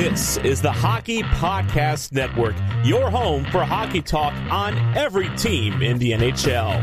This 0.00 0.38
is 0.38 0.62
the 0.62 0.72
Hockey 0.72 1.22
Podcast 1.24 2.10
Network, 2.12 2.54
your 2.82 3.10
home 3.10 3.44
for 3.44 3.62
hockey 3.64 4.00
talk 4.00 4.32
on 4.50 4.74
every 4.96 5.28
team 5.36 5.82
in 5.82 5.98
the 5.98 6.12
NHL. 6.12 6.82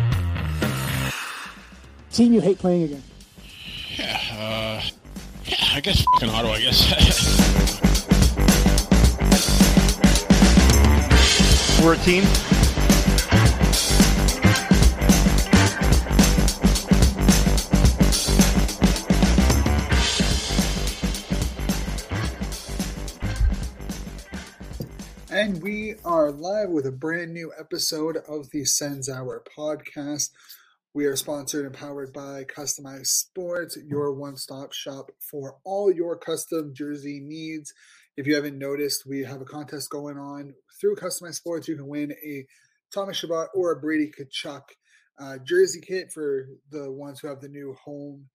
Team 2.12 2.32
you 2.32 2.42
hate 2.42 2.60
playing 2.60 2.84
against? 2.84 3.08
Yeah, 3.98 4.22
uh, 4.34 4.84
yeah, 5.46 5.58
I 5.74 5.80
guess 5.80 6.04
fucking 6.14 6.30
Ottawa, 6.30 6.54
I 6.54 6.60
guess. 6.60 6.92
We're 11.84 11.94
a 11.94 11.98
team. 11.98 12.24
Are 26.04 26.32
live 26.32 26.70
with 26.70 26.86
a 26.86 26.92
brand 26.92 27.34
new 27.34 27.52
episode 27.58 28.18
of 28.28 28.50
the 28.52 28.66
Sens 28.66 29.10
Hour 29.10 29.44
podcast. 29.58 30.30
We 30.94 31.06
are 31.06 31.16
sponsored 31.16 31.66
and 31.66 31.74
powered 31.74 32.14
by 32.14 32.44
Customized 32.44 33.08
Sports, 33.08 33.78
your 33.88 34.14
one 34.14 34.36
stop 34.36 34.74
shop 34.74 35.12
for 35.20 35.58
all 35.64 35.92
your 35.92 36.18
custom 36.18 36.74
jersey 36.74 37.20
needs. 37.22 37.74
If 38.16 38.28
you 38.28 38.36
haven't 38.36 38.58
noticed, 38.58 39.06
we 39.08 39.24
have 39.24 39.42
a 39.42 39.46
contest 39.46 39.90
going 39.90 40.18
on 40.18 40.54
through 40.80 40.98
Customized 40.98 41.36
Sports. 41.36 41.68
You 41.68 41.76
can 41.76 41.88
win 41.88 42.12
a 42.12 42.46
Thomas 42.94 43.18
Chabot 43.18 43.48
or 43.54 43.72
a 43.72 43.80
Brady 43.80 44.12
Tkachuk 44.12 44.64
uh, 45.20 45.38
jersey 45.44 45.82
kit 45.82 46.12
for 46.12 46.48
the 46.72 46.92
ones 46.92 47.20
who 47.20 47.28
have 47.28 47.42
the 47.42 47.50
new 47.50 47.76
home 47.84 48.26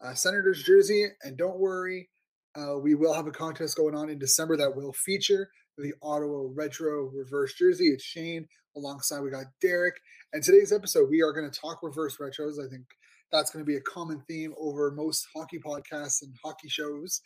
uh, 0.00 0.14
Senators 0.14 0.62
jersey. 0.62 1.06
And 1.22 1.36
don't 1.36 1.58
worry, 1.58 2.10
uh, 2.54 2.78
we 2.78 2.94
will 2.94 3.14
have 3.14 3.26
a 3.26 3.32
contest 3.32 3.76
going 3.76 3.94
on 3.94 4.08
in 4.08 4.18
December 4.18 4.56
that 4.56 4.76
will 4.76 4.92
feature 4.92 5.50
the 5.78 5.94
Ottawa 6.02 6.48
Retro 6.54 7.10
Reverse 7.14 7.54
Jersey. 7.54 7.88
It's 7.88 8.04
Shane 8.04 8.46
alongside 8.76 9.20
we 9.20 9.30
got 9.30 9.46
Derek. 9.60 9.94
And 10.32 10.42
today's 10.42 10.72
episode, 10.72 11.08
we 11.10 11.22
are 11.22 11.32
going 11.32 11.50
to 11.50 11.60
talk 11.60 11.82
reverse 11.82 12.18
retros. 12.18 12.64
I 12.64 12.68
think 12.70 12.84
that's 13.30 13.50
going 13.50 13.64
to 13.64 13.68
be 13.68 13.76
a 13.76 13.80
common 13.80 14.22
theme 14.28 14.54
over 14.58 14.90
most 14.90 15.26
hockey 15.34 15.58
podcasts 15.58 16.22
and 16.22 16.34
hockey 16.44 16.68
shows. 16.68 17.20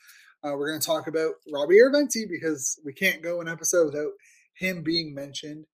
Uh, 0.45 0.53
we're 0.57 0.69
going 0.69 0.81
to 0.81 0.87
talk 0.87 1.07
about 1.09 1.35
Robbie 1.53 1.77
Järventie 1.77 2.29
because 2.29 2.79
we 2.85 2.93
can't 2.93 3.23
go 3.23 3.41
an 3.41 3.49
episode 3.49 3.87
without 3.87 4.13
him 4.55 4.83
being 4.83 5.15
mentioned. 5.15 5.67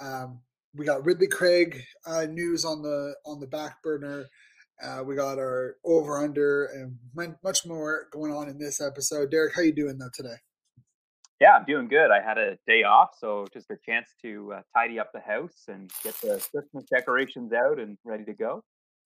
Um, 0.00 0.40
we 0.74 0.84
got 0.84 1.04
Ridly 1.04 1.26
Greig 1.26 1.82
uh, 2.06 2.26
news 2.26 2.64
on 2.64 2.82
the 2.82 3.14
on 3.24 3.40
the 3.40 3.46
back 3.46 3.82
burner. 3.82 4.26
Uh, 4.82 5.02
we 5.04 5.14
got 5.14 5.38
our 5.38 5.76
over 5.84 6.18
under 6.18 6.66
and 6.66 6.98
much 7.42 7.64
more 7.64 8.08
going 8.12 8.32
on 8.32 8.48
in 8.48 8.58
this 8.58 8.80
episode. 8.80 9.30
Derek, 9.30 9.54
how 9.54 9.62
you 9.62 9.72
doing 9.72 9.98
though 9.98 10.10
today? 10.12 10.36
Yeah, 11.40 11.52
I'm 11.52 11.66
doing 11.66 11.88
good. 11.88 12.10
I 12.10 12.22
had 12.22 12.38
a 12.38 12.56
day 12.66 12.84
off, 12.84 13.10
so 13.18 13.46
just 13.52 13.70
a 13.70 13.76
chance 13.84 14.08
to 14.22 14.54
uh, 14.54 14.62
tidy 14.74 14.98
up 14.98 15.12
the 15.12 15.20
house 15.20 15.64
and 15.68 15.90
get 16.02 16.14
the 16.22 16.42
Christmas 16.50 16.84
decorations 16.84 17.52
out 17.52 17.78
and 17.78 17.98
ready 18.04 18.24
to 18.24 18.32
go. 18.32 18.64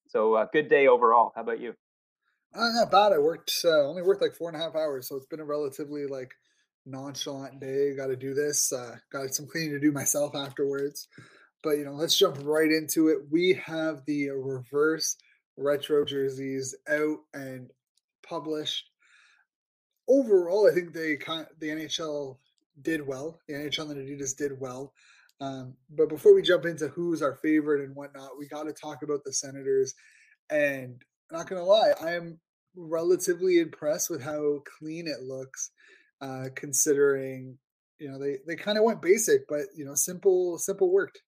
So, 0.09 0.35
uh, 0.35 0.47
good 0.53 0.69
day 0.69 0.87
overall. 0.87 1.33
How 1.35 1.43
about 1.43 1.61
you? 1.61 1.75
Uh, 2.55 2.69
not 2.73 2.91
bad. 2.91 3.13
I 3.13 3.19
worked 3.19 3.53
uh, 3.65 3.87
only 3.87 4.03
worked 4.03 4.23
like 4.23 4.35
four 4.35 4.49
and 4.49 4.57
a 4.57 4.65
half 4.65 4.75
hours, 4.75 5.09
so 5.09 5.17
it's 5.17 5.27
been 5.27 5.41
a 5.41 5.45
relatively 5.45 6.07
like 6.07 6.33
nonchalant 6.87 7.61
day. 7.61 7.95
Got 7.97 8.09
to 8.09 8.17
do 8.17 8.35
this. 8.35 8.73
Uh, 8.73 8.97
got 9.13 9.35
some 9.35 9.47
cleaning 9.47 9.71
to 9.71 9.81
do 9.81 9.93
myself 9.93 10.35
afterwards. 10.35 11.09
But 11.63 11.79
you 11.79 11.85
know, 11.85 11.95
let's 11.95 12.17
jump 12.17 12.39
right 12.43 12.71
into 12.71 13.09
it. 13.09 13.19
We 13.31 13.61
have 13.65 14.03
the 14.07 14.31
reverse 14.31 15.17
retro 15.57 16.05
jerseys 16.05 16.75
out 16.89 17.19
and 17.35 17.71
published 18.27 18.90
overall, 20.11 20.69
I 20.71 20.75
think 20.75 20.93
they 20.93 21.17
the 21.17 21.69
NHL 21.69 22.37
did 22.83 23.07
well. 23.07 23.39
The 23.47 23.55
NHL 23.55 23.91
and 23.91 24.09
Adidas 24.09 24.37
did 24.37 24.59
well. 24.59 24.93
Um, 25.41 25.75
but 25.89 26.09
before 26.09 26.35
we 26.35 26.43
jump 26.43 26.67
into 26.67 26.89
who's 26.89 27.23
our 27.23 27.37
favorite 27.37 27.83
and 27.83 27.97
whatnot, 27.97 28.39
we 28.39 28.47
got 28.47 28.65
to 28.65 28.73
talk 28.73 29.03
about 29.03 29.25
the 29.25 29.33
Senators. 29.33 29.95
And 30.51 31.01
not 31.31 31.49
gonna 31.49 31.65
lie, 31.65 31.93
I 32.01 32.15
am 32.15 32.41
relatively 32.75 33.59
impressed 33.59 34.11
with 34.11 34.23
how 34.23 34.63
clean 34.79 35.07
it 35.07 35.23
looks, 35.23 35.71
uh, 36.21 36.47
considering 36.55 37.57
you 37.99 38.11
know 38.11 38.19
they 38.19 38.39
they 38.47 38.57
kind 38.57 38.79
of 38.79 38.85
went 38.85 39.01
basic, 39.03 39.47
but 39.49 39.67
you 39.77 39.85
know 39.85 39.95
simple 39.95 40.59
simple 40.59 40.93
worked. 40.93 41.23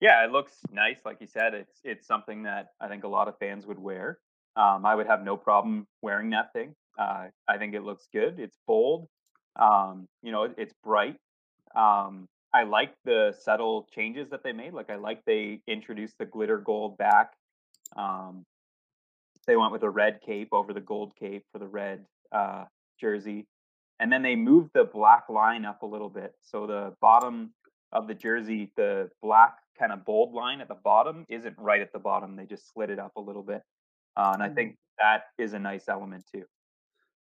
Yeah, 0.00 0.24
it 0.24 0.32
looks 0.32 0.52
nice. 0.72 0.96
Like 1.04 1.18
you 1.20 1.26
said, 1.26 1.54
it's 1.54 1.80
it's 1.82 2.06
something 2.06 2.44
that 2.44 2.68
I 2.80 2.88
think 2.88 3.04
a 3.04 3.08
lot 3.08 3.28
of 3.28 3.38
fans 3.38 3.66
would 3.66 3.78
wear. 3.78 4.18
Um, 4.56 4.84
I 4.84 4.94
would 4.94 5.06
have 5.06 5.22
no 5.22 5.36
problem 5.36 5.86
wearing 6.02 6.30
that 6.30 6.52
thing. 6.52 6.74
Uh, 6.98 7.26
I 7.48 7.58
think 7.58 7.74
it 7.74 7.82
looks 7.82 8.08
good. 8.12 8.38
It's 8.38 8.56
bold. 8.66 9.08
Um, 9.56 10.06
you 10.22 10.32
know, 10.32 10.48
it's 10.56 10.74
bright. 10.84 11.16
Um, 11.74 12.28
I 12.52 12.64
like 12.64 12.94
the 13.04 13.34
subtle 13.38 13.88
changes 13.94 14.28
that 14.30 14.42
they 14.42 14.52
made. 14.52 14.72
Like 14.72 14.90
I 14.90 14.96
like 14.96 15.24
they 15.24 15.60
introduced 15.66 16.16
the 16.18 16.26
glitter 16.26 16.58
gold 16.58 16.98
back. 16.98 17.32
Um, 17.96 18.44
they 19.46 19.56
went 19.56 19.72
with 19.72 19.82
a 19.82 19.90
red 19.90 20.20
cape 20.24 20.48
over 20.52 20.72
the 20.72 20.80
gold 20.80 21.14
cape 21.18 21.44
for 21.52 21.58
the 21.58 21.66
red 21.66 22.04
uh, 22.32 22.64
jersey, 23.00 23.46
and 23.98 24.12
then 24.12 24.22
they 24.22 24.36
moved 24.36 24.70
the 24.74 24.84
black 24.84 25.28
line 25.28 25.64
up 25.64 25.82
a 25.82 25.86
little 25.86 26.08
bit. 26.10 26.34
So 26.42 26.66
the 26.66 26.94
bottom 27.00 27.52
of 27.92 28.06
the 28.06 28.14
jersey, 28.14 28.72
the 28.76 29.10
black 29.22 29.56
kind 29.78 29.92
of 29.92 30.04
bold 30.04 30.34
line 30.34 30.60
at 30.60 30.68
the 30.68 30.74
bottom, 30.74 31.24
isn't 31.28 31.56
right 31.58 31.80
at 31.80 31.92
the 31.92 31.98
bottom. 31.98 32.36
They 32.36 32.46
just 32.46 32.72
slid 32.72 32.90
it 32.90 32.98
up 32.98 33.12
a 33.16 33.20
little 33.20 33.42
bit, 33.42 33.62
uh, 34.16 34.32
and 34.34 34.42
I 34.42 34.48
mm. 34.48 34.54
think 34.54 34.76
that 34.98 35.24
is 35.38 35.52
a 35.52 35.58
nice 35.58 35.88
element 35.88 36.24
too 36.32 36.44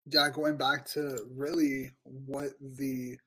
yeah, 0.08 0.30
going 0.30 0.58
back 0.58 0.86
to 0.94 1.18
really 1.36 1.92
what 2.04 2.50
the 2.62 3.18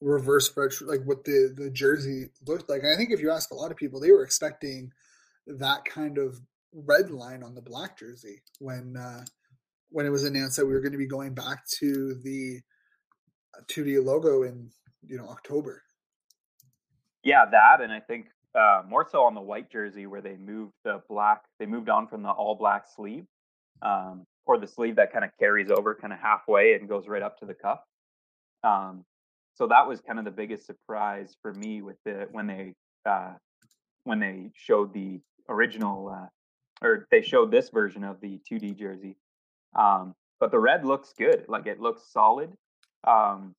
reverse 0.00 0.52
retro, 0.56 0.86
like 0.86 1.02
what 1.04 1.24
the 1.24 1.52
the 1.56 1.70
jersey 1.70 2.30
looked 2.46 2.68
like. 2.68 2.82
And 2.82 2.92
I 2.92 2.96
think 2.96 3.10
if 3.10 3.20
you 3.20 3.30
ask 3.30 3.50
a 3.50 3.54
lot 3.54 3.70
of 3.70 3.76
people, 3.76 4.00
they 4.00 4.12
were 4.12 4.24
expecting 4.24 4.90
that 5.46 5.84
kind 5.84 6.18
of 6.18 6.38
red 6.72 7.10
line 7.10 7.42
on 7.42 7.54
the 7.54 7.62
black 7.62 7.98
jersey 7.98 8.42
when 8.60 8.96
uh, 8.96 9.24
when 9.90 10.06
it 10.06 10.10
was 10.10 10.24
announced 10.24 10.56
that 10.56 10.66
we 10.66 10.74
were 10.74 10.80
going 10.80 10.92
to 10.92 10.98
be 10.98 11.06
going 11.06 11.34
back 11.34 11.66
to 11.78 12.14
the 12.22 12.60
2D 13.66 14.04
logo 14.04 14.42
in 14.42 14.70
you 15.06 15.16
know 15.16 15.28
October. 15.28 15.82
Yeah, 17.24 17.44
that, 17.50 17.80
and 17.80 17.92
I 17.92 18.00
think 18.00 18.26
uh, 18.54 18.82
more 18.88 19.06
so 19.10 19.24
on 19.24 19.34
the 19.34 19.40
white 19.40 19.70
jersey 19.70 20.06
where 20.06 20.20
they 20.20 20.36
moved 20.36 20.72
the 20.84 21.02
black. 21.08 21.42
They 21.58 21.66
moved 21.66 21.88
on 21.88 22.06
from 22.06 22.22
the 22.22 22.30
all 22.30 22.54
black 22.54 22.84
sleeve. 22.94 23.26
Um, 23.82 24.26
or 24.48 24.58
the 24.58 24.66
sleeve 24.66 24.96
that 24.96 25.12
kind 25.12 25.24
of 25.24 25.30
carries 25.38 25.70
over 25.70 25.94
kind 25.94 26.12
of 26.12 26.18
halfway 26.18 26.72
and 26.72 26.88
goes 26.88 27.06
right 27.06 27.22
up 27.22 27.38
to 27.38 27.46
the 27.46 27.54
cuff. 27.54 27.80
Um, 28.64 29.04
so 29.54 29.68
that 29.68 29.86
was 29.86 30.00
kind 30.00 30.18
of 30.18 30.24
the 30.24 30.30
biggest 30.30 30.66
surprise 30.66 31.36
for 31.42 31.52
me 31.52 31.82
with 31.82 31.96
the 32.04 32.26
when 32.32 32.46
they 32.46 32.74
uh, 33.04 33.34
when 34.04 34.18
they 34.18 34.50
showed 34.54 34.92
the 34.94 35.20
original 35.48 36.08
uh, 36.08 36.86
or 36.86 37.06
they 37.10 37.22
showed 37.22 37.50
this 37.50 37.68
version 37.68 38.04
of 38.04 38.20
the 38.20 38.40
2D 38.50 38.76
jersey. 38.78 39.16
Um, 39.76 40.14
but 40.40 40.50
the 40.50 40.58
red 40.58 40.84
looks 40.84 41.12
good, 41.12 41.44
like 41.48 41.66
it 41.66 41.80
looks 41.80 42.02
solid. 42.10 42.52
Um, 43.06 43.54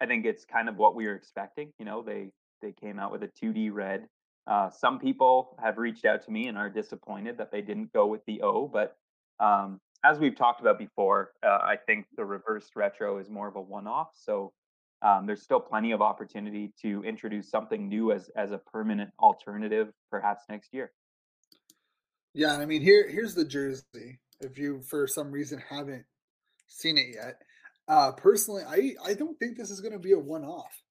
I 0.00 0.06
think 0.06 0.24
it's 0.24 0.44
kind 0.44 0.68
of 0.68 0.76
what 0.76 0.94
we 0.94 1.06
were 1.06 1.14
expecting. 1.14 1.72
You 1.78 1.84
know, 1.84 2.02
they 2.02 2.30
they 2.62 2.72
came 2.72 2.98
out 2.98 3.12
with 3.12 3.22
a 3.22 3.28
2D 3.28 3.72
red. 3.72 4.06
Uh, 4.46 4.70
some 4.70 4.98
people 4.98 5.56
have 5.62 5.76
reached 5.76 6.06
out 6.06 6.24
to 6.24 6.30
me 6.30 6.48
and 6.48 6.56
are 6.56 6.70
disappointed 6.70 7.36
that 7.38 7.52
they 7.52 7.60
didn't 7.60 7.92
go 7.92 8.06
with 8.06 8.24
the 8.26 8.40
O, 8.42 8.66
but 8.66 8.96
um, 9.38 9.80
as 10.04 10.18
we've 10.18 10.36
talked 10.36 10.60
about 10.60 10.78
before, 10.78 11.32
uh, 11.42 11.58
I 11.62 11.76
think 11.86 12.06
the 12.16 12.24
reverse 12.24 12.70
retro 12.74 13.18
is 13.18 13.28
more 13.28 13.48
of 13.48 13.56
a 13.56 13.60
one-off. 13.60 14.08
So 14.14 14.52
um, 15.02 15.26
there's 15.26 15.42
still 15.42 15.60
plenty 15.60 15.92
of 15.92 16.02
opportunity 16.02 16.72
to 16.82 17.02
introduce 17.04 17.50
something 17.50 17.88
new 17.88 18.12
as 18.12 18.30
as 18.36 18.52
a 18.52 18.58
permanent 18.58 19.10
alternative, 19.18 19.88
perhaps 20.10 20.44
next 20.48 20.74
year. 20.74 20.92
Yeah, 22.34 22.52
and 22.54 22.62
I 22.62 22.66
mean 22.66 22.82
here 22.82 23.08
here's 23.08 23.34
the 23.34 23.44
jersey. 23.44 24.20
If 24.40 24.58
you 24.58 24.82
for 24.88 25.06
some 25.06 25.30
reason 25.30 25.62
haven't 25.68 26.04
seen 26.68 26.98
it 26.98 27.14
yet, 27.14 27.36
uh, 27.88 28.12
personally, 28.12 28.62
I 28.66 29.10
I 29.10 29.14
don't 29.14 29.38
think 29.38 29.56
this 29.56 29.70
is 29.70 29.80
going 29.80 29.92
to 29.92 29.98
be 29.98 30.12
a 30.12 30.18
one-off 30.18 30.82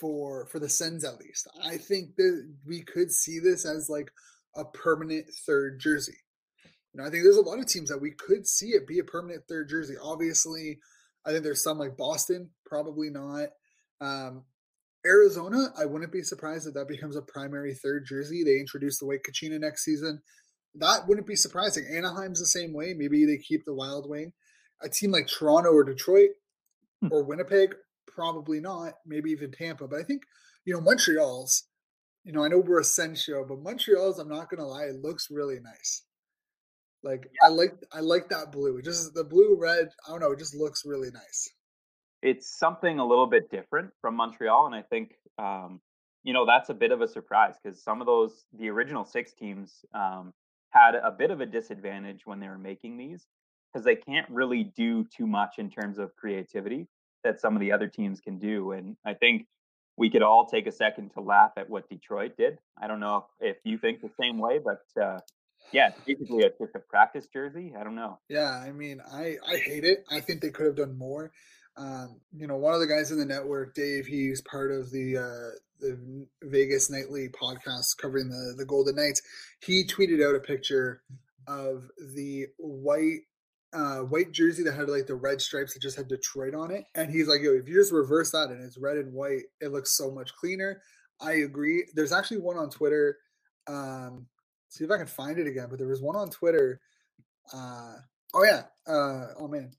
for 0.00 0.46
for 0.46 0.58
the 0.58 0.68
Sens 0.68 1.04
at 1.04 1.18
least. 1.18 1.48
I 1.64 1.76
think 1.76 2.16
that 2.16 2.48
we 2.64 2.82
could 2.82 3.10
see 3.10 3.38
this 3.40 3.66
as 3.66 3.88
like 3.90 4.10
a 4.56 4.64
permanent 4.64 5.26
third 5.46 5.80
jersey. 5.80 6.18
You 6.92 7.00
know, 7.00 7.06
I 7.06 7.10
think 7.10 7.24
there's 7.24 7.36
a 7.36 7.42
lot 7.42 7.58
of 7.58 7.66
teams 7.66 7.88
that 7.88 8.00
we 8.00 8.10
could 8.10 8.46
see 8.46 8.70
it 8.70 8.86
be 8.86 8.98
a 8.98 9.04
permanent 9.04 9.44
third 9.48 9.68
jersey. 9.68 9.94
Obviously, 10.02 10.78
I 11.24 11.30
think 11.30 11.42
there's 11.42 11.62
some 11.62 11.78
like 11.78 11.96
Boston, 11.96 12.50
probably 12.66 13.08
not. 13.08 13.48
Um, 14.00 14.44
Arizona, 15.06 15.68
I 15.78 15.86
wouldn't 15.86 16.12
be 16.12 16.22
surprised 16.22 16.66
if 16.66 16.74
that 16.74 16.88
becomes 16.88 17.16
a 17.16 17.22
primary 17.22 17.74
third 17.74 18.04
jersey. 18.06 18.44
They 18.44 18.60
introduce 18.60 18.98
the 18.98 19.06
white 19.06 19.22
Kachina 19.28 19.58
next 19.58 19.84
season. 19.84 20.22
That 20.74 21.08
wouldn't 21.08 21.26
be 21.26 21.36
surprising. 21.36 21.86
Anaheim's 21.90 22.40
the 22.40 22.46
same 22.46 22.72
way. 22.72 22.94
Maybe 22.96 23.24
they 23.24 23.38
keep 23.38 23.64
the 23.64 23.74
Wild 23.74 24.08
Wing. 24.08 24.32
A 24.80 24.88
team 24.88 25.10
like 25.10 25.26
Toronto 25.26 25.70
or 25.70 25.84
Detroit 25.84 26.30
hmm. 27.00 27.08
or 27.10 27.24
Winnipeg, 27.24 27.74
probably 28.06 28.60
not. 28.60 28.94
Maybe 29.06 29.30
even 29.30 29.50
Tampa. 29.50 29.88
But 29.88 30.00
I 30.00 30.02
think, 30.02 30.22
you 30.64 30.74
know, 30.74 30.80
Montreal's, 30.80 31.64
you 32.24 32.32
know, 32.32 32.44
I 32.44 32.48
know 32.48 32.58
we're 32.58 32.80
a 32.80 32.84
Sen 32.84 33.14
show, 33.14 33.44
but 33.46 33.60
Montreal's, 33.60 34.18
I'm 34.18 34.28
not 34.28 34.48
going 34.48 34.60
to 34.60 34.66
lie, 34.66 34.84
it 34.84 35.02
looks 35.02 35.28
really 35.30 35.58
nice. 35.60 36.04
Like 37.02 37.24
yeah. 37.24 37.48
I 37.48 37.50
like 37.50 37.74
I 37.92 38.00
like 38.00 38.28
that 38.28 38.52
blue. 38.52 38.76
It 38.78 38.84
just 38.84 39.14
the 39.14 39.24
blue 39.24 39.56
red. 39.58 39.88
I 40.06 40.10
don't 40.10 40.20
know. 40.20 40.32
It 40.32 40.38
just 40.38 40.54
looks 40.54 40.84
really 40.86 41.10
nice. 41.10 41.50
it's 42.22 42.56
something 42.58 42.98
a 42.98 43.06
little 43.06 43.26
bit 43.26 43.50
different 43.50 43.90
from 44.00 44.14
Montreal, 44.16 44.66
and 44.66 44.74
I 44.74 44.82
think 44.82 45.14
um, 45.38 45.80
you 46.22 46.32
know 46.32 46.46
that's 46.46 46.70
a 46.70 46.74
bit 46.74 46.92
of 46.92 47.00
a 47.00 47.08
surprise 47.08 47.54
because 47.62 47.82
some 47.82 48.00
of 48.00 48.06
those 48.06 48.44
the 48.58 48.68
original 48.70 49.04
six 49.04 49.32
teams 49.32 49.84
um, 49.94 50.32
had 50.70 50.94
a 50.94 51.10
bit 51.10 51.30
of 51.30 51.40
a 51.40 51.46
disadvantage 51.46 52.22
when 52.24 52.40
they 52.40 52.48
were 52.48 52.58
making 52.58 52.96
these 52.96 53.26
because 53.72 53.84
they 53.84 53.96
can't 53.96 54.28
really 54.30 54.64
do 54.76 55.04
too 55.16 55.26
much 55.26 55.54
in 55.58 55.70
terms 55.70 55.98
of 55.98 56.14
creativity 56.16 56.86
that 57.24 57.40
some 57.40 57.54
of 57.54 57.60
the 57.60 57.72
other 57.72 57.88
teams 57.88 58.20
can 58.20 58.38
do, 58.38 58.72
and 58.72 58.96
I 59.04 59.14
think 59.14 59.46
we 59.96 60.08
could 60.08 60.22
all 60.22 60.46
take 60.46 60.66
a 60.66 60.72
second 60.72 61.10
to 61.10 61.20
laugh 61.20 61.52
at 61.56 61.68
what 61.68 61.88
Detroit 61.88 62.32
did. 62.38 62.58
I 62.80 62.86
don't 62.86 63.00
know 63.00 63.26
if, 63.40 63.56
if 63.56 63.62
you 63.64 63.78
think 63.78 64.00
the 64.00 64.10
same 64.20 64.38
way, 64.38 64.58
but 64.58 64.80
uh, 65.00 65.18
yeah, 65.72 65.90
basically 66.06 66.42
a, 66.42 66.50
just 66.50 66.74
a 66.74 66.78
practice 66.78 67.26
jersey. 67.32 67.72
I 67.78 67.84
don't 67.84 67.94
know. 67.94 68.18
Yeah, 68.28 68.50
I 68.50 68.72
mean, 68.72 69.00
I 69.12 69.36
I 69.46 69.56
hate 69.56 69.84
it. 69.84 70.04
I 70.10 70.20
think 70.20 70.40
they 70.40 70.50
could 70.50 70.66
have 70.66 70.76
done 70.76 70.96
more. 70.96 71.32
Um, 71.76 72.20
you 72.36 72.46
know, 72.46 72.56
one 72.56 72.74
of 72.74 72.80
the 72.80 72.86
guys 72.86 73.10
in 73.10 73.18
the 73.18 73.24
network, 73.24 73.74
Dave, 73.74 74.06
he's 74.06 74.42
part 74.42 74.70
of 74.70 74.90
the 74.90 75.16
uh, 75.16 75.58
the 75.80 76.26
Vegas 76.42 76.90
Nightly 76.90 77.28
podcast 77.28 77.96
covering 78.00 78.28
the 78.28 78.54
the 78.56 78.66
Golden 78.66 78.96
Knights. 78.96 79.22
He 79.64 79.84
tweeted 79.86 80.26
out 80.26 80.34
a 80.34 80.40
picture 80.40 81.02
of 81.46 81.90
the 82.14 82.46
white 82.58 83.20
uh, 83.72 84.00
white 84.00 84.32
jersey 84.32 84.62
that 84.64 84.74
had 84.74 84.88
like 84.88 85.06
the 85.06 85.14
red 85.14 85.40
stripes 85.40 85.74
that 85.74 85.82
just 85.82 85.96
had 85.96 86.08
Detroit 86.08 86.54
on 86.54 86.70
it, 86.70 86.84
and 86.94 87.10
he's 87.10 87.28
like, 87.28 87.40
"Yo, 87.40 87.52
if 87.52 87.68
you 87.68 87.74
just 87.74 87.92
reverse 87.92 88.30
that 88.32 88.50
and 88.50 88.62
it's 88.62 88.78
red 88.78 88.98
and 88.98 89.12
white, 89.12 89.44
it 89.60 89.72
looks 89.72 89.96
so 89.96 90.10
much 90.10 90.34
cleaner." 90.34 90.82
I 91.20 91.32
agree. 91.34 91.84
There's 91.94 92.12
actually 92.12 92.38
one 92.38 92.58
on 92.58 92.68
Twitter. 92.68 93.16
Um, 93.68 94.26
see 94.72 94.84
if 94.84 94.90
I 94.90 94.96
can 94.96 95.06
find 95.06 95.38
it 95.38 95.46
again, 95.46 95.66
but 95.68 95.78
there 95.78 95.88
was 95.88 96.00
one 96.00 96.16
on 96.16 96.30
Twitter. 96.30 96.80
Uh, 97.52 97.94
oh 98.34 98.44
yeah. 98.44 98.62
Uh, 98.86 99.34
oh 99.38 99.48
man, 99.48 99.70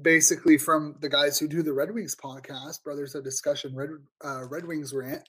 basically 0.00 0.56
from 0.56 0.94
the 1.00 1.08
guys 1.08 1.38
who 1.38 1.48
do 1.48 1.62
the 1.62 1.72
Red 1.72 1.92
Wings 1.92 2.14
podcast, 2.14 2.84
Brothers 2.84 3.14
of 3.16 3.24
Discussion, 3.24 3.74
Red 3.74 3.90
uh, 4.24 4.46
Red 4.48 4.64
Wings 4.64 4.94
rant. 4.94 5.22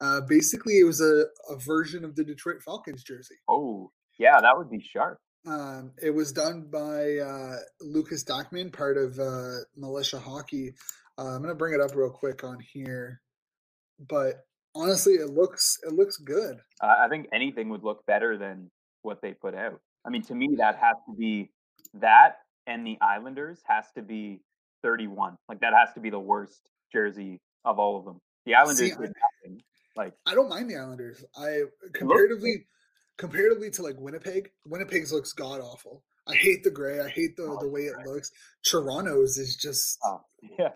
Uh, 0.00 0.22
basically, 0.22 0.78
it 0.78 0.84
was 0.84 1.00
a, 1.00 1.26
a 1.52 1.56
version 1.58 2.04
of 2.04 2.16
the 2.16 2.24
Detroit 2.24 2.62
Falcons 2.62 3.04
jersey. 3.04 3.36
Oh, 3.48 3.92
yeah, 4.18 4.40
that 4.40 4.56
would 4.56 4.70
be 4.70 4.80
sharp. 4.80 5.18
Um, 5.46 5.92
it 6.02 6.10
was 6.10 6.32
done 6.32 6.68
by 6.72 7.18
uh, 7.18 7.56
Lucas 7.80 8.24
Dachman, 8.24 8.72
part 8.72 8.96
of 8.96 9.18
uh, 9.18 9.58
Militia 9.76 10.18
Hockey. 10.18 10.74
Uh, 11.18 11.36
I'm 11.36 11.42
gonna 11.42 11.54
bring 11.54 11.74
it 11.74 11.80
up 11.82 11.94
real 11.94 12.10
quick 12.10 12.42
on 12.44 12.58
here, 12.72 13.20
but 14.08 14.46
honestly, 14.74 15.14
it 15.14 15.30
looks 15.30 15.78
it 15.82 15.92
looks 15.92 16.16
good. 16.16 16.58
I 16.80 17.08
think 17.08 17.28
anything 17.32 17.68
would 17.70 17.84
look 17.84 18.04
better 18.06 18.36
than 18.36 18.70
what 19.02 19.20
they 19.22 19.32
put 19.32 19.54
out. 19.54 19.80
I 20.04 20.10
mean, 20.10 20.22
to 20.24 20.34
me, 20.34 20.56
that 20.58 20.76
has 20.76 20.96
to 21.08 21.14
be 21.16 21.50
that 21.94 22.38
and 22.66 22.86
the 22.86 22.98
Islanders 23.00 23.60
has 23.66 23.86
to 23.94 24.02
be 24.02 24.40
31. 24.82 25.36
Like 25.48 25.60
that 25.60 25.72
has 25.74 25.92
to 25.94 26.00
be 26.00 26.10
the 26.10 26.18
worst 26.18 26.70
jersey 26.92 27.40
of 27.64 27.78
all 27.78 27.98
of 27.98 28.04
them. 28.04 28.20
The 28.46 28.54
Islanders 28.54 28.78
See, 28.78 28.88
did 28.90 29.00
nothing. 29.44 29.62
Like 29.96 30.14
I 30.26 30.34
don't 30.34 30.48
mind 30.48 30.70
the 30.70 30.76
Islanders. 30.76 31.24
I 31.36 31.62
comparatively 31.92 32.66
comparatively 33.16 33.70
to 33.70 33.82
like 33.82 33.96
Winnipeg, 33.98 34.50
Winnipeg's 34.66 35.12
looks 35.12 35.32
god 35.32 35.60
awful. 35.60 36.02
I 36.26 36.34
hate 36.34 36.64
the 36.64 36.70
gray. 36.70 37.00
I 37.00 37.08
hate 37.08 37.36
the, 37.36 37.44
oh, 37.44 37.58
the 37.60 37.68
way 37.68 37.82
it 37.82 37.94
looks. 38.06 38.30
Toronto's 38.64 39.36
is 39.36 39.56
just 39.56 39.98
oh, 40.04 40.22
yeah. 40.58 40.70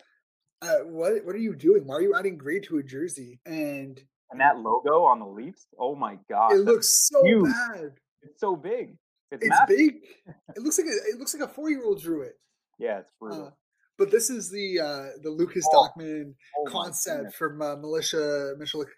Uh, 0.61 0.79
what 0.85 1.25
what 1.25 1.35
are 1.35 1.41
you 1.41 1.55
doing? 1.55 1.87
Why 1.87 1.97
are 1.97 2.03
you 2.03 2.15
adding 2.17 2.37
gray 2.37 2.61
to 2.61 2.79
a 2.79 2.83
jersey? 2.83 3.41
And 3.47 4.01
and 4.31 4.41
that 4.41 4.59
logo 4.59 5.05
on 5.05 5.21
the 5.21 5.27
Leafs. 5.27 5.67
Oh 5.79 5.95
my 5.95 6.19
god, 6.29 6.53
it 6.53 6.59
looks 6.59 7.09
so 7.09 7.25
huge. 7.25 7.45
bad. 7.45 7.93
It's 8.23 8.41
so 8.41 8.57
big. 8.57 8.97
It's, 9.31 9.45
it's 9.45 9.57
big. 9.69 9.95
It 10.57 10.63
looks 10.63 10.79
like 10.79 10.89
a, 10.89 10.97
it 11.11 11.19
looks 11.19 11.35
like 11.35 11.49
a 11.49 11.53
four 11.53 11.71
year 11.71 11.85
old 11.85 12.01
drew 12.01 12.23
it. 12.23 12.35
Yeah, 12.79 13.01
it's 13.01 13.13
brutal. 13.21 13.47
Uh, 13.47 13.51
but 13.97 14.11
this 14.11 14.31
is 14.31 14.51
the 14.51 14.81
uh, 14.81 15.07
the 15.23 15.31
Lucas 15.31 15.65
oh, 15.73 15.89
Dachman 15.97 16.35
oh 16.59 16.71
concept 16.71 17.35
from 17.35 17.63
uh, 17.63 17.77
Militia 17.77 18.55
Militia 18.57 18.91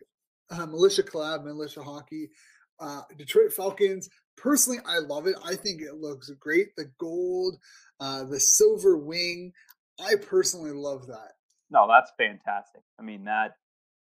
uh, 0.50 0.66
Militia 0.66 1.02
Collab 1.02 1.44
Militia 1.44 1.82
Hockey. 1.82 2.30
Uh, 2.78 3.02
Detroit 3.18 3.52
Falcons. 3.52 4.08
Personally, 4.36 4.80
I 4.86 4.98
love 5.00 5.26
it. 5.26 5.36
I 5.44 5.54
think 5.54 5.82
it 5.82 5.96
looks 5.96 6.30
great. 6.40 6.68
The 6.76 6.90
gold, 6.98 7.58
uh, 8.00 8.24
the 8.24 8.40
silver 8.40 8.96
wing. 8.96 9.52
I 9.98 10.14
personally 10.14 10.72
love 10.72 11.06
that. 11.08 11.32
No, 11.70 11.86
that's 11.88 12.12
fantastic. 12.18 12.82
I 12.98 13.02
mean 13.02 13.24
that 13.24 13.56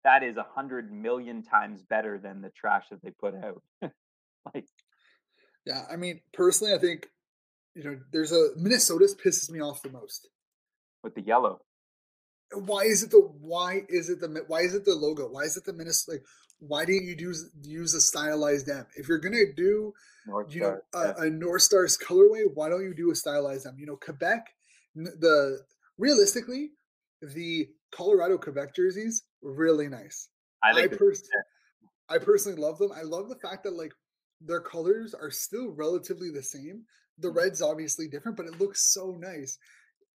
that 0.05 0.23
is 0.23 0.37
a 0.37 0.47
hundred 0.55 0.93
million 0.93 1.43
times 1.43 1.83
better 1.83 2.19
than 2.19 2.43
the 2.43 2.51
trash 2.51 2.85
that 2.91 3.03
they 3.03 3.11
put 3.11 3.35
out. 3.35 3.63
like 4.55 4.67
yeah, 5.67 5.83
I 5.91 5.97
mean, 5.97 6.21
personally, 6.33 6.75
I 6.75 6.79
think 6.79 7.09
you 7.75 7.85
know, 7.85 7.99
there's 8.13 8.33
a 8.33 8.51
Minnesota's 8.57 9.15
pisses 9.15 9.51
me 9.51 9.61
off 9.61 9.83
the 9.83 9.91
most 9.91 10.29
with 11.03 11.15
the 11.15 11.23
yellow. 11.23 11.61
Why 12.53 12.83
is 12.83 13.03
it 13.03 13.11
the 13.11 13.21
why 13.41 13.83
is 13.89 14.09
it 14.11 14.21
the 14.21 14.45
why 14.47 14.61
is 14.61 14.75
it 14.75 14.85
the 14.85 14.95
logo? 14.95 15.29
Why 15.29 15.43
is 15.43 15.57
it 15.57 15.65
the 15.65 15.73
Minnesota? 15.73 16.19
Like, 16.19 16.25
why 16.61 16.85
didn't 16.85 17.07
you 17.07 17.17
use 17.19 17.51
use 17.63 17.95
a 17.95 18.01
stylized 18.01 18.69
M? 18.69 18.87
If 18.97 19.09
you're 19.09 19.19
gonna 19.19 19.53
do 19.57 19.93
North 20.27 20.55
you 20.55 20.61
know 20.61 20.79
Star, 20.91 21.15
a, 21.19 21.27
a 21.27 21.31
North 21.31 21.63
Star's 21.63 21.99
colorway, 21.99 22.45
why 22.53 22.69
don't 22.69 22.85
you 22.85 22.95
do 22.95 23.11
a 23.11 23.15
stylized 23.15 23.67
M? 23.67 23.77
You 23.79 23.87
know, 23.87 23.97
Quebec, 23.97 24.47
the 24.95 25.63
realistically, 25.99 26.73
the 27.23 27.69
Colorado 27.95 28.39
Quebec 28.39 28.75
jerseys 28.75 29.23
really 29.43 29.89
nice. 29.89 30.29
I, 30.63 30.71
I, 30.71 30.87
pers- 30.89 31.29
I 32.09 32.19
personally 32.19 32.61
love 32.61 32.79
them. 32.79 32.93
I 32.93 33.03
love 33.03 33.29
the 33.29 33.37
fact 33.37 33.65
that 33.65 33.77
like 33.77 33.93
their 34.41 34.61
colors 34.61 35.15
are 35.15 35.31
still 35.31 35.71
relatively 35.71 36.31
the 36.31 36.43
same. 36.43 36.85
The 37.19 37.31
mm. 37.31 37.37
red's 37.37 37.63
obviously 37.63 38.09
different, 38.09 38.37
but 38.37 38.47
it 38.47 38.61
looks 38.61 38.93
so 38.93 39.17
nice. 39.19 39.59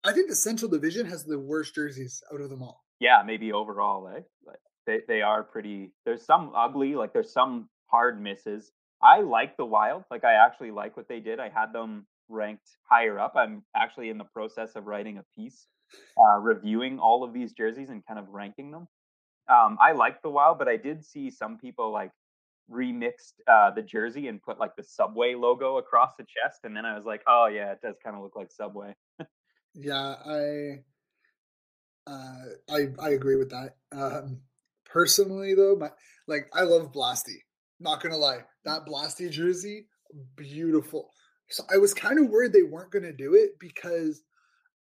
I 0.04 0.12
think 0.12 0.28
the 0.28 0.36
Central 0.36 0.70
Division 0.70 1.06
has 1.06 1.24
the 1.24 1.38
worst 1.38 1.74
jerseys 1.74 2.22
out 2.32 2.40
of 2.40 2.50
them 2.50 2.62
all. 2.62 2.84
Yeah, 3.00 3.22
maybe 3.26 3.52
overall, 3.52 4.08
eh? 4.08 4.20
Like 4.46 4.60
they 4.86 5.00
they 5.06 5.22
are 5.22 5.42
pretty. 5.42 5.92
There's 6.04 6.24
some 6.24 6.52
ugly, 6.54 6.94
like 6.94 7.12
there's 7.12 7.32
some 7.32 7.68
hard 7.86 8.20
misses. 8.20 8.72
I 9.02 9.20
like 9.20 9.56
the 9.56 9.66
Wild. 9.66 10.04
Like 10.10 10.24
I 10.24 10.34
actually 10.34 10.70
like 10.70 10.96
what 10.96 11.08
they 11.08 11.20
did. 11.20 11.40
I 11.40 11.50
had 11.50 11.72
them 11.72 12.06
ranked 12.28 12.68
higher 12.88 13.18
up. 13.18 13.34
I'm 13.36 13.62
actually 13.76 14.08
in 14.08 14.18
the 14.18 14.24
process 14.24 14.76
of 14.76 14.86
writing 14.86 15.18
a 15.18 15.24
piece 15.36 15.66
uh, 16.18 16.38
reviewing 16.40 16.98
all 16.98 17.24
of 17.24 17.32
these 17.32 17.52
jerseys 17.52 17.90
and 17.90 18.06
kind 18.06 18.18
of 18.18 18.28
ranking 18.28 18.70
them. 18.70 18.88
Um, 19.48 19.78
I 19.80 19.92
like 19.92 20.22
the 20.22 20.30
Wild, 20.30 20.58
but 20.58 20.68
I 20.68 20.76
did 20.76 21.04
see 21.04 21.30
some 21.30 21.58
people 21.58 21.92
like 21.92 22.10
remixed 22.70 23.34
uh, 23.48 23.70
the 23.70 23.82
jersey 23.82 24.28
and 24.28 24.42
put 24.42 24.58
like 24.58 24.74
the 24.76 24.82
Subway 24.82 25.34
logo 25.34 25.78
across 25.78 26.12
the 26.18 26.24
chest, 26.24 26.60
and 26.64 26.76
then 26.76 26.84
I 26.84 26.96
was 26.96 27.04
like, 27.04 27.22
oh 27.28 27.46
yeah, 27.46 27.72
it 27.72 27.80
does 27.82 27.96
kind 28.02 28.16
of 28.16 28.22
look 28.22 28.34
like 28.36 28.50
Subway. 28.50 28.94
yeah, 29.74 30.14
I, 30.24 30.80
uh, 32.06 32.44
I 32.70 32.86
I 33.00 33.10
agree 33.10 33.36
with 33.36 33.50
that. 33.50 33.76
Um, 33.92 34.40
personally, 34.84 35.54
though, 35.54 35.76
my 35.76 35.90
like 36.26 36.48
I 36.52 36.62
love 36.62 36.92
Blasty. 36.92 37.38
Not 37.78 38.02
gonna 38.02 38.16
lie, 38.16 38.40
that 38.64 38.86
Blasty 38.86 39.30
jersey, 39.30 39.86
beautiful. 40.36 41.10
So 41.48 41.62
I 41.72 41.76
was 41.76 41.94
kind 41.94 42.18
of 42.18 42.30
worried 42.30 42.52
they 42.52 42.62
weren't 42.64 42.90
gonna 42.90 43.12
do 43.12 43.34
it 43.34 43.50
because 43.60 44.22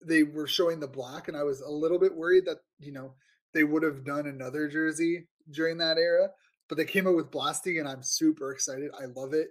they 0.05 0.23
were 0.23 0.47
showing 0.47 0.81
the 0.81 0.87
black, 0.87 1.29
and 1.29 1.37
I 1.37 1.43
was 1.43 1.61
a 1.61 1.71
little 1.71 1.99
bit 1.99 2.15
worried 2.15 2.47
that 2.47 2.59
you 2.79 2.93
know 2.93 3.15
they 3.55 3.65
would 3.65 3.83
have 3.83 4.05
done 4.05 4.27
another 4.27 4.69
jersey 4.69 5.27
during 5.51 5.79
that 5.79 5.99
era 5.99 6.29
but 6.69 6.77
they 6.77 6.85
came 6.85 7.07
out 7.07 7.17
with 7.17 7.31
Blasty, 7.31 7.81
and 7.81 7.89
I'm 7.89 8.03
super 8.03 8.53
excited. 8.53 8.91
I 8.99 9.07
love 9.07 9.33
it. 9.33 9.49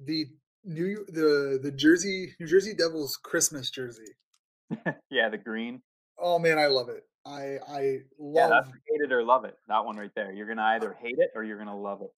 The 0.00 0.26
new 0.64 1.04
the 1.08 1.58
the 1.62 1.72
Jersey 1.72 2.34
New 2.38 2.46
Jersey 2.46 2.74
Devils 2.74 3.18
Christmas 3.22 3.70
jersey. 3.70 4.14
yeah, 5.10 5.28
the 5.28 5.38
green. 5.38 5.82
Oh 6.18 6.38
man, 6.38 6.58
I 6.58 6.66
love 6.66 6.88
it. 6.88 7.02
I 7.24 7.58
I 7.68 7.98
love 8.18 8.34
yeah, 8.34 8.48
that's 8.48 8.68
hate 8.68 9.00
it 9.04 9.12
or 9.12 9.22
love 9.22 9.44
it. 9.44 9.56
That 9.68 9.84
one 9.84 9.96
right 9.96 10.10
there. 10.14 10.32
You're 10.32 10.46
gonna 10.46 10.62
either 10.62 10.96
hate 11.00 11.18
it 11.18 11.30
or 11.34 11.42
you're 11.42 11.58
gonna 11.58 11.78
love 11.78 12.02
it. 12.02 12.10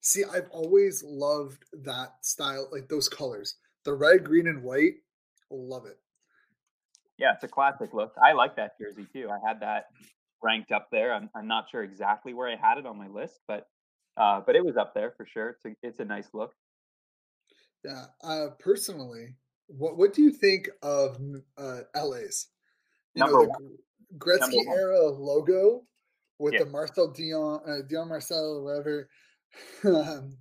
See, 0.00 0.22
I've 0.24 0.48
always 0.50 1.02
loved 1.02 1.64
that 1.84 2.12
style, 2.22 2.68
like 2.72 2.88
those 2.88 3.08
colors. 3.08 3.56
The 3.84 3.94
red, 3.94 4.24
green, 4.24 4.46
and 4.46 4.62
white. 4.62 4.94
Love 5.50 5.86
it. 5.86 5.98
Yeah, 7.18 7.32
it's 7.34 7.44
a 7.44 7.48
classic 7.48 7.94
look. 7.94 8.12
I 8.22 8.32
like 8.32 8.56
that 8.56 8.72
jersey 8.80 9.06
too. 9.12 9.28
I 9.30 9.46
had 9.46 9.60
that 9.60 9.86
ranked 10.42 10.72
up 10.72 10.88
there. 10.90 11.14
I'm, 11.14 11.30
I'm 11.34 11.46
not 11.46 11.66
sure 11.70 11.82
exactly 11.82 12.34
where 12.34 12.48
I 12.48 12.56
had 12.56 12.78
it 12.78 12.86
on 12.86 12.98
my 12.98 13.08
list, 13.08 13.40
but 13.46 13.66
uh, 14.16 14.40
but 14.46 14.56
it 14.56 14.64
was 14.64 14.76
up 14.76 14.94
there 14.94 15.12
for 15.16 15.26
sure. 15.26 15.50
It's 15.50 15.64
a, 15.64 15.74
it's 15.82 16.00
a 16.00 16.04
nice 16.04 16.28
look. 16.32 16.52
Yeah. 17.84 18.04
Uh, 18.22 18.46
personally, 18.58 19.34
what 19.66 19.96
what 19.96 20.12
do 20.12 20.22
you 20.22 20.32
think 20.32 20.68
of 20.82 21.18
uh, 21.58 21.80
LA's? 21.96 22.48
You 23.14 23.24
Number 23.24 23.46
know, 23.46 23.52
the. 23.58 23.76
Gretzky 24.18 24.64
era 24.68 25.08
logo 25.08 25.82
with 26.38 26.54
yeah. 26.54 26.60
the 26.60 26.66
Marcel 26.66 27.12
Dionne, 27.12 27.60
uh, 27.66 27.82
Dionne 27.86 28.08
Marcel, 28.08 28.62
whatever, 28.62 29.08
um, 29.84 30.36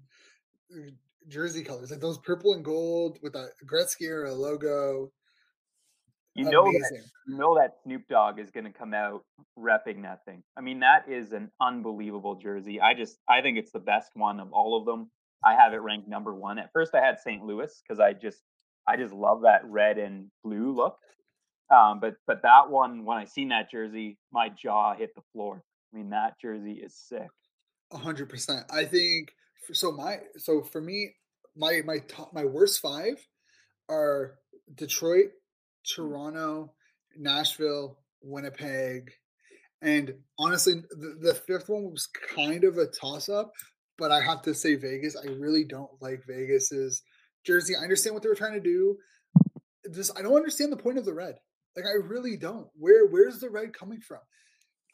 jersey 1.27 1.63
colors, 1.63 1.92
like 1.92 2.00
those 2.00 2.18
purple 2.20 2.53
and 2.53 2.63
gold 2.63 3.20
with 3.22 3.34
the 3.34 3.50
Gretzky 3.65 4.08
era 4.08 4.34
logo. 4.34 5.12
You 6.35 6.49
know 6.49 6.65
that 6.65 7.01
you 7.27 7.37
know 7.37 7.55
that 7.55 7.75
Snoop 7.83 8.07
Dogg 8.09 8.39
is 8.39 8.49
going 8.49 8.63
to 8.63 8.71
come 8.71 8.93
out 8.93 9.23
repping 9.57 10.01
that 10.01 10.25
thing. 10.25 10.41
I 10.57 10.61
mean, 10.61 10.79
that 10.79 11.07
is 11.07 11.31
an 11.31 11.51
unbelievable 11.61 12.35
jersey. 12.35 12.81
I 12.81 12.95
just 12.95 13.17
I 13.29 13.41
think 13.41 13.57
it's 13.57 13.71
the 13.71 13.79
best 13.79 14.09
one 14.15 14.39
of 14.39 14.51
all 14.51 14.77
of 14.79 14.85
them. 14.85 15.11
I 15.45 15.53
have 15.55 15.73
it 15.73 15.77
ranked 15.77 16.07
number 16.07 16.33
one. 16.33 16.57
At 16.57 16.71
first, 16.73 16.95
I 16.95 17.01
had 17.01 17.19
St. 17.19 17.43
Louis 17.43 17.71
because 17.83 17.99
I 17.99 18.13
just 18.13 18.39
I 18.87 18.97
just 18.97 19.13
love 19.13 19.41
that 19.43 19.61
red 19.65 19.97
and 19.97 20.27
blue 20.43 20.73
look. 20.73 20.97
Um, 21.69 21.99
but 21.99 22.15
but 22.25 22.41
that 22.41 22.69
one, 22.69 23.05
when 23.05 23.17
I 23.17 23.25
seen 23.25 23.49
that 23.49 23.69
jersey, 23.69 24.17
my 24.31 24.49
jaw 24.49 24.95
hit 24.95 25.13
the 25.15 25.21
floor. 25.33 25.63
I 25.93 25.97
mean, 25.97 26.09
that 26.09 26.39
jersey 26.41 26.73
is 26.83 26.95
sick. 26.95 27.27
A 27.91 27.97
hundred 27.97 28.29
percent. 28.29 28.65
I 28.71 28.85
think 28.85 29.33
so. 29.71 29.91
My 29.91 30.19
so 30.37 30.61
for 30.61 30.81
me, 30.81 31.15
my 31.55 31.81
my 31.85 31.99
top 31.99 32.33
my 32.33 32.45
worst 32.45 32.79
five 32.81 33.25
are 33.89 34.35
Detroit, 34.73 35.31
Toronto, 35.95 36.73
Nashville, 37.17 37.97
Winnipeg, 38.21 39.11
and 39.83 40.13
honestly, 40.39 40.75
the, 40.91 41.17
the 41.21 41.33
fifth 41.33 41.67
one 41.67 41.91
was 41.91 42.07
kind 42.07 42.63
of 42.63 42.77
a 42.77 42.87
toss 42.87 43.27
up. 43.27 43.51
But 43.97 44.11
I 44.11 44.21
have 44.21 44.41
to 44.43 44.55
say 44.55 44.75
Vegas. 44.75 45.15
I 45.15 45.29
really 45.33 45.65
don't 45.65 45.91
like 46.01 46.25
Vegas's 46.25 47.03
jersey. 47.45 47.75
I 47.75 47.83
understand 47.83 48.15
what 48.15 48.23
they 48.23 48.29
were 48.29 48.35
trying 48.35 48.53
to 48.53 48.59
do. 48.59 48.97
Just 49.93 50.17
I 50.17 50.21
don't 50.21 50.35
understand 50.35 50.71
the 50.71 50.77
point 50.77 50.97
of 50.97 51.05
the 51.05 51.13
red. 51.13 51.35
Like 51.75 51.85
I 51.85 52.07
really 52.07 52.37
don't. 52.37 52.67
Where 52.75 53.05
where's 53.07 53.39
the 53.39 53.49
red 53.49 53.73
coming 53.77 53.99
from? 53.99 54.19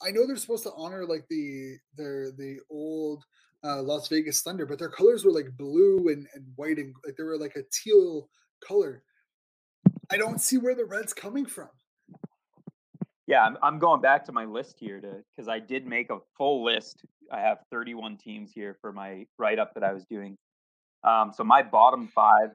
I 0.02 0.12
know 0.12 0.26
they're 0.26 0.38
supposed 0.38 0.64
to 0.64 0.74
honor 0.76 1.06
like 1.06 1.26
the 1.30 1.78
their 1.96 2.32
the 2.32 2.58
old 2.70 3.24
uh, 3.64 3.82
Las 3.84 4.08
Vegas 4.08 4.42
Thunder, 4.42 4.66
but 4.66 4.80
their 4.80 4.90
colors 4.90 5.24
were 5.24 5.32
like 5.32 5.56
blue 5.58 6.08
and, 6.10 6.26
and 6.34 6.46
white 6.56 6.78
and 6.78 6.94
like 7.06 7.16
they 7.16 7.24
were 7.24 7.38
like 7.38 7.56
a 7.56 7.64
teal 7.72 8.30
color. 8.66 9.04
I 10.12 10.18
don't 10.18 10.42
see 10.42 10.58
where 10.58 10.76
the 10.76 10.86
red's 10.86 11.14
coming 11.14 11.46
from. 11.46 11.70
Yeah, 13.28 13.44
I'm, 13.44 13.58
I'm 13.62 13.78
going 13.78 14.02
back 14.02 14.26
to 14.26 14.32
my 14.32 14.46
list 14.46 14.78
here 14.80 15.00
to 15.00 15.24
because 15.36 15.48
I 15.48 15.60
did 15.60 15.86
make 15.86 16.10
a 16.10 16.18
full 16.36 16.64
list. 16.64 17.06
I 17.32 17.42
have 17.42 17.60
31 17.72 18.18
teams 18.18 18.52
here 18.52 18.76
for 18.82 18.92
my 18.92 19.26
write 19.38 19.60
up 19.60 19.76
that 19.76 19.84
I 19.84 19.94
was 19.94 20.04
doing. 20.06 20.36
Um, 21.04 21.32
so 21.36 21.44
my 21.44 21.62
bottom 21.62 22.08
five: 22.08 22.50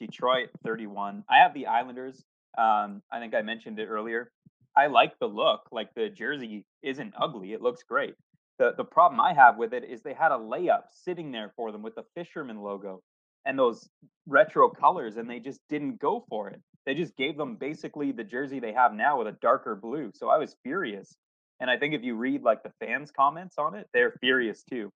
Detroit 0.00 0.48
31. 0.64 1.24
I 1.28 1.36
have 1.38 1.52
the 1.52 1.66
Islanders. 1.66 2.24
Um, 2.56 3.02
I 3.12 3.20
think 3.20 3.34
I 3.34 3.42
mentioned 3.42 3.78
it 3.78 3.86
earlier. 3.86 4.30
I 4.74 4.86
like 4.86 5.12
the 5.18 5.26
look. 5.26 5.68
Like 5.70 5.88
the 5.94 6.08
jersey 6.08 6.64
isn't 6.82 7.12
ugly; 7.20 7.52
it 7.52 7.60
looks 7.60 7.82
great. 7.82 8.14
The 8.58 8.72
the 8.78 8.84
problem 8.84 9.20
I 9.20 9.34
have 9.34 9.58
with 9.58 9.74
it 9.74 9.84
is 9.84 10.00
they 10.00 10.14
had 10.14 10.32
a 10.32 10.38
layup 10.38 10.84
sitting 10.90 11.32
there 11.32 11.52
for 11.54 11.70
them 11.70 11.82
with 11.82 11.96
the 11.96 12.04
fisherman 12.14 12.62
logo 12.62 13.02
and 13.44 13.58
those 13.58 13.90
retro 14.26 14.70
colors, 14.70 15.18
and 15.18 15.28
they 15.28 15.38
just 15.38 15.60
didn't 15.68 16.00
go 16.00 16.24
for 16.30 16.48
it. 16.48 16.62
They 16.86 16.94
just 16.94 17.16
gave 17.16 17.36
them 17.36 17.56
basically 17.56 18.12
the 18.12 18.24
jersey 18.24 18.60
they 18.60 18.72
have 18.72 18.92
now 18.92 19.18
with 19.18 19.26
a 19.26 19.36
darker 19.40 19.74
blue. 19.74 20.10
So 20.14 20.28
I 20.28 20.38
was 20.38 20.56
furious. 20.62 21.16
And 21.60 21.70
I 21.70 21.78
think 21.78 21.94
if 21.94 22.02
you 22.02 22.14
read 22.14 22.42
like 22.42 22.62
the 22.62 22.72
fans' 22.80 23.10
comments 23.10 23.56
on 23.58 23.74
it, 23.74 23.88
they're 23.94 24.14
furious 24.20 24.62
too. 24.68 24.90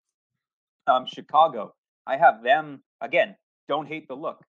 Um, 0.87 1.05
Chicago, 1.05 1.73
I 2.05 2.17
have 2.17 2.43
them 2.43 2.81
again. 3.01 3.35
Don't 3.67 3.87
hate 3.87 4.07
the 4.07 4.15
look, 4.15 4.43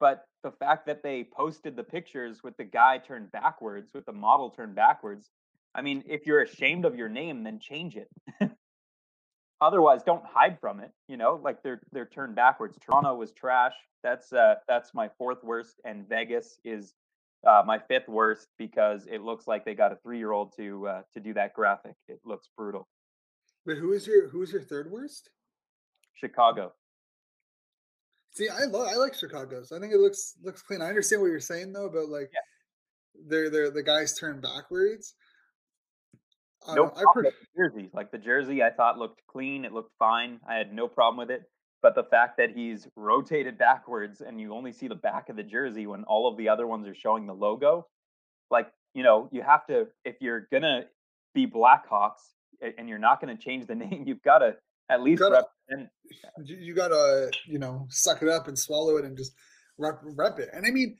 but 0.00 0.24
the 0.42 0.50
fact 0.50 0.86
that 0.86 1.02
they 1.02 1.24
posted 1.24 1.76
the 1.76 1.84
pictures 1.84 2.40
with 2.42 2.56
the 2.56 2.64
guy 2.64 2.98
turned 2.98 3.30
backwards, 3.32 3.92
with 3.94 4.06
the 4.06 4.12
model 4.12 4.50
turned 4.50 4.74
backwards. 4.74 5.28
I 5.74 5.82
mean, 5.82 6.02
if 6.06 6.26
you're 6.26 6.40
ashamed 6.40 6.84
of 6.84 6.96
your 6.96 7.08
name, 7.08 7.44
then 7.44 7.58
change 7.58 7.96
it. 7.96 8.08
Otherwise, 9.60 10.02
don't 10.02 10.24
hide 10.24 10.58
from 10.60 10.80
it. 10.80 10.90
You 11.08 11.16
know, 11.16 11.40
like 11.42 11.62
they're 11.62 11.80
they're 11.92 12.06
turned 12.06 12.34
backwards. 12.34 12.76
Toronto 12.80 13.14
was 13.14 13.32
trash. 13.32 13.74
That's 14.02 14.32
uh 14.32 14.56
that's 14.68 14.92
my 14.94 15.08
fourth 15.16 15.42
worst, 15.42 15.80
and 15.84 16.08
Vegas 16.08 16.58
is 16.64 16.94
uh, 17.46 17.62
my 17.64 17.78
fifth 17.78 18.08
worst 18.08 18.48
because 18.58 19.06
it 19.06 19.22
looks 19.22 19.46
like 19.46 19.64
they 19.64 19.74
got 19.74 19.92
a 19.92 19.96
three 19.96 20.18
year 20.18 20.32
old 20.32 20.54
to 20.56 20.86
uh, 20.88 21.02
to 21.14 21.20
do 21.20 21.32
that 21.34 21.54
graphic. 21.54 21.94
It 22.08 22.20
looks 22.24 22.48
brutal. 22.56 22.88
But 23.64 23.76
who 23.76 23.92
is 23.92 24.06
your 24.06 24.28
who 24.28 24.42
is 24.42 24.52
your 24.52 24.62
third 24.62 24.90
worst? 24.90 25.30
Chicago. 26.14 26.72
See, 28.32 28.48
I 28.48 28.64
love 28.64 28.88
I 28.88 28.96
like 28.96 29.14
Chicago's. 29.14 29.72
I 29.72 29.78
think 29.78 29.92
it 29.92 30.00
looks 30.00 30.34
looks 30.42 30.62
clean. 30.62 30.82
I 30.82 30.88
understand 30.88 31.22
what 31.22 31.28
you're 31.28 31.40
saying 31.40 31.72
though, 31.72 31.88
but 31.88 32.08
like 32.08 32.30
yeah. 32.32 33.20
they're 33.28 33.50
they're 33.50 33.70
the 33.70 33.82
guys 33.82 34.18
turn 34.18 34.40
backwards. 34.40 35.14
No 36.74 36.86
uh, 36.86 36.90
problem 36.90 37.32
pre- 37.32 37.32
jersey. 37.56 37.90
Like 37.92 38.10
the 38.10 38.18
jersey, 38.18 38.62
I 38.62 38.70
thought 38.70 38.98
looked 38.98 39.22
clean. 39.26 39.64
It 39.64 39.72
looked 39.72 39.92
fine. 39.98 40.40
I 40.48 40.54
had 40.54 40.72
no 40.72 40.88
problem 40.88 41.18
with 41.18 41.30
it. 41.30 41.42
But 41.82 41.94
the 41.94 42.04
fact 42.04 42.38
that 42.38 42.50
he's 42.50 42.88
rotated 42.96 43.58
backwards 43.58 44.20
and 44.20 44.40
you 44.40 44.54
only 44.54 44.72
see 44.72 44.88
the 44.88 44.94
back 44.94 45.28
of 45.28 45.36
the 45.36 45.42
jersey 45.42 45.86
when 45.86 46.04
all 46.04 46.26
of 46.26 46.36
the 46.36 46.48
other 46.48 46.66
ones 46.66 46.86
are 46.88 46.94
showing 46.94 47.26
the 47.26 47.34
logo, 47.34 47.86
like 48.50 48.68
you 48.94 49.02
know, 49.02 49.28
you 49.30 49.42
have 49.42 49.66
to 49.66 49.86
if 50.04 50.16
you're 50.20 50.48
gonna 50.50 50.84
be 51.34 51.46
Blackhawks 51.46 52.34
and 52.78 52.88
you're 52.88 52.98
not 52.98 53.20
gonna 53.20 53.36
change 53.36 53.66
the 53.66 53.74
name, 53.84 54.04
you've 54.06 54.22
got 54.22 54.38
to 54.38 54.56
at 54.88 55.02
least 55.02 55.20
you 55.20 55.30
gotta, 55.30 55.46
represent. 55.68 55.90
You 56.44 56.74
gotta, 56.74 57.30
you 57.46 57.58
know, 57.58 57.86
suck 57.90 58.22
it 58.22 58.28
up 58.28 58.48
and 58.48 58.58
swallow 58.58 58.96
it 58.96 59.04
and 59.04 59.16
just 59.16 59.32
rep, 59.78 60.00
rep 60.02 60.38
it. 60.38 60.48
And 60.52 60.64
I 60.66 60.70
mean, 60.70 60.96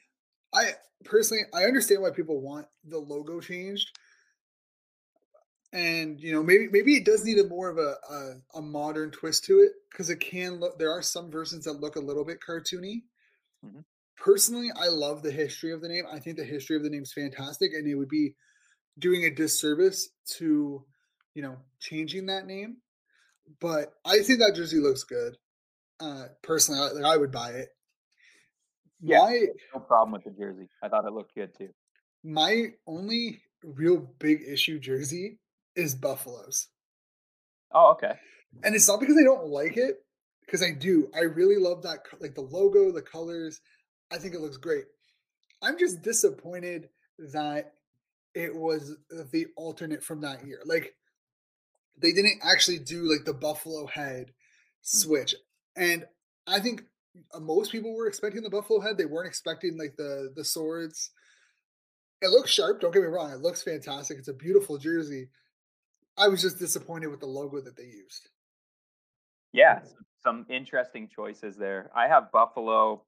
I 0.55 0.73
personally, 1.05 1.45
I 1.55 1.65
understand 1.65 2.03
why 2.03 2.11
people 2.11 2.41
want 2.41 2.67
the 2.85 2.99
logo 2.99 3.41
changed. 3.41 3.89
And 5.77 6.21
you 6.21 6.33
know, 6.33 6.43
maybe 6.43 6.69
maybe 6.71 6.97
it 6.97 7.05
does 7.05 7.25
need 7.25 7.39
a 7.39 7.47
more 7.49 7.69
of 7.69 7.79
a 7.79 7.95
a, 8.11 8.59
a 8.59 8.63
modern 8.63 9.11
twist 9.11 9.45
to 9.45 9.61
it 9.61 9.73
because 9.91 10.11
it 10.11 10.21
can 10.21 10.59
look. 10.59 10.79
There 10.79 10.93
are 10.93 11.03
some 11.03 11.31
versions 11.31 11.65
that 11.65 11.81
look 11.81 11.97
a 11.97 12.01
little 12.01 12.25
bit 12.25 12.39
cartoony. 12.47 13.03
Mm-hmm. 13.65 13.81
Personally, 14.17 14.71
I 14.75 14.89
love 14.89 15.23
the 15.23 15.31
history 15.31 15.73
of 15.73 15.83
the 15.83 15.89
name. 15.89 16.05
I 16.11 16.19
think 16.19 16.39
the 16.39 16.45
history 16.45 16.77
of 16.77 16.83
the 16.83 16.91
name 16.91 17.03
is 17.03 17.13
fantastic, 17.13 17.73
and 17.75 17.87
it 17.87 17.95
would 17.95 18.09
be 18.09 18.35
doing 18.99 19.25
a 19.25 19.31
disservice 19.31 20.09
to 20.39 20.85
you 21.35 21.43
know 21.43 21.57
changing 21.81 22.27
that 22.27 22.47
name 22.47 22.79
but 23.61 23.95
I 24.05 24.21
think 24.21 24.41
that 24.41 24.55
jersey 24.55 24.79
looks 24.79 25.05
good. 25.05 25.37
Uh, 26.01 26.25
personally, 26.43 26.81
I, 26.81 26.93
like 26.93 27.05
I 27.05 27.17
would 27.17 27.33
buy 27.33 27.51
it. 27.51 27.69
Yeah, 29.01 29.21
my, 29.21 29.47
no 29.75 29.81
problem 29.81 30.13
with 30.13 30.25
the 30.25 30.31
jersey. 30.31 30.69
I 30.83 30.89
thought 30.89 31.05
it 31.05 31.13
looked 31.13 31.35
good 31.35 31.57
too. 31.57 31.69
My 32.25 32.69
only 32.87 33.43
real 33.63 33.99
big 34.19 34.43
issue 34.47 34.79
jersey 34.79 35.39
is 35.77 35.95
Buffalo's. 35.95 36.69
Oh, 37.73 37.93
okay. 37.93 38.15
And 38.65 38.75
it's 38.75 38.89
not 38.89 39.01
because 39.01 39.17
I 39.19 39.25
don't 39.25 39.47
like 39.47 39.77
it, 39.77 39.97
because 40.45 40.63
I 40.63 40.71
do. 40.71 41.09
I 41.15 41.21
really 41.21 41.57
love 41.57 41.83
that, 41.83 41.99
like 42.21 42.35
the 42.35 42.41
logo, 42.41 42.91
the 42.91 43.03
colors. 43.03 43.61
I 44.11 44.17
think 44.19 44.35
it 44.35 44.41
looks 44.41 44.57
great. 44.57 44.85
I'm 45.63 45.79
just 45.79 46.03
disappointed 46.03 46.89
that 47.33 47.73
it 48.35 48.55
was 48.55 48.97
the 49.33 49.47
alternate 49.57 50.03
from 50.03 50.21
that 50.21 50.47
year. 50.47 50.61
Like 50.65 50.95
they 52.01 52.13
didn't 52.13 52.41
actually 52.43 52.79
do 52.79 53.11
like 53.11 53.25
the 53.25 53.33
buffalo 53.33 53.87
head 53.87 54.27
mm. 54.29 54.33
switch. 54.83 55.35
And 55.77 56.05
I 56.47 56.61
think 56.61 56.83
uh, 57.35 57.41
most 57.41 57.73
people 57.73 57.95
were 57.95 58.07
expecting 58.07 58.43
the 58.43 58.51
buffalo 58.51 58.81
head. 58.81 58.99
They 58.99 59.07
weren't 59.07 59.29
expecting 59.29 59.79
like 59.79 59.97
the 59.97 60.33
the 60.37 60.45
swords. 60.45 61.11
It 62.23 62.31
looks 62.31 62.51
sharp. 62.51 62.81
Don't 62.81 62.93
get 62.93 63.03
me 63.03 63.09
wrong. 63.09 63.31
It 63.33 63.41
looks 63.41 63.63
fantastic. 63.63 64.19
It's 64.19 64.29
a 64.29 64.35
beautiful 64.35 64.79
jersey. 64.79 65.29
I 66.19 66.29
was 66.29 66.43
just 66.43 66.59
disappointed 66.59 67.09
with 67.09 67.21
the 67.21 67.27
logo 67.27 67.61
that 67.61 67.77
they 67.77 67.85
used. 67.85 68.29
Yeah, 69.53 69.81
some 70.23 70.47
interesting 70.49 71.09
choices 71.09 71.57
there. 71.57 71.91
I 71.95 72.09
have 72.09 72.33
Buffalo 72.33 73.03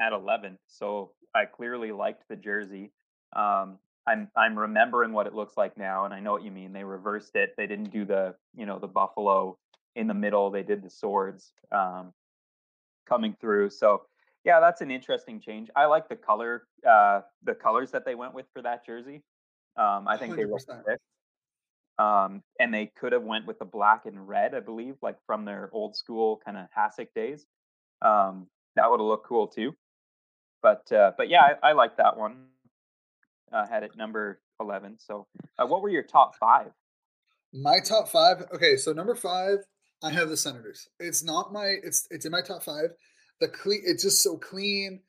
at 0.00 0.12
11, 0.12 0.58
so 0.66 1.12
I 1.34 1.44
clearly 1.46 1.92
liked 1.92 2.24
the 2.28 2.36
jersey. 2.36 2.92
Um, 3.34 3.78
I'm 4.06 4.30
I'm 4.36 4.58
remembering 4.58 5.12
what 5.12 5.26
it 5.26 5.34
looks 5.34 5.56
like 5.56 5.76
now, 5.76 6.06
and 6.06 6.14
I 6.14 6.20
know 6.20 6.32
what 6.32 6.42
you 6.42 6.50
mean. 6.50 6.72
They 6.72 6.84
reversed 6.84 7.36
it. 7.36 7.54
They 7.56 7.66
didn't 7.66 7.90
do 7.92 8.04
the 8.04 8.34
you 8.56 8.64
know 8.64 8.78
the 8.78 8.86
buffalo 8.86 9.58
in 9.96 10.06
the 10.06 10.14
middle. 10.14 10.50
They 10.50 10.62
did 10.62 10.82
the 10.82 10.88
swords 10.88 11.52
um, 11.72 12.14
coming 13.06 13.36
through. 13.40 13.70
So 13.70 14.02
yeah, 14.44 14.60
that's 14.60 14.80
an 14.80 14.90
interesting 14.90 15.40
change. 15.40 15.68
I 15.76 15.84
like 15.86 16.08
the 16.08 16.16
color, 16.16 16.62
uh, 16.88 17.20
the 17.42 17.54
colors 17.54 17.90
that 17.90 18.06
they 18.06 18.14
went 18.14 18.32
with 18.32 18.46
for 18.54 18.62
that 18.62 18.86
jersey. 18.86 19.22
Um, 19.76 20.08
I 20.08 20.16
think 20.16 20.34
100%. 20.34 20.36
they 20.36 20.44
were. 20.46 20.58
Um, 21.98 22.42
and 22.60 22.72
they 22.72 22.92
could 22.98 23.12
have 23.12 23.24
went 23.24 23.46
with 23.46 23.58
the 23.58 23.64
black 23.64 24.06
and 24.06 24.28
red, 24.28 24.54
I 24.54 24.60
believe, 24.60 24.94
like 25.02 25.16
from 25.26 25.44
their 25.44 25.68
old 25.72 25.96
school 25.96 26.40
kind 26.44 26.56
of 26.56 26.66
Hasek 26.76 27.08
days. 27.14 27.44
Um, 28.02 28.46
that 28.76 28.88
would 28.88 29.00
have 29.00 29.06
looked 29.06 29.26
cool 29.26 29.48
too. 29.48 29.74
But 30.62 30.90
uh, 30.92 31.12
but 31.16 31.28
yeah, 31.28 31.42
I, 31.62 31.70
I 31.70 31.72
like 31.72 31.96
that 31.96 32.16
one 32.16 32.46
uh, 33.52 33.66
had 33.66 33.82
it 33.82 33.96
number 33.96 34.40
11. 34.60 34.98
So, 34.98 35.26
uh, 35.58 35.66
what 35.66 35.82
were 35.82 35.88
your 35.88 36.02
top 36.02 36.36
five? 36.36 36.70
My 37.52 37.78
top 37.80 38.08
five. 38.08 38.44
Okay, 38.54 38.76
so 38.76 38.92
number 38.92 39.14
five, 39.14 39.58
I 40.02 40.10
have 40.10 40.28
the 40.28 40.36
Senators. 40.36 40.88
It's 41.00 41.24
not 41.24 41.52
my. 41.52 41.74
It's 41.82 42.06
it's 42.10 42.26
in 42.26 42.32
my 42.32 42.42
top 42.42 42.62
five. 42.62 42.90
The 43.40 43.48
clean. 43.48 43.82
It's 43.84 44.02
just 44.02 44.22
so 44.22 44.36
clean, 44.36 45.00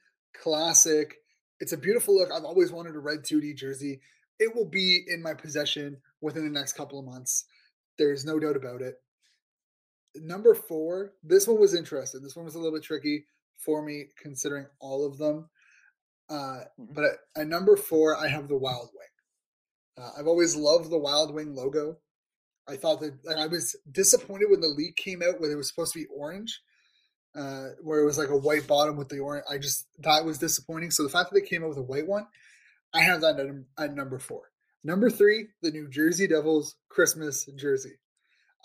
classic. 0.41 1.15
It's 1.60 1.74
a 1.74 1.77
beautiful 1.77 2.15
look. 2.15 2.31
I've 2.31 2.46
always 2.46 2.72
wanted 2.72 2.96
a 2.96 3.00
red 3.00 3.19
2D 3.19 3.58
jersey. 3.58 4.00
It 4.39 4.55
will 4.55 4.69
be 4.69 5.03
in 5.05 5.22
my 5.22 5.34
possession 5.34 5.98
within 6.22 6.44
the 6.44 6.60
next 6.60 6.74
couple 6.74 7.00
of 7.00 7.06
months. 7.06 7.46
There's 7.98 8.26
no 8.26 8.40
doubt 8.40 8.56
about 8.56 8.82
it. 8.82 8.96
Number 10.16 10.54
four, 10.54 11.14
this 11.24 11.48
one 11.48 11.60
was 11.60 11.76
interesting. 11.76 12.22
This 12.22 12.36
one 12.36 12.46
was 12.46 12.56
a 12.56 12.60
little 12.60 12.78
bit 12.78 12.84
tricky 12.84 13.26
for 13.58 13.84
me, 13.84 14.06
considering 14.22 14.66
all 14.80 15.06
of 15.06 15.18
them. 15.18 15.50
Uh, 16.30 16.34
mm-hmm. 16.80 16.94
But 16.94 17.04
at, 17.06 17.12
at, 17.36 17.48
number 17.48 17.76
four, 17.76 18.18
I 18.18 18.28
have 18.28 18.48
the 18.48 18.58
Wild 18.58 18.90
Wing. 18.94 20.06
Uh, 20.06 20.12
I've 20.18 20.28
always 20.28 20.56
loved 20.56 20.90
the 20.90 20.98
Wild 20.98 21.34
Wing 21.34 21.56
logo. 21.56 21.98
I 22.68 22.76
thought 22.78 23.02
that 23.02 23.26
like, 23.26 23.38
I 23.38 23.48
was 23.48 23.76
disappointed 23.92 24.50
when 24.50 24.62
the 24.62 24.68
leak 24.68 24.96
came 24.96 25.22
out 25.22 25.42
when 25.42 25.52
it 25.52 25.56
was 25.56 25.68
supposed 25.68 25.94
to 25.94 26.00
be 26.00 26.06
orange, 26.16 26.62
uh, 27.36 27.70
where 27.82 28.00
it 28.00 28.06
was 28.06 28.18
like 28.18 28.30
a 28.30 28.38
white 28.38 28.68
bottom 28.68 28.96
with 28.96 29.10
the 29.10 29.20
orange. 29.20 29.46
I 29.50 29.58
just 29.58 29.88
that 30.00 30.24
was 30.24 30.38
disappointing. 30.38 30.92
So 30.92 31.04
the 31.04 31.10
fact 31.10 31.32
that 31.32 31.40
they 31.40 31.48
came 31.48 31.64
out 31.64 31.70
with 31.70 31.80
a 31.80 31.84
white 31.84 32.08
one, 32.08 32.28
I 32.94 33.02
have 33.02 33.22
that 33.22 33.40
at, 33.40 33.48
at 33.84 33.96
number 33.96 34.20
four. 34.20 34.52
Number 34.83 35.09
three, 35.09 35.48
the 35.62 35.71
New 35.71 35.89
Jersey 35.89 36.27
Devils 36.27 36.75
Christmas 36.89 37.45
jersey. 37.57 37.93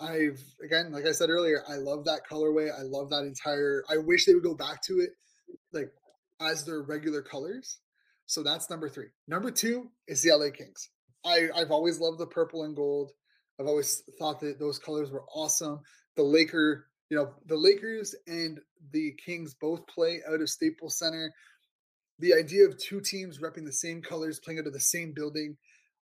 I've 0.01 0.43
again, 0.65 0.93
like 0.93 1.07
I 1.07 1.13
said 1.13 1.31
earlier, 1.31 1.63
I 1.69 1.77
love 1.77 2.05
that 2.05 2.23
colorway. 2.31 2.71
I 2.71 2.83
love 2.83 3.11
that 3.11 3.25
entire. 3.25 3.85
I 3.89 3.97
wish 3.97 4.27
they 4.27 4.35
would 4.35 4.43
go 4.43 4.55
back 4.55 4.83
to 4.85 5.01
it, 5.01 5.11
like 5.73 5.91
as 6.41 6.65
their 6.65 6.83
regular 6.83 7.23
colors. 7.23 7.79
So 8.27 8.43
that's 8.43 8.71
number 8.71 8.89
three. 8.89 9.09
Number 9.29 9.51
two 9.51 9.91
is 10.09 10.23
the 10.23 10.35
LA 10.35 10.51
Kings. 10.51 10.89
I 11.25 11.49
I've 11.55 11.71
always 11.71 12.01
loved 12.01 12.19
the 12.19 12.27
purple 12.27 12.65
and 12.65 12.77
gold. 12.77 13.13
I've 13.61 13.67
always 13.67 14.03
thought 14.19 14.41
that 14.41 14.59
those 14.59 14.79
colors 14.79 15.11
were 15.11 15.25
awesome. 15.35 15.81
The 16.17 16.23
Laker, 16.23 16.87
you 17.09 17.17
know, 17.17 17.35
the 17.47 17.57
Lakers 17.57 18.15
and 18.27 18.61
the 18.93 19.15
Kings 19.25 19.55
both 19.61 19.87
play 19.87 20.21
out 20.29 20.41
of 20.41 20.49
Staples 20.49 20.99
Center. 20.99 21.33
The 22.19 22.35
idea 22.35 22.67
of 22.67 22.79
two 22.79 23.01
teams 23.01 23.39
repping 23.39 23.65
the 23.65 23.73
same 23.73 24.01
colors, 24.01 24.41
playing 24.41 24.61
out 24.61 24.67
of 24.67 24.73
the 24.73 24.81
same 24.81 25.13
building, 25.15 25.57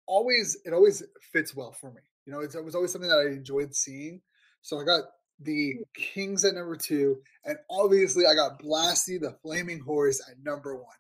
always 0.07 0.57
it 0.65 0.73
always 0.73 1.03
fits 1.33 1.55
well 1.55 1.73
for 1.73 1.91
me. 1.91 2.01
You 2.27 2.33
know, 2.33 2.41
it 2.41 2.65
was 2.65 2.75
always 2.75 2.93
something 2.93 3.11
that 3.11 3.27
I 3.29 3.33
enjoyed 3.33 3.75
seeing. 3.75 4.21
So 4.63 4.81
I 4.81 4.85
got 4.85 5.05
the 5.41 5.75
hmm. 5.75 5.83
Kings 5.95 6.45
at 6.45 6.55
number 6.55 6.77
two, 6.77 7.19
and 7.45 7.59
obviously 7.71 8.27
I 8.27 8.35
got 8.35 8.63
Blasty 8.63 9.21
the 9.21 9.37
Flaming 9.43 9.81
Horse 9.81 10.21
at 10.29 10.37
number 10.43 10.75
one. 10.77 10.97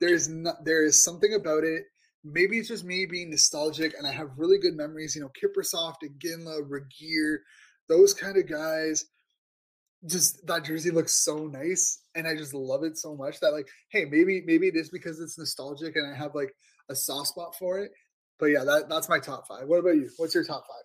There's 0.00 0.28
not 0.28 0.64
there 0.64 0.84
is 0.84 1.02
something 1.02 1.34
about 1.34 1.64
it. 1.64 1.84
Maybe 2.24 2.58
it's 2.58 2.68
just 2.68 2.84
me 2.84 3.06
being 3.06 3.30
nostalgic, 3.30 3.94
and 3.96 4.06
I 4.06 4.12
have 4.12 4.30
really 4.36 4.58
good 4.58 4.76
memories. 4.76 5.14
You 5.14 5.22
know, 5.22 5.30
Kiprusoff, 5.30 5.94
Iginla, 6.02 6.62
Regehr, 6.68 7.38
those 7.88 8.14
kind 8.14 8.36
of 8.36 8.48
guys. 8.48 9.06
Just 10.04 10.46
that 10.46 10.64
jersey 10.64 10.90
looks 10.90 11.24
so 11.24 11.46
nice, 11.46 12.00
and 12.14 12.28
I 12.28 12.36
just 12.36 12.52
love 12.52 12.84
it 12.84 12.98
so 12.98 13.16
much 13.16 13.40
that 13.40 13.52
like, 13.52 13.66
hey, 13.88 14.04
maybe 14.04 14.42
maybe 14.44 14.68
it 14.68 14.76
is 14.76 14.90
because 14.90 15.20
it's 15.20 15.38
nostalgic, 15.38 15.96
and 15.96 16.12
I 16.12 16.16
have 16.16 16.34
like 16.34 16.52
a 16.90 16.94
soft 16.94 17.28
spot 17.28 17.54
for 17.58 17.78
it. 17.78 17.90
But 18.38 18.46
yeah, 18.46 18.64
that, 18.64 18.88
that's 18.88 19.08
my 19.08 19.18
top 19.18 19.46
five. 19.48 19.66
What 19.66 19.78
about 19.78 19.96
you? 19.96 20.10
What's 20.16 20.34
your 20.34 20.44
top 20.44 20.64
five? 20.66 20.84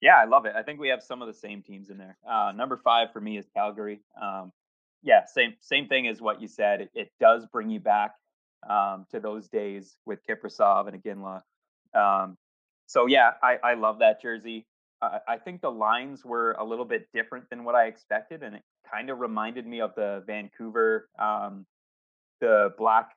Yeah, 0.00 0.16
I 0.16 0.24
love 0.24 0.46
it. 0.46 0.52
I 0.54 0.62
think 0.62 0.78
we 0.78 0.88
have 0.88 1.02
some 1.02 1.22
of 1.22 1.28
the 1.28 1.34
same 1.34 1.62
teams 1.62 1.90
in 1.90 1.98
there. 1.98 2.16
Uh, 2.28 2.52
number 2.54 2.76
five 2.76 3.12
for 3.12 3.20
me 3.20 3.38
is 3.38 3.46
Calgary. 3.54 4.00
Um, 4.20 4.52
yeah, 5.02 5.24
same 5.24 5.54
same 5.60 5.88
thing 5.88 6.06
as 6.06 6.20
what 6.20 6.40
you 6.40 6.48
said. 6.48 6.80
It, 6.82 6.90
it 6.94 7.12
does 7.20 7.46
bring 7.46 7.70
you 7.70 7.80
back 7.80 8.12
um, 8.68 9.06
to 9.10 9.20
those 9.20 9.48
days 9.48 9.96
with 10.04 10.20
Kiprusoff 10.26 10.88
and 10.88 11.02
Iginla. 11.02 11.42
Um, 11.94 12.36
so 12.86 13.06
yeah, 13.06 13.32
I, 13.42 13.58
I 13.62 13.74
love 13.74 13.98
that 14.00 14.20
jersey. 14.20 14.66
I, 15.02 15.18
I 15.28 15.38
think 15.38 15.60
the 15.60 15.70
lines 15.70 16.24
were 16.24 16.52
a 16.58 16.64
little 16.64 16.84
bit 16.84 17.08
different 17.12 17.48
than 17.50 17.64
what 17.64 17.74
I 17.74 17.86
expected, 17.86 18.42
and 18.42 18.56
it 18.56 18.62
kind 18.90 19.10
of 19.10 19.18
reminded 19.18 19.66
me 19.66 19.80
of 19.80 19.94
the 19.94 20.22
Vancouver, 20.26 21.08
um, 21.18 21.66
the 22.40 22.72
black 22.78 23.10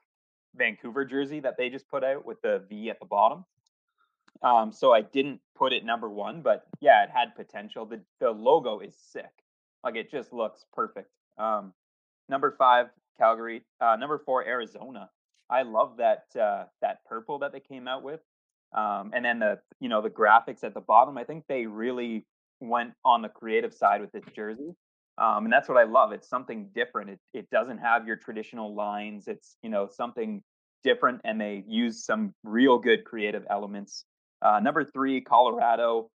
Vancouver 0.55 1.05
jersey 1.05 1.39
that 1.39 1.57
they 1.57 1.69
just 1.69 1.87
put 1.89 2.03
out 2.03 2.25
with 2.25 2.41
the 2.41 2.63
V 2.69 2.89
at 2.89 2.99
the 2.99 3.05
bottom. 3.05 3.45
Um, 4.41 4.71
so 4.71 4.93
I 4.93 5.01
didn't 5.01 5.41
put 5.55 5.73
it 5.73 5.83
number 5.83 6.09
one, 6.09 6.41
but 6.41 6.65
yeah, 6.79 7.03
it 7.03 7.09
had 7.09 7.35
potential. 7.35 7.85
The 7.85 8.01
the 8.19 8.31
logo 8.31 8.79
is 8.79 8.95
sick. 8.95 9.31
Like 9.83 9.95
it 9.95 10.09
just 10.09 10.33
looks 10.33 10.65
perfect. 10.73 11.09
Um, 11.37 11.73
number 12.29 12.55
five, 12.57 12.87
Calgary. 13.17 13.63
Uh, 13.81 13.95
number 13.97 14.17
four, 14.17 14.45
Arizona. 14.45 15.09
I 15.49 15.63
love 15.63 15.97
that 15.97 16.25
uh, 16.39 16.65
that 16.81 17.03
purple 17.05 17.39
that 17.39 17.51
they 17.51 17.59
came 17.59 17.87
out 17.87 18.03
with, 18.03 18.21
um, 18.73 19.11
and 19.13 19.25
then 19.25 19.39
the 19.39 19.59
you 19.79 19.89
know 19.89 20.01
the 20.01 20.09
graphics 20.09 20.63
at 20.63 20.73
the 20.73 20.81
bottom. 20.81 21.17
I 21.17 21.23
think 21.23 21.45
they 21.47 21.65
really 21.65 22.25
went 22.59 22.93
on 23.03 23.21
the 23.21 23.29
creative 23.29 23.73
side 23.73 24.01
with 24.01 24.11
this 24.11 24.23
jersey, 24.35 24.75
um, 25.19 25.45
and 25.45 25.53
that's 25.53 25.69
what 25.69 25.77
I 25.77 25.83
love. 25.83 26.11
It's 26.11 26.29
something 26.29 26.69
different. 26.73 27.11
It 27.11 27.19
it 27.33 27.49
doesn't 27.49 27.79
have 27.79 28.07
your 28.07 28.15
traditional 28.15 28.73
lines. 28.73 29.27
It's 29.27 29.57
you 29.61 29.69
know 29.69 29.87
something 29.91 30.41
different, 30.83 31.21
and 31.25 31.39
they 31.39 31.63
use 31.67 32.05
some 32.05 32.33
real 32.43 32.77
good 32.79 33.03
creative 33.03 33.43
elements 33.49 34.05
uh, 34.41 34.59
number 34.59 34.83
three, 34.83 35.21
Colorado. 35.21 36.09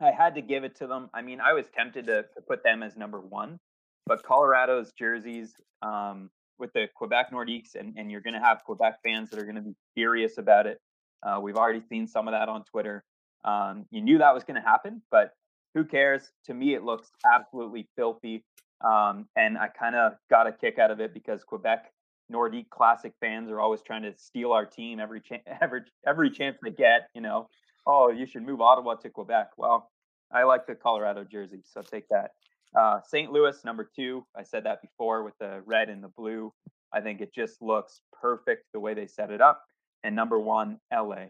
I 0.00 0.10
had 0.10 0.34
to 0.34 0.42
give 0.42 0.64
it 0.64 0.76
to 0.76 0.86
them. 0.86 1.10
I 1.12 1.22
mean, 1.22 1.40
I 1.40 1.52
was 1.52 1.66
tempted 1.74 2.06
to, 2.06 2.22
to 2.22 2.40
put 2.46 2.62
them 2.62 2.82
as 2.82 2.96
number 2.96 3.20
one, 3.20 3.58
but 4.06 4.22
Colorado's 4.22 4.92
jerseys 4.98 5.54
um, 5.82 6.30
with 6.58 6.72
the 6.72 6.86
Quebec 6.94 7.30
Nordiques, 7.32 7.74
and, 7.74 7.94
and 7.96 8.10
you're 8.10 8.20
going 8.20 8.34
to 8.34 8.40
have 8.40 8.62
Quebec 8.64 8.98
fans 9.04 9.30
that 9.30 9.38
are 9.38 9.44
going 9.44 9.56
to 9.56 9.62
be 9.62 9.74
furious 9.94 10.38
about 10.38 10.66
it. 10.66 10.78
Uh, 11.22 11.38
we've 11.40 11.56
already 11.56 11.82
seen 11.88 12.06
some 12.06 12.28
of 12.28 12.32
that 12.32 12.48
on 12.48 12.64
Twitter. 12.64 13.04
Um, 13.44 13.86
you 13.90 14.00
knew 14.00 14.18
that 14.18 14.34
was 14.34 14.44
going 14.44 14.60
to 14.60 14.66
happen, 14.66 15.02
but 15.10 15.32
who 15.74 15.84
cares? 15.84 16.30
To 16.46 16.54
me, 16.54 16.74
it 16.74 16.82
looks 16.82 17.10
absolutely 17.24 17.88
filthy. 17.96 18.44
Um, 18.84 19.26
and 19.36 19.58
I 19.58 19.68
kind 19.68 19.94
of 19.94 20.12
got 20.30 20.46
a 20.46 20.52
kick 20.52 20.78
out 20.78 20.90
of 20.90 21.00
it 21.00 21.12
because 21.12 21.44
Quebec 21.44 21.92
Nordique 22.32 22.70
Classic 22.70 23.12
fans 23.20 23.50
are 23.50 23.60
always 23.60 23.82
trying 23.82 24.02
to 24.02 24.14
steal 24.16 24.52
our 24.52 24.64
team 24.64 25.00
every 25.00 25.20
chance 25.20 25.42
every 25.60 25.82
every 26.06 26.30
chance 26.30 26.56
they 26.62 26.70
get. 26.70 27.08
You 27.14 27.20
know, 27.20 27.48
oh, 27.86 28.10
you 28.10 28.26
should 28.26 28.42
move 28.42 28.60
Ottawa 28.60 28.94
to 28.96 29.10
Quebec. 29.10 29.50
Well, 29.56 29.90
I 30.32 30.44
like 30.44 30.66
the 30.66 30.74
Colorado 30.74 31.24
jersey, 31.24 31.62
so 31.64 31.82
take 31.82 32.08
that. 32.08 32.30
Uh, 32.78 33.00
St. 33.02 33.32
Louis, 33.32 33.56
number 33.64 33.90
two. 33.96 34.24
I 34.36 34.44
said 34.44 34.64
that 34.64 34.80
before 34.80 35.24
with 35.24 35.34
the 35.40 35.60
red 35.66 35.88
and 35.88 36.02
the 36.02 36.10
blue. 36.16 36.52
I 36.92 37.00
think 37.00 37.20
it 37.20 37.34
just 37.34 37.60
looks 37.60 38.00
perfect 38.20 38.64
the 38.72 38.80
way 38.80 38.94
they 38.94 39.06
set 39.06 39.30
it 39.30 39.40
up. 39.40 39.62
And 40.04 40.14
number 40.14 40.38
one, 40.38 40.78
LA. 40.92 41.26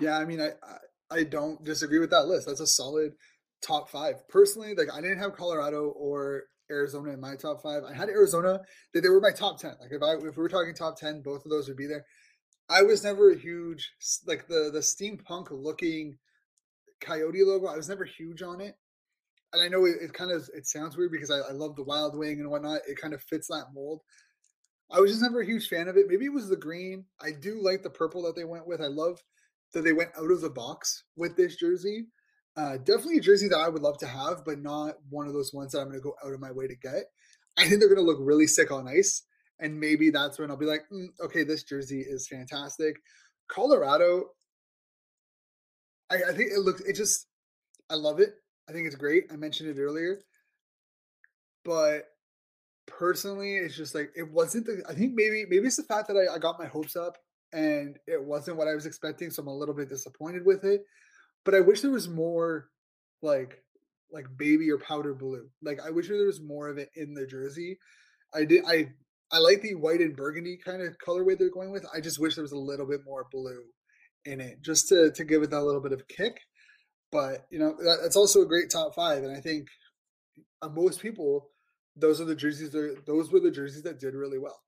Yeah, 0.00 0.18
I 0.18 0.24
mean, 0.24 0.40
I, 0.40 0.48
I, 0.48 0.76
I 1.10 1.24
don't 1.24 1.62
disagree 1.64 1.98
with 1.98 2.10
that 2.10 2.26
list. 2.26 2.46
That's 2.46 2.60
a 2.60 2.66
solid 2.66 3.12
top 3.62 3.90
five. 3.90 4.26
Personally, 4.28 4.74
like 4.74 4.92
I 4.92 5.00
didn't 5.00 5.18
have 5.18 5.36
Colorado 5.36 5.88
or 5.96 6.44
Arizona 6.70 7.12
in 7.12 7.20
my 7.20 7.36
top 7.36 7.62
five. 7.62 7.82
I 7.84 7.94
had 7.94 8.08
Arizona; 8.08 8.60
they, 8.92 9.00
they 9.00 9.08
were 9.08 9.20
my 9.20 9.32
top 9.32 9.60
ten. 9.60 9.74
Like 9.80 9.92
if 9.92 10.02
I 10.02 10.14
if 10.14 10.36
we 10.36 10.42
were 10.42 10.48
talking 10.48 10.74
top 10.74 10.96
ten, 10.98 11.22
both 11.22 11.44
of 11.44 11.50
those 11.50 11.68
would 11.68 11.76
be 11.76 11.86
there. 11.86 12.04
I 12.68 12.82
was 12.82 13.04
never 13.04 13.30
a 13.30 13.38
huge 13.38 13.92
like 14.26 14.48
the 14.48 14.70
the 14.72 14.80
steampunk 14.80 15.48
looking 15.50 16.18
coyote 17.00 17.44
logo. 17.44 17.66
I 17.66 17.76
was 17.76 17.88
never 17.88 18.04
huge 18.04 18.42
on 18.42 18.60
it, 18.60 18.74
and 19.52 19.62
I 19.62 19.68
know 19.68 19.84
it, 19.84 19.96
it 20.00 20.12
kind 20.12 20.32
of 20.32 20.48
it 20.54 20.66
sounds 20.66 20.96
weird 20.96 21.12
because 21.12 21.30
I, 21.30 21.38
I 21.38 21.52
love 21.52 21.76
the 21.76 21.84
wild 21.84 22.16
wing 22.18 22.40
and 22.40 22.50
whatnot. 22.50 22.80
It 22.88 23.00
kind 23.00 23.14
of 23.14 23.22
fits 23.22 23.48
that 23.48 23.66
mold. 23.74 24.02
I 24.90 25.00
was 25.00 25.10
just 25.10 25.22
never 25.22 25.40
a 25.40 25.46
huge 25.46 25.68
fan 25.68 25.88
of 25.88 25.96
it. 25.96 26.06
Maybe 26.08 26.26
it 26.26 26.32
was 26.32 26.48
the 26.48 26.56
green. 26.56 27.06
I 27.20 27.32
do 27.32 27.60
like 27.60 27.82
the 27.82 27.90
purple 27.90 28.22
that 28.22 28.36
they 28.36 28.44
went 28.44 28.68
with. 28.68 28.80
I 28.80 28.86
love 28.86 29.20
that 29.72 29.82
they 29.82 29.92
went 29.92 30.10
out 30.18 30.30
of 30.30 30.40
the 30.40 30.50
box 30.50 31.04
with 31.16 31.36
this 31.36 31.56
jersey. 31.56 32.06
Uh, 32.56 32.78
definitely 32.78 33.18
a 33.18 33.20
jersey 33.20 33.48
that 33.48 33.58
I 33.58 33.68
would 33.68 33.82
love 33.82 33.98
to 33.98 34.06
have, 34.06 34.44
but 34.44 34.60
not 34.60 34.94
one 35.10 35.26
of 35.26 35.34
those 35.34 35.52
ones 35.52 35.72
that 35.72 35.80
I'm 35.80 35.88
going 35.88 35.98
to 35.98 36.02
go 36.02 36.14
out 36.24 36.32
of 36.32 36.40
my 36.40 36.50
way 36.50 36.66
to 36.66 36.74
get. 36.74 37.04
I 37.58 37.68
think 37.68 37.80
they're 37.80 37.88
going 37.88 38.00
to 38.00 38.06
look 38.06 38.18
really 38.20 38.46
sick 38.46 38.70
on 38.70 38.88
ice, 38.88 39.22
and 39.60 39.78
maybe 39.78 40.10
that's 40.10 40.38
when 40.38 40.50
I'll 40.50 40.56
be 40.56 40.66
like, 40.66 40.84
mm, 40.92 41.08
okay, 41.22 41.44
this 41.44 41.64
jersey 41.64 42.00
is 42.00 42.28
fantastic. 42.28 42.96
Colorado, 43.48 44.30
I, 46.10 46.16
I 46.30 46.32
think 46.32 46.52
it 46.52 46.60
looks. 46.60 46.80
It 46.82 46.94
just, 46.94 47.26
I 47.90 47.94
love 47.94 48.20
it. 48.20 48.34
I 48.68 48.72
think 48.72 48.86
it's 48.86 48.96
great. 48.96 49.24
I 49.30 49.36
mentioned 49.36 49.70
it 49.70 49.80
earlier, 49.80 50.20
but 51.64 52.04
personally, 52.86 53.56
it's 53.56 53.76
just 53.76 53.94
like 53.94 54.10
it 54.16 54.30
wasn't 54.30 54.66
the. 54.66 54.82
I 54.88 54.94
think 54.94 55.14
maybe 55.14 55.44
maybe 55.48 55.66
it's 55.66 55.76
the 55.76 55.82
fact 55.82 56.08
that 56.08 56.16
I, 56.16 56.34
I 56.34 56.38
got 56.38 56.58
my 56.58 56.66
hopes 56.66 56.96
up 56.96 57.16
and 57.52 57.96
it 58.06 58.22
wasn't 58.22 58.56
what 58.56 58.68
I 58.68 58.74
was 58.74 58.86
expecting, 58.86 59.30
so 59.30 59.42
I'm 59.42 59.48
a 59.48 59.54
little 59.54 59.74
bit 59.74 59.88
disappointed 59.88 60.44
with 60.44 60.64
it 60.64 60.82
but 61.46 61.54
I 61.54 61.60
wish 61.60 61.80
there 61.80 61.90
was 61.90 62.08
more 62.08 62.68
like 63.22 63.62
like 64.12 64.26
baby 64.36 64.70
or 64.70 64.78
powder 64.78 65.14
blue. 65.14 65.48
Like 65.62 65.78
I 65.82 65.90
wish 65.90 66.08
there 66.08 66.26
was 66.26 66.42
more 66.42 66.68
of 66.68 66.76
it 66.76 66.90
in 66.94 67.14
the 67.14 67.26
jersey. 67.26 67.78
I 68.34 68.44
did 68.44 68.64
I 68.66 68.88
I 69.32 69.38
like 69.38 69.62
the 69.62 69.76
white 69.76 70.00
and 70.00 70.14
burgundy 70.16 70.58
kind 70.62 70.82
of 70.82 70.98
colorway 70.98 71.38
they're 71.38 71.50
going 71.50 71.70
with. 71.70 71.86
I 71.94 72.00
just 72.00 72.20
wish 72.20 72.34
there 72.34 72.42
was 72.42 72.52
a 72.52 72.58
little 72.58 72.86
bit 72.86 73.00
more 73.06 73.26
blue 73.32 73.62
in 74.24 74.40
it 74.40 74.60
just 74.60 74.88
to 74.88 75.12
to 75.12 75.24
give 75.24 75.42
it 75.42 75.50
that 75.50 75.62
little 75.62 75.80
bit 75.80 75.92
of 75.92 76.06
kick. 76.08 76.40
But 77.12 77.46
you 77.50 77.60
know 77.60 77.76
that, 77.78 78.00
that's 78.02 78.16
also 78.16 78.42
a 78.42 78.46
great 78.46 78.68
top 78.68 78.94
five, 78.94 79.22
and 79.22 79.34
I 79.34 79.40
think 79.40 79.68
uh, 80.60 80.68
most 80.68 81.00
people 81.00 81.50
those 81.94 82.20
are 82.20 82.24
the 82.24 82.34
jerseys. 82.34 82.70
That, 82.70 83.04
those 83.06 83.30
were 83.30 83.40
the 83.40 83.52
jerseys 83.52 83.84
that 83.84 84.00
did 84.00 84.14
really 84.14 84.38
well. 84.38 84.60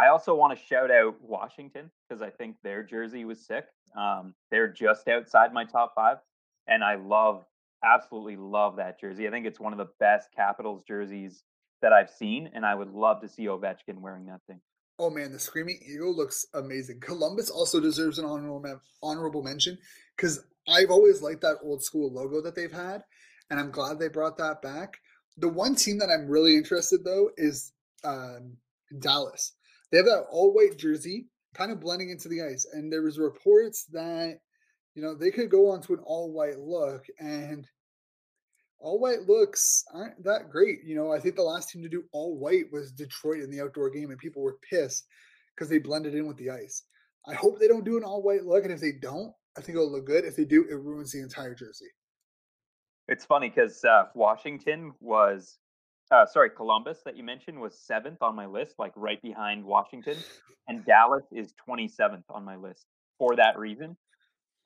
I 0.00 0.08
also 0.08 0.34
want 0.34 0.58
to 0.58 0.64
shout 0.64 0.90
out 0.90 1.20
Washington 1.20 1.90
because 2.08 2.22
I 2.22 2.30
think 2.30 2.56
their 2.62 2.82
jersey 2.82 3.26
was 3.26 3.44
sick. 3.44 3.66
Um, 3.94 4.34
they're 4.50 4.72
just 4.72 5.06
outside 5.08 5.52
my 5.52 5.64
top 5.64 5.92
five, 5.94 6.16
and 6.66 6.82
I 6.82 6.94
love, 6.94 7.44
absolutely 7.84 8.36
love 8.36 8.76
that 8.76 8.98
jersey. 8.98 9.28
I 9.28 9.30
think 9.30 9.44
it's 9.44 9.60
one 9.60 9.72
of 9.72 9.78
the 9.78 9.90
best 9.98 10.30
Capitals 10.34 10.84
jerseys 10.88 11.42
that 11.82 11.92
I've 11.92 12.08
seen, 12.08 12.50
and 12.54 12.64
I 12.64 12.74
would 12.74 12.90
love 12.90 13.20
to 13.20 13.28
see 13.28 13.44
Ovechkin 13.44 13.98
wearing 13.98 14.24
that 14.26 14.40
thing. 14.46 14.60
Oh 14.98 15.10
man, 15.10 15.32
the 15.32 15.38
Screaming 15.38 15.78
Eagle 15.86 16.16
looks 16.16 16.46
amazing. 16.54 17.00
Columbus 17.00 17.50
also 17.50 17.78
deserves 17.78 18.18
an 18.18 18.24
honorable 18.24 18.80
honorable 19.02 19.42
mention 19.42 19.76
because 20.16 20.40
I've 20.66 20.90
always 20.90 21.20
liked 21.20 21.42
that 21.42 21.58
old 21.62 21.82
school 21.82 22.10
logo 22.10 22.40
that 22.40 22.54
they've 22.54 22.72
had, 22.72 23.04
and 23.50 23.60
I'm 23.60 23.70
glad 23.70 23.98
they 23.98 24.08
brought 24.08 24.38
that 24.38 24.62
back. 24.62 24.96
The 25.36 25.48
one 25.48 25.74
team 25.74 25.98
that 25.98 26.08
I'm 26.08 26.26
really 26.26 26.56
interested 26.56 27.04
though 27.04 27.30
is 27.36 27.72
um, 28.02 28.56
Dallas. 28.98 29.52
They 29.90 29.98
have 29.98 30.06
that 30.06 30.26
all 30.30 30.52
white 30.54 30.78
jersey, 30.78 31.26
kind 31.54 31.72
of 31.72 31.80
blending 31.80 32.10
into 32.10 32.28
the 32.28 32.42
ice. 32.42 32.66
And 32.72 32.92
there 32.92 33.02
was 33.02 33.18
reports 33.18 33.86
that, 33.92 34.38
you 34.94 35.02
know, 35.02 35.14
they 35.14 35.30
could 35.30 35.50
go 35.50 35.70
on 35.70 35.82
to 35.82 35.94
an 35.94 36.00
all 36.04 36.32
white 36.32 36.58
look. 36.58 37.04
And 37.18 37.66
all 38.78 38.98
white 38.98 39.28
looks 39.28 39.84
aren't 39.92 40.22
that 40.24 40.50
great. 40.50 40.78
You 40.84 40.96
know, 40.96 41.12
I 41.12 41.20
think 41.20 41.36
the 41.36 41.42
last 41.42 41.70
team 41.70 41.82
to 41.82 41.88
do 41.88 42.04
all 42.12 42.38
white 42.38 42.66
was 42.72 42.92
Detroit 42.92 43.40
in 43.42 43.50
the 43.50 43.60
outdoor 43.60 43.90
game, 43.90 44.10
and 44.10 44.18
people 44.18 44.42
were 44.42 44.58
pissed 44.70 45.06
because 45.54 45.68
they 45.68 45.78
blended 45.78 46.14
in 46.14 46.26
with 46.26 46.38
the 46.38 46.50
ice. 46.50 46.84
I 47.26 47.34
hope 47.34 47.60
they 47.60 47.68
don't 47.68 47.84
do 47.84 47.98
an 47.98 48.04
all 48.04 48.22
white 48.22 48.44
look, 48.44 48.64
and 48.64 48.72
if 48.72 48.80
they 48.80 48.92
don't, 48.92 49.32
I 49.58 49.60
think 49.60 49.76
it'll 49.76 49.92
look 49.92 50.06
good. 50.06 50.24
If 50.24 50.36
they 50.36 50.44
do, 50.44 50.64
it 50.70 50.74
ruins 50.74 51.12
the 51.12 51.20
entire 51.20 51.54
jersey. 51.54 51.90
It's 53.08 53.24
funny 53.24 53.50
because 53.50 53.84
uh, 53.84 54.04
Washington 54.14 54.92
was, 55.00 55.58
uh, 56.10 56.26
sorry, 56.26 56.50
Columbus 56.50 56.98
that 57.04 57.16
you 57.16 57.22
mentioned 57.22 57.60
was 57.60 57.78
seventh 57.78 58.18
on 58.20 58.34
my 58.34 58.46
list, 58.46 58.74
like 58.78 58.92
right 58.96 59.20
behind 59.22 59.64
Washington, 59.64 60.16
and 60.68 60.84
Dallas 60.84 61.24
is 61.32 61.54
27th 61.68 62.24
on 62.28 62.44
my 62.44 62.56
list 62.56 62.86
for 63.18 63.36
that 63.36 63.58
reason. 63.58 63.96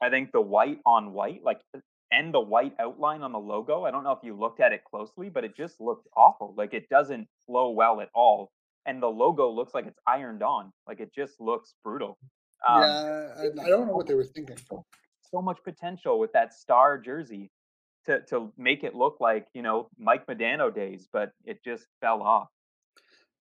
I 0.02 0.10
think 0.10 0.32
the 0.32 0.40
white 0.40 0.78
on 0.86 1.12
white, 1.12 1.42
like 1.44 1.60
and 2.10 2.32
the 2.32 2.40
white 2.40 2.74
outline 2.78 3.22
on 3.22 3.32
the 3.32 3.38
logo. 3.38 3.84
I 3.84 3.90
don't 3.90 4.04
know 4.04 4.12
if 4.12 4.20
you 4.22 4.34
looked 4.34 4.60
at 4.60 4.72
it 4.72 4.82
closely, 4.84 5.28
but 5.28 5.44
it 5.44 5.56
just 5.56 5.80
looked 5.80 6.06
awful. 6.16 6.54
Like 6.56 6.72
it 6.72 6.88
doesn't 6.88 7.28
flow 7.46 7.70
well 7.70 8.00
at 8.00 8.08
all. 8.14 8.50
And 8.86 9.02
the 9.02 9.08
logo 9.08 9.50
looks 9.50 9.74
like 9.74 9.86
it's 9.86 9.98
ironed 10.06 10.42
on. 10.42 10.70
Like 10.86 11.00
it 11.00 11.10
just 11.14 11.40
looks 11.40 11.74
brutal. 11.82 12.18
Um, 12.68 12.82
yeah, 12.82 13.28
I, 13.36 13.66
I 13.66 13.68
don't 13.68 13.86
know 13.86 13.94
what 13.94 14.06
they 14.06 14.14
were 14.14 14.24
thinking. 14.24 14.56
So 15.32 15.42
much 15.42 15.58
potential 15.64 16.18
with 16.18 16.32
that 16.32 16.54
star 16.54 16.98
jersey 16.98 17.50
to 18.06 18.20
to 18.28 18.52
make 18.56 18.84
it 18.84 18.94
look 18.94 19.18
like 19.20 19.46
you 19.54 19.62
know 19.62 19.88
Mike 19.98 20.26
Modano 20.26 20.74
days, 20.74 21.08
but 21.12 21.32
it 21.44 21.62
just 21.64 21.86
fell 22.00 22.22
off. 22.22 22.48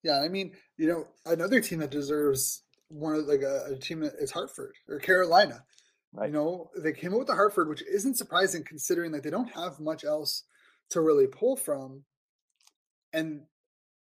Yeah, 0.03 0.19
I 0.19 0.27
mean, 0.27 0.53
you 0.77 0.87
know, 0.87 1.07
another 1.25 1.61
team 1.61 1.79
that 1.79 1.91
deserves 1.91 2.63
one 2.89 3.15
of 3.15 3.25
like 3.25 3.41
a, 3.41 3.73
a 3.73 3.77
team 3.77 4.01
that 4.01 4.13
is 4.19 4.31
Hartford 4.31 4.75
or 4.87 4.99
Carolina. 4.99 5.63
Right. 6.11 6.27
You 6.27 6.33
know, 6.33 6.69
they 6.77 6.93
came 6.93 7.13
out 7.13 7.19
with 7.19 7.27
the 7.27 7.35
Hartford, 7.35 7.69
which 7.69 7.81
isn't 7.81 8.17
surprising 8.17 8.63
considering 8.63 9.11
that 9.13 9.23
they 9.23 9.31
don't 9.31 9.51
have 9.53 9.79
much 9.79 10.03
else 10.03 10.43
to 10.91 11.01
really 11.01 11.25
pull 11.25 11.55
from. 11.55 12.03
And 13.13 13.41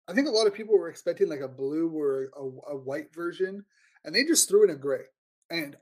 I 0.07 0.13
think 0.13 0.27
a 0.27 0.31
lot 0.31 0.45
of 0.45 0.53
people 0.53 0.77
were 0.77 0.89
expecting 0.89 1.29
like 1.29 1.39
a 1.39 1.47
blue 1.47 1.89
or 1.89 2.29
a, 2.37 2.73
a 2.73 2.77
white 2.77 3.13
version, 3.13 3.65
and 4.03 4.13
they 4.13 4.23
just 4.23 4.47
threw 4.47 4.63
in 4.63 4.69
a 4.69 4.75
gray. 4.75 5.05
And 5.49 5.75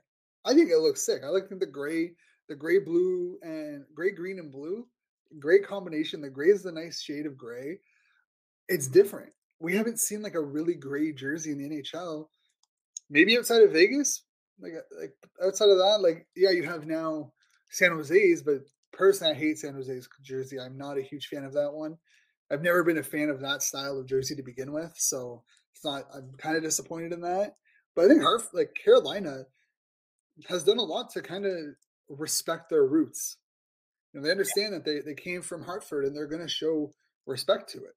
I 0.46 0.54
think 0.54 0.70
it 0.70 0.78
looks 0.78 1.04
sick. 1.04 1.22
I 1.24 1.28
like 1.28 1.48
the 1.50 1.66
gray, 1.66 2.12
the 2.48 2.54
gray 2.54 2.78
blue 2.78 3.38
and 3.42 3.84
gray 3.94 4.10
green 4.10 4.38
and 4.38 4.52
blue. 4.52 4.86
Great 5.38 5.66
combination. 5.66 6.20
The 6.20 6.30
gray 6.30 6.48
is 6.48 6.62
the 6.62 6.72
nice 6.72 7.00
shade 7.00 7.26
of 7.26 7.36
gray. 7.36 7.78
It's 8.68 8.86
different. 8.86 9.32
We 9.60 9.76
haven't 9.76 10.00
seen 10.00 10.22
like 10.22 10.34
a 10.34 10.40
really 10.40 10.74
gray 10.74 11.12
jersey 11.12 11.52
in 11.52 11.58
the 11.58 11.82
NHL. 11.82 12.26
Maybe 13.10 13.36
outside 13.36 13.62
of 13.62 13.72
Vegas, 13.72 14.22
like 14.60 14.72
uh, 14.72 15.00
like 15.00 15.14
outside 15.42 15.70
of 15.70 15.78
that, 15.78 15.98
like 16.00 16.26
yeah, 16.36 16.50
you 16.50 16.62
have 16.64 16.86
now 16.86 17.32
San 17.70 17.90
Jose's, 17.90 18.42
but 18.42 18.60
personally, 18.92 19.34
I 19.34 19.38
hate 19.38 19.58
San 19.58 19.74
Jose's 19.74 20.08
jersey. 20.22 20.58
I'm 20.58 20.76
not 20.76 20.98
a 20.98 21.02
huge 21.02 21.26
fan 21.26 21.44
of 21.44 21.52
that 21.54 21.72
one. 21.72 21.96
I've 22.50 22.62
never 22.62 22.84
been 22.84 22.98
a 22.98 23.02
fan 23.02 23.30
of 23.30 23.40
that 23.40 23.62
style 23.62 23.98
of 23.98 24.06
jersey 24.06 24.36
to 24.36 24.42
begin 24.42 24.72
with, 24.72 24.92
so 24.96 25.42
it's 25.74 25.84
not. 25.84 26.04
I'm 26.14 26.32
kind 26.38 26.56
of 26.56 26.62
disappointed 26.62 27.12
in 27.12 27.20
that. 27.22 27.56
But 27.96 28.06
I 28.06 28.08
think 28.08 28.22
Harf, 28.22 28.48
like 28.52 28.76
Carolina, 28.82 29.44
has 30.48 30.64
done 30.64 30.78
a 30.78 30.82
lot 30.82 31.10
to 31.10 31.22
kind 31.22 31.46
of 31.46 31.54
respect 32.08 32.70
their 32.70 32.84
roots. 32.84 33.36
You 34.12 34.20
know, 34.20 34.26
they 34.26 34.30
understand 34.30 34.74
that 34.74 34.84
they 34.84 35.00
they 35.00 35.14
came 35.14 35.42
from 35.42 35.64
Hartford 35.64 36.04
and 36.04 36.14
they're 36.16 36.26
going 36.26 36.42
to 36.42 36.48
show 36.48 36.92
respect 37.26 37.70
to 37.70 37.78
it. 37.78 37.94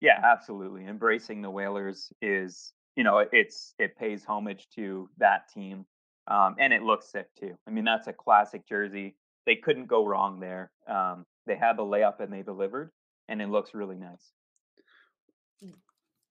Yeah, 0.00 0.20
absolutely. 0.22 0.86
Embracing 0.86 1.42
the 1.42 1.50
Whalers 1.50 2.12
is 2.20 2.72
you 2.96 3.02
know, 3.02 3.24
it's 3.32 3.74
it 3.78 3.96
pays 3.96 4.24
homage 4.24 4.68
to 4.76 5.08
that 5.18 5.48
team, 5.52 5.84
um, 6.28 6.56
and 6.58 6.72
it 6.72 6.82
looks 6.82 7.10
sick 7.10 7.26
too. 7.38 7.56
I 7.66 7.70
mean, 7.70 7.84
that's 7.84 8.06
a 8.06 8.12
classic 8.12 8.68
jersey. 8.68 9.16
They 9.46 9.56
couldn't 9.56 9.86
go 9.86 10.06
wrong 10.06 10.40
there. 10.40 10.70
Um, 10.88 11.24
they 11.46 11.56
had 11.56 11.76
the 11.76 11.82
layup 11.82 12.20
and 12.20 12.32
they 12.32 12.42
delivered, 12.42 12.90
and 13.28 13.42
it 13.42 13.48
looks 13.48 13.74
really 13.74 13.96
nice. 13.96 14.32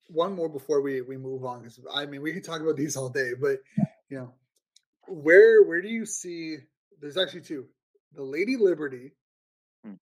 One 0.07 0.33
more 0.33 0.49
before 0.49 0.81
we 0.81 1.01
we 1.01 1.17
move 1.17 1.43
on, 1.43 1.59
because 1.59 1.79
I 1.93 2.05
mean, 2.05 2.21
we 2.21 2.33
can 2.33 2.41
talk 2.41 2.61
about 2.61 2.77
these 2.77 2.95
all 2.95 3.09
day, 3.09 3.31
but 3.39 3.59
you 4.09 4.17
know, 4.17 4.33
where 5.07 5.63
where 5.63 5.81
do 5.81 5.89
you 5.89 6.05
see? 6.05 6.57
There's 6.99 7.17
actually 7.17 7.41
two. 7.41 7.65
The 8.13 8.23
Lady 8.23 8.55
Liberty, 8.57 9.11
hmm. 9.83 9.93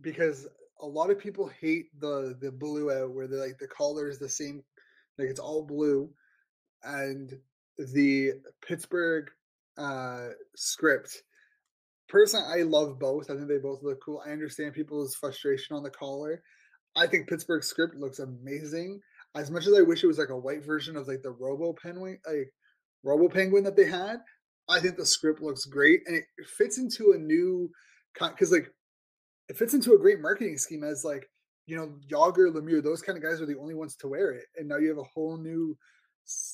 because 0.00 0.46
a 0.80 0.86
lot 0.86 1.10
of 1.10 1.18
people 1.18 1.50
hate 1.60 1.86
the 1.98 2.36
the 2.40 2.50
blue 2.50 2.90
out 2.90 3.12
where 3.12 3.26
the 3.26 3.36
like 3.36 3.58
the 3.58 3.68
collar 3.68 4.08
is 4.08 4.18
the 4.18 4.28
same 4.28 4.62
like 5.18 5.28
it's 5.28 5.40
all 5.40 5.64
blue, 5.64 6.10
and 6.82 7.32
the 7.78 8.32
Pittsburgh 8.66 9.30
uh, 9.78 10.28
script. 10.56 11.22
Personally, 12.08 12.46
I 12.60 12.62
love 12.62 12.98
both. 12.98 13.30
I 13.30 13.34
think 13.34 13.48
they 13.48 13.58
both 13.58 13.82
look 13.82 14.02
cool. 14.04 14.22
I 14.26 14.30
understand 14.30 14.74
people's 14.74 15.14
frustration 15.14 15.76
on 15.76 15.82
the 15.82 15.90
collar. 15.90 16.42
I 16.96 17.06
think 17.06 17.28
Pittsburgh 17.28 17.62
script 17.62 17.94
looks 17.94 18.18
amazing. 18.18 19.00
As 19.36 19.50
much 19.50 19.66
as 19.66 19.74
I 19.74 19.82
wish 19.82 20.02
it 20.02 20.08
was 20.08 20.18
like 20.18 20.30
a 20.30 20.38
white 20.38 20.64
version 20.64 20.96
of 20.96 21.06
like 21.06 21.22
the 21.22 21.30
Robo 21.30 21.72
Penguin, 21.80 22.18
like 22.26 22.52
Robo 23.04 23.28
Penguin 23.28 23.62
that 23.62 23.76
they 23.76 23.84
had, 23.84 24.18
I 24.70 24.80
think 24.80 24.96
the 24.96 25.06
script 25.06 25.42
looks 25.42 25.64
great 25.64 26.00
and 26.06 26.16
it 26.16 26.24
fits 26.46 26.78
into 26.78 27.12
a 27.12 27.18
new 27.18 27.70
because 28.18 28.52
like 28.52 28.70
it 29.48 29.56
fits 29.56 29.74
into 29.74 29.94
a 29.94 29.98
great 29.98 30.20
marketing 30.20 30.58
scheme 30.58 30.84
as 30.84 31.04
like 31.04 31.28
you 31.70 31.76
know, 31.76 31.92
Jagr, 32.10 32.52
Lemieux, 32.52 32.82
those 32.82 33.00
kind 33.00 33.16
of 33.16 33.22
guys 33.22 33.40
are 33.40 33.46
the 33.46 33.58
only 33.58 33.74
ones 33.74 33.94
to 33.96 34.08
wear 34.08 34.32
it. 34.32 34.46
And 34.56 34.68
now 34.68 34.78
you 34.78 34.88
have 34.88 34.98
a 34.98 35.04
whole 35.04 35.38
new, 35.38 35.78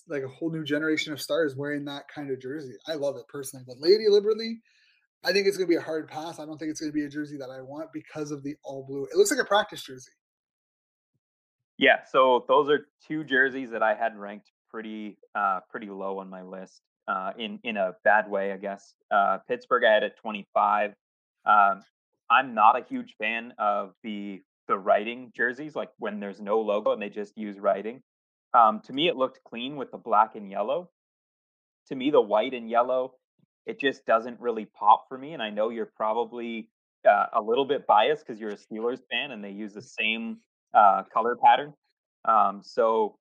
like 0.06 0.22
a 0.22 0.28
whole 0.28 0.50
new 0.50 0.62
generation 0.62 1.10
of 1.10 1.22
stars 1.22 1.56
wearing 1.56 1.86
that 1.86 2.02
kind 2.14 2.30
of 2.30 2.38
jersey. 2.38 2.74
I 2.86 2.94
love 2.94 3.16
it 3.16 3.26
personally. 3.26 3.64
But 3.66 3.80
Lady 3.80 4.04
Liberty, 4.10 4.60
I 5.24 5.32
think 5.32 5.46
it's 5.46 5.56
going 5.56 5.68
to 5.68 5.72
be 5.72 5.78
a 5.78 5.80
hard 5.80 6.08
pass. 6.08 6.38
I 6.38 6.44
don't 6.44 6.58
think 6.58 6.70
it's 6.70 6.80
going 6.80 6.92
to 6.92 6.94
be 6.94 7.06
a 7.06 7.08
jersey 7.08 7.38
that 7.38 7.48
I 7.48 7.62
want 7.62 7.88
because 7.94 8.30
of 8.30 8.42
the 8.42 8.56
all 8.62 8.84
blue. 8.86 9.04
It 9.04 9.16
looks 9.16 9.30
like 9.30 9.40
a 9.40 9.48
practice 9.48 9.82
jersey. 9.82 10.12
Yeah, 11.78 12.04
so 12.10 12.44
those 12.46 12.68
are 12.68 12.86
two 13.08 13.24
jerseys 13.24 13.70
that 13.70 13.82
I 13.82 13.94
had 13.94 14.18
ranked 14.18 14.50
pretty 14.68 15.16
uh 15.34 15.60
pretty 15.70 15.88
low 15.88 16.18
on 16.18 16.28
my 16.28 16.42
list. 16.42 16.82
Uh 17.08 17.32
in 17.38 17.60
in 17.64 17.76
a 17.76 17.94
bad 18.04 18.28
way, 18.30 18.52
I 18.52 18.56
guess. 18.56 18.94
Uh 19.10 19.38
Pittsburgh 19.48 19.84
I 19.84 19.92
had 19.94 20.04
at 20.04 20.16
25. 20.18 20.94
Um 21.44 21.82
I'm 22.28 22.54
not 22.54 22.78
a 22.78 22.84
huge 22.84 23.14
fan 23.18 23.54
of 23.58 23.94
the 24.02 24.42
the 24.68 24.76
writing 24.78 25.32
jerseys, 25.36 25.76
like 25.76 25.90
when 25.98 26.20
there's 26.20 26.40
no 26.40 26.60
logo 26.60 26.92
and 26.92 27.00
they 27.00 27.08
just 27.08 27.36
use 27.38 27.58
writing. 27.58 28.02
Um, 28.54 28.80
to 28.86 28.92
me, 28.92 29.08
it 29.08 29.16
looked 29.16 29.40
clean 29.44 29.76
with 29.76 29.90
the 29.90 29.98
black 29.98 30.34
and 30.34 30.50
yellow. 30.50 30.90
To 31.88 31.94
me, 31.94 32.10
the 32.10 32.20
white 32.20 32.54
and 32.54 32.68
yellow, 32.68 33.14
it 33.66 33.78
just 33.78 34.04
doesn't 34.06 34.40
really 34.40 34.64
pop 34.66 35.06
for 35.08 35.16
me. 35.18 35.34
And 35.34 35.42
I 35.42 35.50
know 35.50 35.68
you're 35.68 35.90
probably 35.96 36.68
uh, 37.08 37.26
a 37.32 37.40
little 37.40 37.64
bit 37.64 37.86
biased 37.86 38.26
because 38.26 38.40
you're 38.40 38.50
a 38.50 38.56
Steelers 38.56 39.00
fan 39.10 39.30
and 39.30 39.42
they 39.44 39.50
use 39.50 39.72
the 39.72 39.82
same 39.82 40.38
uh, 40.74 41.04
color 41.12 41.36
pattern. 41.36 41.74
Um, 42.24 42.62
so 42.64 43.16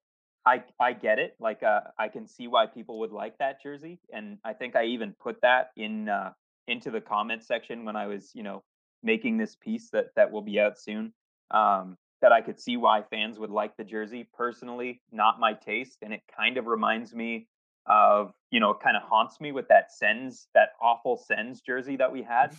I 0.46 0.64
I 0.80 0.94
get 0.94 1.20
it. 1.20 1.36
Like 1.40 1.64
uh, 1.64 1.82
I 1.98 2.08
can 2.08 2.28
see 2.28 2.48
why 2.48 2.68
people 2.68 3.00
would 3.00 3.12
like 3.12 3.38
that 3.40 3.62
jersey, 3.62 4.00
and 4.14 4.38
I 4.44 4.54
think 4.54 4.76
I 4.76 4.86
even 4.86 5.14
put 5.20 5.42
that 5.42 5.72
in 5.76 6.10
uh, 6.10 6.32
into 6.68 6.92
the 6.92 7.02
comment 7.02 7.44
section 7.44 7.86
when 7.86 7.96
I 7.96 8.08
was 8.08 8.32
you 8.34 8.44
know 8.44 8.64
making 9.04 9.38
this 9.38 9.56
piece 9.56 9.90
that 9.92 10.08
that 10.16 10.32
will 10.32 10.42
be 10.42 10.60
out 10.60 10.80
soon 10.80 11.14
um, 11.52 11.98
that 12.22 12.32
I 12.32 12.42
could 12.42 12.60
see 12.60 12.78
why 12.78 13.04
fans 13.10 13.40
would 13.40 13.50
like 13.50 13.76
the 13.78 13.84
jersey. 13.84 14.28
Personally, 14.36 15.02
not 15.12 15.40
my 15.40 15.54
taste, 15.54 16.00
and 16.02 16.14
it 16.14 16.22
kind 16.36 16.58
of 16.58 16.68
reminds 16.68 17.14
me 17.14 17.48
of 17.88 18.34
you 18.52 18.60
know, 18.60 18.74
kind 18.74 18.96
of 18.96 19.04
haunts 19.04 19.42
me 19.42 19.52
with 19.52 19.68
that 19.68 19.92
Sens, 19.92 20.48
that 20.54 20.70
awful 20.82 21.18
Sens 21.18 21.62
jersey 21.62 21.98
that 21.98 22.12
we 22.12 22.24
had, 22.24 22.56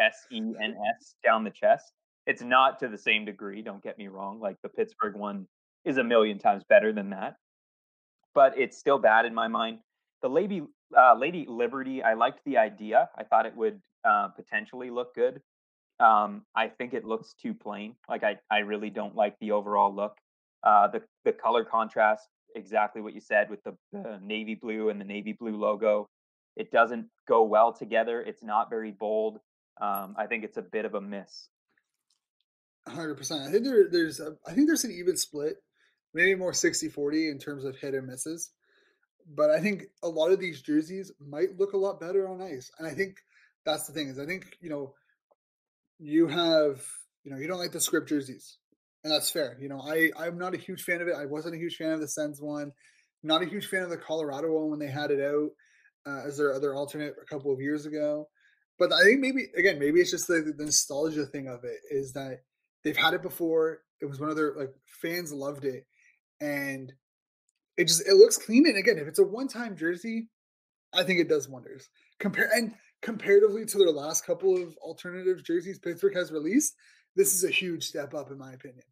S 0.00 0.26
E 0.32 0.40
N 0.40 0.76
S 0.98 1.14
down 1.24 1.44
the 1.44 1.50
chest. 1.50 1.92
It's 2.26 2.42
not 2.42 2.80
to 2.80 2.88
the 2.88 2.98
same 2.98 3.24
degree. 3.24 3.62
Don't 3.62 3.82
get 3.82 3.96
me 3.96 4.08
wrong. 4.08 4.40
Like 4.40 4.56
the 4.62 4.68
Pittsburgh 4.68 5.14
one 5.14 5.46
is 5.86 5.96
a 5.96 6.04
million 6.04 6.38
times 6.38 6.64
better 6.68 6.92
than 6.92 7.10
that, 7.10 7.36
but 8.34 8.58
it's 8.58 8.76
still 8.76 8.98
bad 8.98 9.24
in 9.24 9.32
my 9.32 9.48
mind. 9.48 9.78
The 10.20 10.28
Lady 10.28 10.62
uh, 10.96 11.14
Lady 11.14 11.46
Liberty, 11.48 12.02
I 12.02 12.14
liked 12.14 12.40
the 12.44 12.58
idea. 12.58 13.08
I 13.16 13.24
thought 13.24 13.46
it 13.46 13.56
would 13.56 13.80
uh, 14.04 14.28
potentially 14.28 14.90
look 14.90 15.14
good. 15.14 15.40
Um, 15.98 16.42
I 16.54 16.68
think 16.68 16.92
it 16.92 17.04
looks 17.04 17.34
too 17.40 17.54
plain. 17.54 17.94
Like 18.08 18.22
I, 18.22 18.36
I 18.50 18.58
really 18.58 18.90
don't 18.90 19.16
like 19.16 19.36
the 19.40 19.52
overall 19.52 19.94
look. 19.94 20.16
Uh, 20.62 20.88
the 20.88 21.02
the 21.24 21.32
color 21.32 21.64
contrast, 21.64 22.28
exactly 22.54 23.00
what 23.00 23.14
you 23.14 23.20
said 23.20 23.48
with 23.48 23.62
the, 23.64 23.74
the 23.92 24.18
navy 24.22 24.54
blue 24.54 24.90
and 24.90 25.00
the 25.00 25.04
navy 25.04 25.32
blue 25.32 25.56
logo. 25.56 26.06
It 26.56 26.70
doesn't 26.70 27.06
go 27.28 27.44
well 27.44 27.72
together. 27.72 28.20
It's 28.22 28.42
not 28.42 28.70
very 28.70 28.90
bold. 28.90 29.38
Um, 29.80 30.14
I 30.18 30.26
think 30.26 30.42
it's 30.42 30.56
a 30.56 30.62
bit 30.62 30.84
of 30.84 30.94
a 30.94 31.00
miss. 31.00 31.48
Hundred 32.88 33.16
percent. 33.16 33.42
I 33.42 33.50
think 33.50 33.64
there, 33.64 33.88
there's 33.90 34.20
a, 34.20 34.36
I 34.46 34.52
think 34.52 34.68
there's 34.68 34.84
an 34.84 34.92
even 34.92 35.16
split, 35.16 35.56
maybe 36.16 36.34
more 36.34 36.52
60-40 36.52 37.30
in 37.30 37.38
terms 37.38 37.64
of 37.64 37.76
hit 37.76 37.94
and 37.94 38.06
misses. 38.06 38.50
But 39.28 39.50
I 39.50 39.60
think 39.60 39.84
a 40.02 40.08
lot 40.08 40.32
of 40.32 40.40
these 40.40 40.62
jerseys 40.62 41.12
might 41.20 41.58
look 41.58 41.72
a 41.72 41.78
lot 41.78 42.00
better 42.00 42.28
on 42.28 42.40
ice, 42.40 42.70
and 42.78 42.86
I 42.86 42.92
think 42.92 43.16
that's 43.64 43.86
the 43.86 43.92
thing 43.92 44.08
is 44.08 44.18
I 44.18 44.26
think 44.26 44.56
you 44.60 44.70
know 44.70 44.94
you 45.98 46.28
have 46.28 46.84
you 47.24 47.30
know 47.30 47.38
you 47.38 47.48
don't 47.48 47.58
like 47.58 47.72
the 47.72 47.80
script 47.80 48.08
jerseys 48.08 48.58
and 49.02 49.12
that's 49.12 49.30
fair 49.30 49.56
you 49.58 49.68
know 49.68 49.80
i 49.80 50.10
i'm 50.18 50.36
not 50.36 50.54
a 50.54 50.58
huge 50.58 50.82
fan 50.82 51.00
of 51.00 51.08
it 51.08 51.14
i 51.16 51.24
wasn't 51.24 51.54
a 51.54 51.58
huge 51.58 51.76
fan 51.76 51.92
of 51.92 52.00
the 52.00 52.06
sens 52.06 52.40
one 52.40 52.70
not 53.22 53.42
a 53.42 53.46
huge 53.46 53.66
fan 53.66 53.82
of 53.82 53.88
the 53.88 53.96
colorado 53.96 54.52
one 54.52 54.70
when 54.70 54.78
they 54.78 54.86
had 54.86 55.10
it 55.10 55.20
out 55.20 55.48
uh, 56.06 56.22
as 56.26 56.36
their 56.36 56.54
other 56.54 56.74
alternate 56.74 57.14
a 57.20 57.24
couple 57.24 57.50
of 57.52 57.60
years 57.60 57.86
ago 57.86 58.28
But 58.78 58.92
I 58.92 59.02
think 59.02 59.20
maybe 59.20 59.48
again, 59.56 59.78
maybe 59.78 60.00
it's 60.00 60.10
just 60.10 60.26
the, 60.28 60.52
the 60.56 60.64
nostalgia 60.64 61.26
thing 61.26 61.48
of 61.48 61.64
it 61.64 61.80
is 61.90 62.12
that 62.12 62.42
they've 62.84 62.96
had 62.96 63.14
it 63.14 63.22
before. 63.22 63.80
It 64.00 64.06
was 64.06 64.20
one 64.20 64.30
of 64.30 64.36
their 64.36 64.54
like 64.54 64.74
fans 64.86 65.32
loved 65.32 65.64
it, 65.64 65.86
and 66.40 66.92
it 67.76 67.84
just 67.88 68.06
it 68.06 68.14
looks 68.14 68.36
clean. 68.36 68.66
And 68.66 68.76
again, 68.76 68.98
if 68.98 69.06
it's 69.06 69.18
a 69.18 69.24
one 69.24 69.48
time 69.48 69.76
jersey, 69.76 70.28
I 70.94 71.02
think 71.02 71.20
it 71.20 71.28
does 71.28 71.48
wonders. 71.48 71.88
Compare 72.18 72.50
and 72.54 72.74
comparatively 73.02 73.64
to 73.66 73.78
their 73.78 73.90
last 73.90 74.24
couple 74.24 74.56
of 74.56 74.76
alternative 74.78 75.44
jerseys 75.44 75.78
Pittsburgh 75.78 76.16
has 76.16 76.32
released, 76.32 76.74
this 77.14 77.34
is 77.34 77.44
a 77.44 77.50
huge 77.50 77.84
step 77.84 78.14
up 78.14 78.30
in 78.30 78.38
my 78.38 78.52
opinion. 78.52 78.84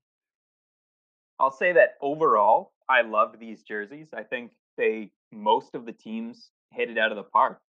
I'll 1.41 1.51
say 1.51 1.73
that 1.73 1.95
overall, 2.01 2.73
I 2.89 3.03
loved 3.03 3.41
these 3.41 3.63
jerseys. 3.63 4.09
I 4.15 4.23
think 4.23 4.53
they 4.77 5.11
most 5.33 5.75
of 5.75 5.87
the 5.87 5.93
teams 5.93 6.51
hit 6.73 6.91
it 6.91 6.99
out 6.99 7.11
of 7.11 7.17
the 7.17 7.25
park. 7.25 7.61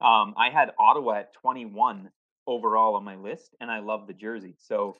Um, 0.00 0.34
I 0.36 0.50
had 0.52 0.72
Ottawa 0.78 1.20
at 1.20 1.34
21 1.34 2.10
overall 2.46 2.96
on 2.96 3.04
my 3.04 3.16
list, 3.16 3.54
and 3.60 3.70
I 3.70 3.78
love 3.78 4.06
the 4.06 4.12
jersey. 4.12 4.56
So 4.58 4.96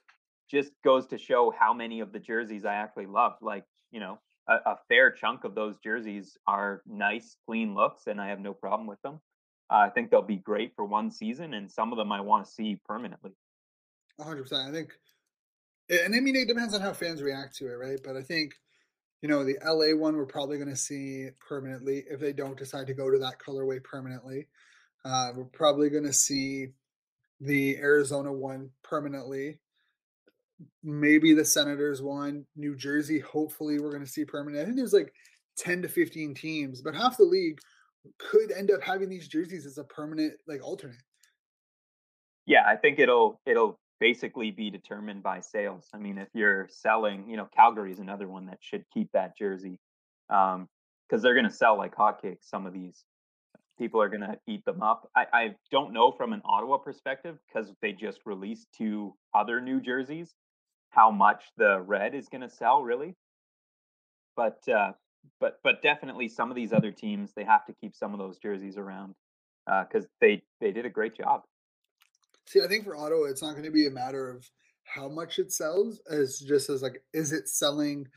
just 0.50 0.70
goes 0.84 1.06
to 1.08 1.18
show 1.18 1.52
how 1.58 1.74
many 1.74 2.00
of 2.00 2.12
the 2.12 2.20
jerseys 2.20 2.64
I 2.64 2.74
actually 2.74 3.06
loved. 3.06 3.42
Like, 3.42 3.64
you 3.92 4.00
know, 4.00 4.18
a, 4.48 4.54
a, 4.54 4.78
fair 4.88 5.12
chunk 5.12 5.44
of 5.44 5.54
those 5.54 5.76
jerseys 5.78 6.36
are 6.46 6.82
nice, 6.86 7.36
clean 7.46 7.74
looks, 7.74 8.06
and 8.06 8.20
I 8.20 8.28
have 8.28 8.40
no 8.40 8.52
problem 8.52 8.88
with 8.88 9.00
them. 9.02 9.20
Uh, 9.70 9.86
I 9.86 9.90
think 9.90 10.10
they'll 10.10 10.22
be 10.22 10.36
great 10.36 10.72
for 10.74 10.84
one 10.84 11.10
season, 11.10 11.54
and 11.54 11.70
some 11.70 11.92
of 11.92 11.98
them 11.98 12.10
I 12.10 12.20
want 12.20 12.46
to 12.46 12.50
see 12.50 12.80
permanently. 12.84 13.32
100%. 14.20 14.68
I 14.68 14.72
think, 14.72 14.90
and 15.88 16.14
I 16.14 16.20
mean, 16.20 16.36
it 16.36 16.48
depends 16.48 16.74
on 16.74 16.80
how 16.80 16.92
fans 16.92 17.22
react 17.22 17.56
to 17.56 17.66
it, 17.66 17.76
right? 17.76 18.00
But 18.02 18.16
I 18.16 18.22
think, 18.22 18.54
you 19.20 19.28
know, 19.28 19.44
the 19.44 19.58
LA 19.64 19.96
one 19.96 20.16
we're 20.16 20.26
probably 20.26 20.56
going 20.56 20.68
to 20.68 20.76
see 20.76 21.28
permanently 21.48 22.04
if 22.10 22.20
they 22.20 22.32
don't 22.32 22.58
decide 22.58 22.88
to 22.88 22.94
go 22.94 23.10
to 23.10 23.18
that 23.18 23.38
colorway 23.38 23.82
permanently. 23.82 24.48
Uh, 25.04 25.30
we're 25.36 25.44
probably 25.44 25.90
going 25.90 26.06
to 26.06 26.12
see 26.12 26.68
the 27.40 27.76
Arizona 27.76 28.32
one 28.32 28.70
permanently 28.84 29.58
maybe 30.82 31.34
the 31.34 31.44
Senators 31.44 32.02
won. 32.02 32.44
New 32.56 32.76
Jersey, 32.76 33.20
hopefully, 33.20 33.78
we're 33.78 33.90
going 33.90 34.04
to 34.04 34.10
see 34.10 34.24
permanent. 34.24 34.62
I 34.62 34.64
think 34.64 34.76
there's 34.76 34.92
like 34.92 35.12
10 35.58 35.82
to 35.82 35.88
15 35.88 36.34
teams, 36.34 36.82
but 36.82 36.94
half 36.94 37.16
the 37.16 37.24
league 37.24 37.58
could 38.18 38.52
end 38.52 38.70
up 38.70 38.82
having 38.82 39.08
these 39.08 39.28
jerseys 39.28 39.66
as 39.66 39.78
a 39.78 39.84
permanent 39.84 40.34
like 40.46 40.62
alternate. 40.62 40.96
Yeah, 42.46 42.64
I 42.66 42.76
think 42.76 42.98
it'll 42.98 43.40
it'll 43.46 43.78
basically 44.00 44.50
be 44.50 44.70
determined 44.70 45.22
by 45.22 45.40
sales. 45.40 45.88
I 45.94 45.98
mean, 45.98 46.18
if 46.18 46.28
you're 46.34 46.66
selling, 46.68 47.28
you 47.28 47.36
know, 47.36 47.48
Calgary 47.54 47.92
is 47.92 48.00
another 48.00 48.26
one 48.26 48.46
that 48.46 48.58
should 48.60 48.84
keep 48.92 49.12
that 49.12 49.36
jersey 49.38 49.78
um, 50.28 50.68
because 51.08 51.22
they're 51.22 51.34
going 51.34 51.48
to 51.48 51.54
sell 51.54 51.78
like 51.78 51.94
hotcakes. 51.94 52.48
Some 52.50 52.66
of 52.66 52.72
these 52.72 53.04
people 53.78 54.02
are 54.02 54.08
going 54.08 54.22
to 54.22 54.36
eat 54.48 54.64
them 54.64 54.82
up. 54.82 55.08
I, 55.14 55.26
I 55.32 55.54
don't 55.70 55.92
know 55.92 56.10
from 56.10 56.32
an 56.32 56.42
Ottawa 56.44 56.78
perspective 56.78 57.38
because 57.46 57.72
they 57.80 57.92
just 57.92 58.20
released 58.26 58.66
two 58.76 59.14
other 59.34 59.60
new 59.60 59.80
jerseys 59.80 60.34
how 60.92 61.10
much 61.10 61.42
the 61.56 61.80
red 61.80 62.14
is 62.14 62.28
going 62.28 62.42
to 62.42 62.50
sell 62.50 62.82
really. 62.82 63.16
But 64.36 64.66
uh, 64.68 64.92
but 65.40 65.58
but 65.64 65.82
definitely 65.82 66.28
some 66.28 66.50
of 66.50 66.56
these 66.56 66.72
other 66.72 66.92
teams 66.92 67.32
they 67.34 67.44
have 67.44 67.66
to 67.66 67.74
keep 67.74 67.94
some 67.94 68.12
of 68.12 68.18
those 68.18 68.38
jerseys 68.38 68.78
around 68.78 69.14
because 69.66 70.04
uh, 70.04 70.08
they 70.20 70.42
they 70.60 70.70
did 70.70 70.86
a 70.86 70.90
great 70.90 71.16
job. 71.16 71.42
See 72.46 72.60
i 72.62 72.66
think 72.66 72.84
for 72.84 72.96
Ottawa 72.96 73.24
it's 73.24 73.42
not 73.42 73.52
going 73.52 73.64
to 73.64 73.70
be 73.70 73.86
a 73.86 73.90
matter 73.90 74.30
of 74.30 74.48
how 74.84 75.08
much 75.08 75.38
it 75.38 75.52
sells 75.52 76.00
as 76.10 76.38
just 76.38 76.70
as 76.70 76.82
like 76.82 77.02
is 77.12 77.32
it 77.32 77.48
selling 77.48 78.08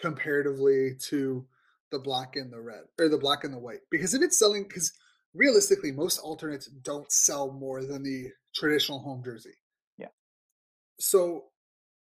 comparatively 0.00 0.96
to 1.08 1.46
the 1.90 1.98
black 1.98 2.36
and 2.36 2.52
the 2.52 2.60
red 2.60 2.82
or 2.98 3.08
the 3.08 3.18
black 3.18 3.44
and 3.44 3.52
the 3.52 3.58
white? 3.58 3.80
Because 3.90 4.14
if 4.14 4.22
it's 4.22 4.38
selling 4.38 4.64
because 4.64 4.92
realistically 5.34 5.92
most 5.92 6.18
alternates 6.18 6.66
don't 6.66 7.10
sell 7.10 7.52
more 7.52 7.84
than 7.84 8.02
the 8.02 8.28
traditional 8.54 9.00
home 9.00 9.22
jersey. 9.24 9.54
Yeah. 9.98 10.08
So 10.98 11.46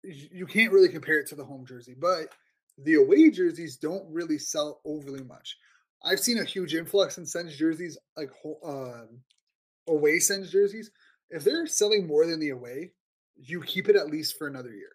you 0.02 0.46
can't 0.46 0.72
really 0.72 0.88
compare 0.88 1.18
it 1.18 1.26
to 1.28 1.34
the 1.34 1.44
home 1.44 1.66
jersey, 1.66 1.94
but 1.98 2.34
the 2.78 2.94
away 2.94 3.30
jerseys 3.30 3.76
don't 3.76 4.06
really 4.10 4.38
sell 4.38 4.80
overly 4.84 5.24
much. 5.24 5.56
I've 6.04 6.20
seen 6.20 6.38
a 6.38 6.44
huge 6.44 6.74
influx 6.74 7.18
in 7.18 7.26
Sens 7.26 7.56
jerseys, 7.56 7.98
like 8.16 8.30
um, 8.64 9.20
away 9.88 10.20
Sens 10.20 10.52
jerseys. 10.52 10.90
If 11.30 11.44
they're 11.44 11.66
selling 11.66 12.06
more 12.06 12.26
than 12.26 12.38
the 12.38 12.50
away, 12.50 12.92
you 13.36 13.60
keep 13.62 13.88
it 13.88 13.96
at 13.96 14.10
least 14.10 14.38
for 14.38 14.46
another 14.46 14.70
year. 14.70 14.92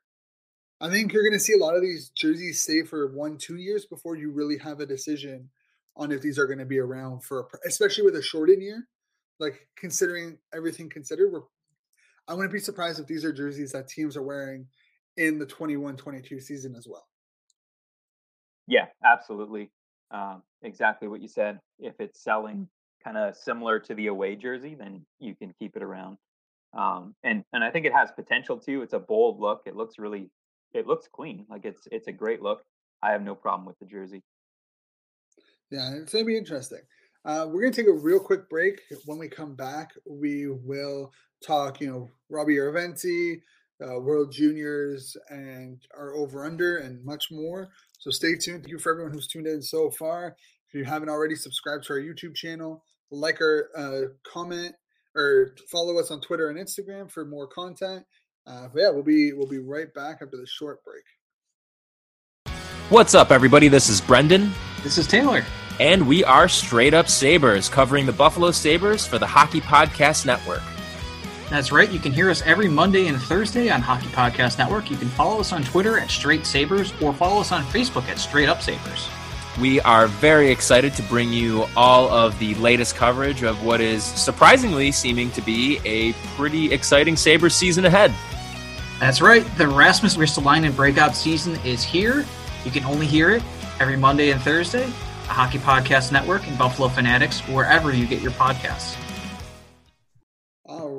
I 0.80 0.90
think 0.90 1.14
you're 1.14 1.24
going 1.24 1.34
to 1.34 1.40
see 1.40 1.54
a 1.54 1.64
lot 1.64 1.76
of 1.76 1.82
these 1.82 2.10
jerseys 2.10 2.64
stay 2.64 2.84
for 2.84 3.14
one, 3.14 3.38
two 3.38 3.58
years 3.58 3.86
before 3.86 4.16
you 4.16 4.32
really 4.32 4.58
have 4.58 4.80
a 4.80 4.86
decision 4.86 5.50
on 5.96 6.12
if 6.12 6.22
these 6.22 6.40
are 6.40 6.48
going 6.48 6.60
to 6.60 6.66
be 6.66 6.80
around 6.80 7.24
for, 7.24 7.42
a, 7.42 7.68
especially 7.68 8.04
with 8.04 8.16
a 8.16 8.22
shortened 8.22 8.62
year. 8.62 8.88
Like 9.40 9.68
considering 9.76 10.38
everything 10.54 10.90
considered, 10.90 11.32
we're 11.32 11.42
I 12.28 12.34
wouldn't 12.34 12.54
be 12.54 12.60
surprised 12.60 13.00
if 13.00 13.08
these 13.08 13.26
are 13.26 13.34
jerseys 13.34 13.74
that 13.74 13.90
teams 13.90 14.16
are 14.16 14.24
wearing 14.24 14.68
in 15.18 15.40
the 15.40 15.46
21-22 15.46 16.42
season 16.42 16.76
as 16.76 16.88
well. 16.88 17.08
Yeah, 18.68 18.86
absolutely. 19.04 19.72
Um, 20.12 20.44
exactly 20.62 21.08
what 21.08 21.22
you 21.22 21.28
said. 21.28 21.60
If 21.80 21.96
it's 22.00 22.24
selling 22.24 22.68
kind 23.04 23.18
of 23.18 23.36
similar 23.36 23.80
to 23.80 23.94
the 23.94 24.08
away 24.08 24.36
jersey, 24.36 24.76
then 24.76 25.06
you 25.20 25.36
can 25.36 25.54
keep 25.60 25.76
it 25.76 25.84
around. 25.84 26.18
Um, 26.78 27.16
and 27.24 27.44
and 27.54 27.64
I 27.64 27.70
think 27.70 27.86
it 27.86 27.94
has 27.94 28.12
potential 28.12 28.58
too. 28.58 28.82
It's 28.82 28.94
a 28.94 29.00
bold 29.00 29.40
look. 29.40 29.62
It 29.66 29.76
looks 29.76 30.00
really, 30.00 30.32
it 30.74 30.88
looks 30.88 31.08
clean. 31.12 31.46
Like 31.50 31.66
it's 31.66 31.88
it's 31.92 32.08
a 32.08 32.12
great 32.12 32.42
look. 32.42 32.64
I 33.02 33.12
have 33.12 33.22
no 33.22 33.36
problem 33.36 33.66
with 33.66 33.78
the 33.80 33.86
jersey. 33.86 34.24
Yeah, 35.70 35.92
it's 35.96 36.14
gonna 36.14 36.26
be 36.26 36.38
interesting. 36.38 36.82
Uh, 37.26 37.48
we're 37.50 37.62
gonna 37.62 37.74
take 37.74 37.88
a 37.88 37.92
real 37.92 38.20
quick 38.20 38.50
break. 38.50 38.82
When 39.06 39.20
we 39.20 39.28
come 39.28 39.56
back, 39.56 39.92
we 40.10 40.48
will 40.48 41.12
talk. 41.46 41.80
You 41.80 41.92
know, 41.92 42.10
Robbie 42.30 42.56
Järventie, 42.56 43.42
uh, 43.84 44.00
World 44.00 44.32
Juniors, 44.32 45.18
and 45.30 45.80
our 45.98 46.14
over 46.16 46.46
under, 46.46 46.78
and 46.78 47.04
much 47.04 47.32
more. 47.32 47.70
So 48.00 48.12
stay 48.12 48.36
tuned. 48.36 48.64
Thank 48.64 48.70
you 48.70 48.80
for 48.80 48.92
everyone 48.92 49.14
who's 49.14 49.28
tuned 49.28 49.48
in 49.48 49.62
so 49.62 49.92
far. 49.92 50.36
If 50.68 50.74
you 50.74 50.86
haven't 50.86 51.10
already, 51.10 51.36
subscribe 51.36 51.84
to 51.84 51.94
our 51.94 52.00
YouTube 52.00 52.36
channel, 52.36 52.84
like 53.12 53.42
our 53.42 53.70
uh, 53.78 54.02
comment, 54.26 54.74
or 55.16 55.56
follow 55.72 56.00
us 56.00 56.12
on 56.12 56.22
Twitter 56.22 56.50
and 56.50 56.58
Instagram 56.58 57.12
for 57.12 57.26
more 57.26 57.48
content. 57.48 58.06
Uh, 58.46 58.68
yeah, 58.76 58.90
we'll 58.90 59.04
be 59.04 59.34
we'll 59.34 59.48
be 59.48 59.60
right 59.60 59.94
back 59.94 60.20
after 60.22 60.38
the 60.38 60.48
short 60.48 60.84
break. 60.84 61.04
What's 62.90 63.16
up, 63.16 63.32
everybody? 63.32 63.70
This 63.70 63.90
is 63.90 64.02
Brendan. 64.02 64.52
This 64.84 64.98
is 64.98 65.08
Taylor. 65.08 65.46
And 65.80 66.08
we 66.08 66.24
are 66.24 66.48
Straight 66.48 66.94
Up 66.94 67.08
Sabres, 67.08 67.70
covering 67.70 68.06
the 68.06 68.12
Buffalo 68.12 68.52
Sabres 68.52 69.08
for 69.08 69.18
the 69.18 69.26
Hockey 69.26 69.62
Podcast 69.62 70.26
Network. 70.26 70.62
That's 71.50 71.72
right. 71.72 71.92
You 71.92 72.00
can 72.00 72.12
hear 72.12 72.30
us 72.30 72.42
every 72.44 72.68
Monday 72.68 73.08
and 73.08 73.22
Thursday 73.22 73.70
on 73.70 73.82
Hockey 73.82 74.08
Podcast 74.08 74.58
Network. 74.58 74.90
You 74.90 74.98
can 74.98 75.10
follow 75.10 75.40
us 75.40 75.52
on 75.52 75.64
Twitter 75.64 76.00
at 76.00 76.10
Straight 76.10 76.46
Sabres 76.46 76.94
or 77.02 77.14
follow 77.14 77.42
us 77.42 77.52
on 77.52 77.64
Facebook 77.66 78.08
at 78.08 78.18
Straight 78.18 78.50
Up 78.50 78.62
Sabres. 78.62 79.08
We 79.62 79.80
are 79.82 80.08
very 80.08 80.50
excited 80.50 80.96
to 80.96 81.04
bring 81.04 81.32
you 81.32 81.68
all 81.76 82.10
of 82.10 82.38
the 82.40 82.56
latest 82.56 82.96
coverage 82.96 83.44
of 83.44 83.64
what 83.64 83.82
is 83.82 84.04
surprisingly 84.04 84.92
seeming 84.92 85.30
to 85.32 85.42
be 85.42 85.80
a 85.86 86.14
pretty 86.36 86.74
exciting 86.74 87.16
Sabres 87.16 87.54
season 87.54 87.86
ahead. 87.86 88.12
That's 89.00 89.22
right. 89.22 89.46
The 89.58 89.68
Rasmus 89.68 90.18
Ristolainen 90.18 90.76
breakout 90.76 91.16
season 91.16 91.60
is 91.64 91.84
here. 91.84 92.26
You 92.66 92.72
can 92.72 92.84
only 92.86 93.06
hear 93.06 93.30
it 93.30 93.44
every 93.80 93.98
Monday 93.98 94.32
and 94.32 94.42
Thursday, 94.42 94.86
the 94.86 95.34
Hockey 95.34 95.60
Podcast 95.60 96.12
Network 96.12 96.48
and 96.48 96.58
Buffalo 96.58 96.88
Fanatics, 96.88 97.42
wherever 97.42 97.94
you 97.94 98.08
get 98.08 98.22
your 98.22 98.32
podcasts. 98.32 98.96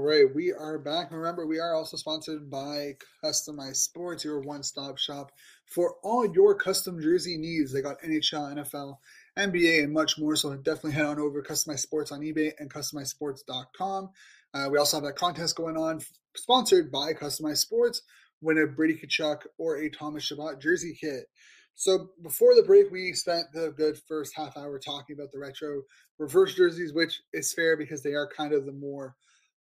Right, 0.04 0.26
we 0.34 0.52
are 0.52 0.78
back. 0.78 1.12
Remember, 1.12 1.46
we 1.46 1.58
are 1.58 1.74
also 1.74 1.96
sponsored 1.96 2.50
by 2.50 2.96
Customized 3.24 3.76
Sports, 3.76 4.22
your 4.22 4.40
one 4.40 4.62
stop 4.62 4.98
shop 4.98 5.32
for 5.64 5.94
all 6.02 6.30
your 6.30 6.54
custom 6.54 7.00
jersey 7.00 7.38
needs. 7.38 7.72
They 7.72 7.80
got 7.80 8.02
NHL, 8.02 8.54
NFL, 8.54 8.98
NBA, 9.38 9.82
and 9.82 9.94
much 9.94 10.18
more. 10.18 10.36
So 10.36 10.54
definitely 10.56 10.92
head 10.92 11.06
on 11.06 11.18
over 11.18 11.40
to 11.40 11.50
Customized 11.50 11.78
Sports 11.78 12.12
on 12.12 12.20
eBay 12.20 12.52
and 12.58 12.70
CustomizedSports.com. 12.70 14.10
Uh, 14.52 14.68
we 14.70 14.76
also 14.76 14.98
have 14.98 15.04
that 15.04 15.16
contest 15.16 15.56
going 15.56 15.78
on, 15.78 16.02
sponsored 16.36 16.92
by 16.92 17.14
Customized 17.14 17.62
Sports. 17.62 18.02
Win 18.42 18.58
a 18.58 18.66
Brady 18.66 19.00
Tkachuk 19.02 19.38
or 19.56 19.78
a 19.78 19.88
Thomas 19.88 20.24
Chabot 20.24 20.60
jersey 20.60 20.94
kit. 21.00 21.30
So 21.76 22.10
before 22.22 22.54
the 22.54 22.62
break, 22.62 22.90
we 22.90 23.14
spent 23.14 23.46
the 23.54 23.72
good 23.74 23.98
first 24.06 24.34
half 24.36 24.54
hour 24.58 24.78
talking 24.78 25.16
about 25.16 25.32
the 25.32 25.38
retro 25.38 25.80
reverse 26.18 26.54
jerseys, 26.54 26.92
which 26.92 27.22
is 27.32 27.54
fair 27.54 27.78
because 27.78 28.02
they 28.02 28.12
are 28.12 28.28
kind 28.36 28.52
of 28.52 28.66
the 28.66 28.72
more 28.72 29.16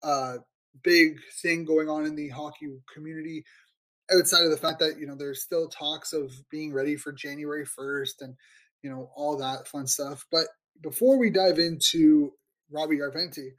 uh, 0.04 0.38
big 0.84 1.18
thing 1.42 1.66
going 1.66 1.90
on 1.90 2.06
in 2.06 2.16
the 2.16 2.30
hockey 2.30 2.68
community 2.94 3.44
outside 4.14 4.44
of 4.44 4.52
the 4.52 4.58
fact 4.58 4.80
that 4.80 4.98
you 5.00 5.08
know 5.08 5.16
there's 5.16 5.42
still 5.42 5.68
talks 5.68 6.14
of 6.14 6.32
being 6.50 6.74
ready 6.74 6.96
for 6.96 7.12
January 7.12 7.66
1st 7.66 8.22
and 8.22 8.36
you 8.84 8.90
know 8.90 9.10
all 9.16 9.38
that 9.38 9.68
fun 9.68 9.88
stuff. 9.88 10.26
But 10.32 10.48
before 10.82 11.18
we 11.18 11.30
dive 11.30 11.60
into 11.60 12.32
Robbie 12.72 12.98
Järventie, 12.98 13.52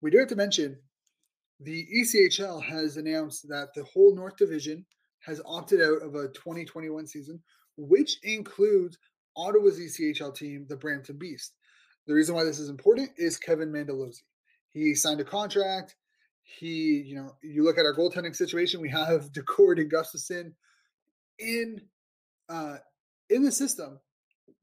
we 0.00 0.10
do 0.10 0.18
have 0.18 0.28
to 0.28 0.36
mention 0.36 0.78
the 1.60 1.86
ECHL 1.94 2.62
has 2.62 2.96
announced 2.96 3.46
that 3.48 3.68
the 3.74 3.84
whole 3.84 4.14
North 4.14 4.36
Division 4.36 4.86
has 5.26 5.42
opted 5.44 5.82
out 5.82 6.02
of 6.02 6.14
a 6.14 6.28
2021 6.28 7.06
season, 7.06 7.42
which 7.76 8.16
includes 8.22 8.96
Ottawa's 9.36 9.78
ECHL 9.78 10.34
team, 10.34 10.64
the 10.68 10.76
Brampton 10.76 11.18
Beast. 11.18 11.52
The 12.06 12.14
reason 12.14 12.34
why 12.34 12.44
this 12.44 12.58
is 12.58 12.70
important 12.70 13.10
is 13.18 13.36
Kevin 13.36 13.70
Mandolese. 13.70 14.22
He 14.72 14.94
signed 14.94 15.20
a 15.20 15.24
contract. 15.24 15.96
he, 16.42 17.02
you 17.06 17.14
know, 17.14 17.36
you 17.42 17.64
look 17.64 17.78
at 17.78 17.84
our 17.84 17.94
goaltending 17.94 18.34
situation, 18.34 18.80
we 18.80 18.90
have 18.90 19.32
Daccord 19.32 19.80
and 19.80 19.90
Gustavsson 19.90 20.52
in 21.38 21.80
uh 22.48 22.76
in 23.28 23.42
the 23.42 23.52
system. 23.52 23.98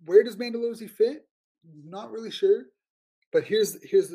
Where 0.06 0.24
does 0.24 0.36
Mandolese 0.38 0.90
fit? 0.90 1.28
Not 1.86 2.12
really 2.12 2.32
sure. 2.32 2.66
But 3.32 3.44
here's 3.44 3.78
here's 3.84 4.14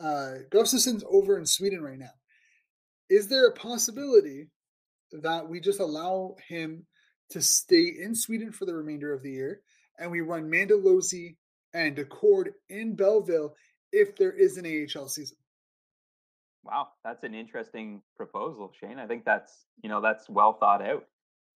uh 0.00 0.32
Gustavsson's 0.50 1.04
over 1.08 1.38
in 1.38 1.46
Sweden 1.46 1.82
right 1.82 1.98
now. 1.98 2.14
Is 3.08 3.28
there 3.28 3.46
a 3.46 3.52
possibility 3.52 4.48
that 5.12 5.48
we 5.48 5.60
just 5.60 5.80
allow 5.80 6.36
him 6.48 6.86
to 7.30 7.42
stay 7.42 7.94
in 8.02 8.14
Sweden 8.14 8.52
for 8.52 8.64
the 8.64 8.74
remainder 8.74 9.12
of 9.12 9.22
the 9.22 9.30
year 9.30 9.60
and 9.98 10.10
we 10.10 10.20
run 10.20 10.50
Mandolese 10.50 11.36
and 11.74 11.96
Daccord 11.96 12.48
in 12.68 12.94
Belleville 12.94 13.54
if 13.92 14.16
there 14.16 14.32
is 14.32 14.56
an 14.56 14.66
AHL 14.66 15.08
season? 15.08 15.36
Wow, 16.64 16.88
that's 17.04 17.24
an 17.24 17.34
interesting 17.34 18.02
proposal, 18.16 18.72
Shane. 18.80 18.98
I 18.98 19.06
think 19.06 19.24
that's 19.24 19.52
you 19.82 19.88
know 19.88 20.00
that's 20.00 20.28
well 20.28 20.54
thought 20.54 20.82
out. 20.82 21.06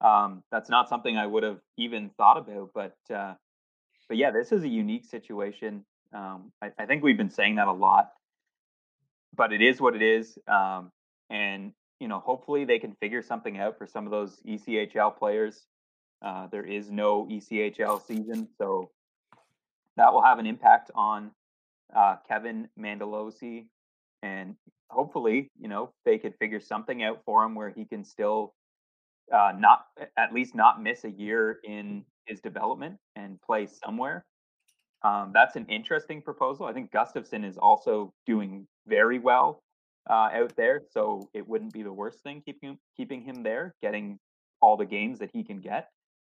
Um, 0.01 0.43
that's 0.51 0.69
not 0.69 0.89
something 0.89 1.17
I 1.17 1.27
would 1.27 1.43
have 1.43 1.61
even 1.77 2.11
thought 2.17 2.39
about, 2.39 2.71
but 2.75 2.97
uh, 3.15 3.35
but 4.09 4.17
yeah, 4.17 4.31
this 4.31 4.53
is 4.53 4.63
a 4.65 4.69
unique 4.69 5.05
situation. 5.05 5.85
Um, 6.13 6.53
I, 6.63 6.71
I, 6.79 6.87
think 6.87 7.03
we've 7.03 7.17
been 7.17 7.31
saying 7.31 7.57
that 7.57 7.67
a 7.67 7.73
lot, 7.73 8.13
but 9.37 9.53
it 9.53 9.61
is 9.61 9.81
what 9.81 9.97
it 9.97 10.03
is. 10.03 10.39
Um, 10.47 10.93
and 11.29 11.73
you 12.01 12.09
know, 12.09 12.21
hopefully 12.21 12.65
they 12.65 12.79
can 12.79 12.95
figure 13.01 13.23
something 13.23 13.59
out 13.59 13.79
for 13.79 13.87
some 13.87 14.05
of 14.05 14.11
those 14.11 14.41
ECHL 14.47 15.17
players. 15.17 15.65
Uh, 16.23 16.47
there 16.47 16.65
is 16.65 16.91
no 16.91 17.27
ECHL 17.27 18.05
season, 18.07 18.49
so 18.59 18.91
that 19.97 20.13
will 20.13 20.23
have 20.23 20.39
an 20.39 20.47
impact 20.47 20.91
on 20.95 21.31
uh, 21.95 22.17
Kevin 22.29 22.69
Mandolese, 22.79 23.67
and 24.23 24.57
hopefully, 24.91 25.49
you 25.59 25.69
know, 25.69 25.91
they 26.05 26.19
could 26.19 26.35
figure 26.39 26.61
something 26.61 27.03
out 27.03 27.21
for 27.25 27.45
him 27.45 27.55
where 27.55 27.71
he 27.71 27.85
can 27.85 28.05
still 28.05 28.55
uh, 29.33 29.53
not 29.57 29.87
at 30.17 30.33
least 30.33 30.55
not 30.55 30.83
miss 30.83 31.05
a 31.05 31.11
year 31.11 31.59
in 31.65 32.05
his 32.27 32.41
development 32.41 32.97
and 33.17 33.41
play 33.43 33.67
somewhere. 33.67 34.25
Um, 35.03 35.33
that's 35.35 35.57
an 35.57 35.67
interesting 35.69 36.23
proposal. 36.23 36.67
I 36.67 36.73
think 36.73 36.91
Gustavsson 36.91 37.45
is 37.45 37.59
also 37.59 38.13
doing 38.27 38.67
very 38.87 39.19
well 39.19 39.63
uh, 40.09 40.31
out 40.33 40.55
there, 40.57 40.83
so 40.91 41.29
it 41.35 41.47
wouldn't 41.47 41.73
be 41.73 41.83
the 41.83 41.93
worst 41.93 42.23
thing 42.23 42.43
keeping 42.45 42.79
keeping 42.97 43.23
him 43.23 43.43
there, 43.43 43.75
getting 43.83 44.19
all 44.63 44.77
the 44.77 44.87
games 44.87 45.19
that 45.19 45.31
he 45.33 45.45
can 45.45 45.61
get. 45.61 45.89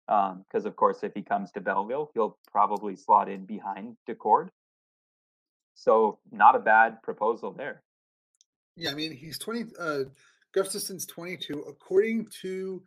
Because 0.07 0.65
um, 0.65 0.65
of 0.65 0.75
course, 0.75 1.03
if 1.03 1.13
he 1.13 1.21
comes 1.21 1.51
to 1.51 1.61
Belleville, 1.61 2.09
he'll 2.13 2.37
probably 2.51 2.95
slot 2.95 3.29
in 3.29 3.45
behind 3.45 3.95
Daccord. 4.09 4.49
So 5.75 6.19
not 6.31 6.55
a 6.55 6.59
bad 6.59 7.01
proposal 7.01 7.51
there. 7.51 7.81
Yeah, 8.75 8.91
I 8.91 8.93
mean 8.93 9.11
he's 9.11 9.37
twenty. 9.37 9.65
Uh, 9.79 10.05
Gustavsson's 10.53 11.05
twenty-two. 11.05 11.65
According 11.67 12.27
to 12.41 12.83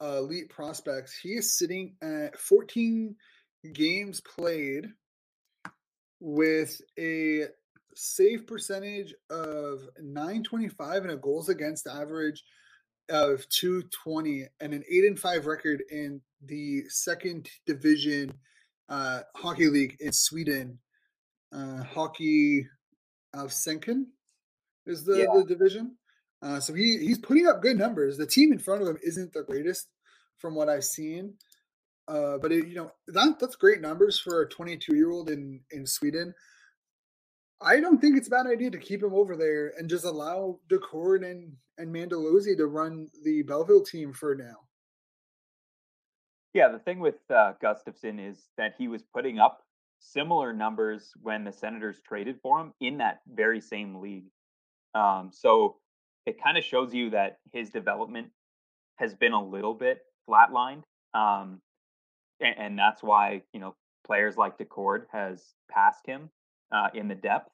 uh, 0.00 0.18
elite 0.18 0.48
prospects, 0.48 1.18
he 1.18 1.30
is 1.30 1.56
sitting 1.56 1.94
at 2.02 2.38
fourteen 2.38 3.16
games 3.72 4.20
played 4.20 4.86
with 6.20 6.80
a 6.98 7.44
save 7.94 8.46
percentage 8.46 9.14
of 9.30 9.88
925 10.00 11.02
and 11.02 11.12
a 11.12 11.16
goals 11.16 11.48
against 11.48 11.86
average 11.86 12.42
of 13.08 13.48
220 13.50 14.46
and 14.60 14.72
an 14.72 14.82
8 14.90 15.04
and 15.04 15.20
5 15.20 15.46
record 15.46 15.82
in 15.90 16.20
the 16.44 16.84
second 16.88 17.48
division 17.66 18.32
uh, 18.88 19.20
hockey 19.36 19.68
league 19.68 19.96
in 20.00 20.12
Sweden. 20.12 20.78
Uh, 21.54 21.84
hockey 21.84 22.66
of 23.32 23.50
Senken 23.50 24.06
is 24.86 25.04
the, 25.04 25.18
yeah. 25.18 25.26
the 25.34 25.44
division. 25.44 25.96
Uh, 26.42 26.60
so 26.60 26.74
he 26.74 26.98
he's 26.98 27.18
putting 27.18 27.46
up 27.46 27.62
good 27.62 27.78
numbers. 27.78 28.16
The 28.16 28.26
team 28.26 28.52
in 28.52 28.58
front 28.58 28.82
of 28.82 28.88
him 28.88 28.98
isn't 29.02 29.32
the 29.32 29.44
greatest 29.44 29.88
from 30.38 30.54
what 30.54 30.68
I've 30.68 30.84
seen. 30.84 31.34
Uh, 32.06 32.36
but 32.36 32.52
it, 32.52 32.66
you 32.68 32.74
know 32.74 32.90
that 33.08 33.38
that's 33.40 33.56
great 33.56 33.80
numbers 33.80 34.18
for 34.18 34.42
a 34.42 34.48
22 34.48 34.94
year 34.94 35.10
old 35.10 35.30
in 35.30 35.60
in 35.70 35.86
Sweden. 35.86 36.34
I 37.62 37.80
don't 37.80 37.98
think 37.98 38.18
it's 38.18 38.26
a 38.26 38.30
bad 38.30 38.46
idea 38.46 38.70
to 38.70 38.78
keep 38.78 39.02
him 39.02 39.14
over 39.14 39.36
there 39.36 39.72
and 39.78 39.88
just 39.88 40.04
allow 40.04 40.58
Daccord 40.70 41.24
and 41.24 41.54
and 41.78 41.94
Mandolese 41.94 42.56
to 42.56 42.66
run 42.66 43.08
the 43.24 43.42
Belleville 43.42 43.84
team 43.84 44.12
for 44.12 44.34
now. 44.34 44.56
Yeah, 46.52 46.68
the 46.68 46.78
thing 46.78 47.00
with 47.00 47.16
uh, 47.30 47.54
Gustavsson 47.62 48.20
is 48.20 48.48
that 48.58 48.74
he 48.78 48.86
was 48.86 49.02
putting 49.02 49.38
up 49.38 49.63
similar 49.98 50.52
numbers 50.52 51.12
when 51.22 51.44
the 51.44 51.52
Senators 51.52 52.00
traded 52.06 52.38
for 52.42 52.60
him 52.60 52.72
in 52.80 52.98
that 52.98 53.20
very 53.32 53.60
same 53.60 53.96
league. 53.96 54.26
Um, 54.94 55.30
so 55.32 55.76
it 56.26 56.42
kind 56.42 56.56
of 56.56 56.64
shows 56.64 56.94
you 56.94 57.10
that 57.10 57.38
his 57.52 57.70
development 57.70 58.28
has 58.96 59.14
been 59.14 59.32
a 59.32 59.42
little 59.42 59.74
bit 59.74 60.02
flatlined. 60.28 60.84
Um, 61.14 61.60
and, 62.40 62.54
and, 62.58 62.78
that's 62.78 63.02
why, 63.02 63.42
you 63.52 63.60
know, 63.60 63.74
players 64.06 64.36
like 64.36 64.58
Daccord 64.58 65.04
has 65.12 65.54
passed 65.70 66.06
him 66.06 66.30
uh, 66.72 66.88
in 66.94 67.08
the 67.08 67.14
depth. 67.14 67.50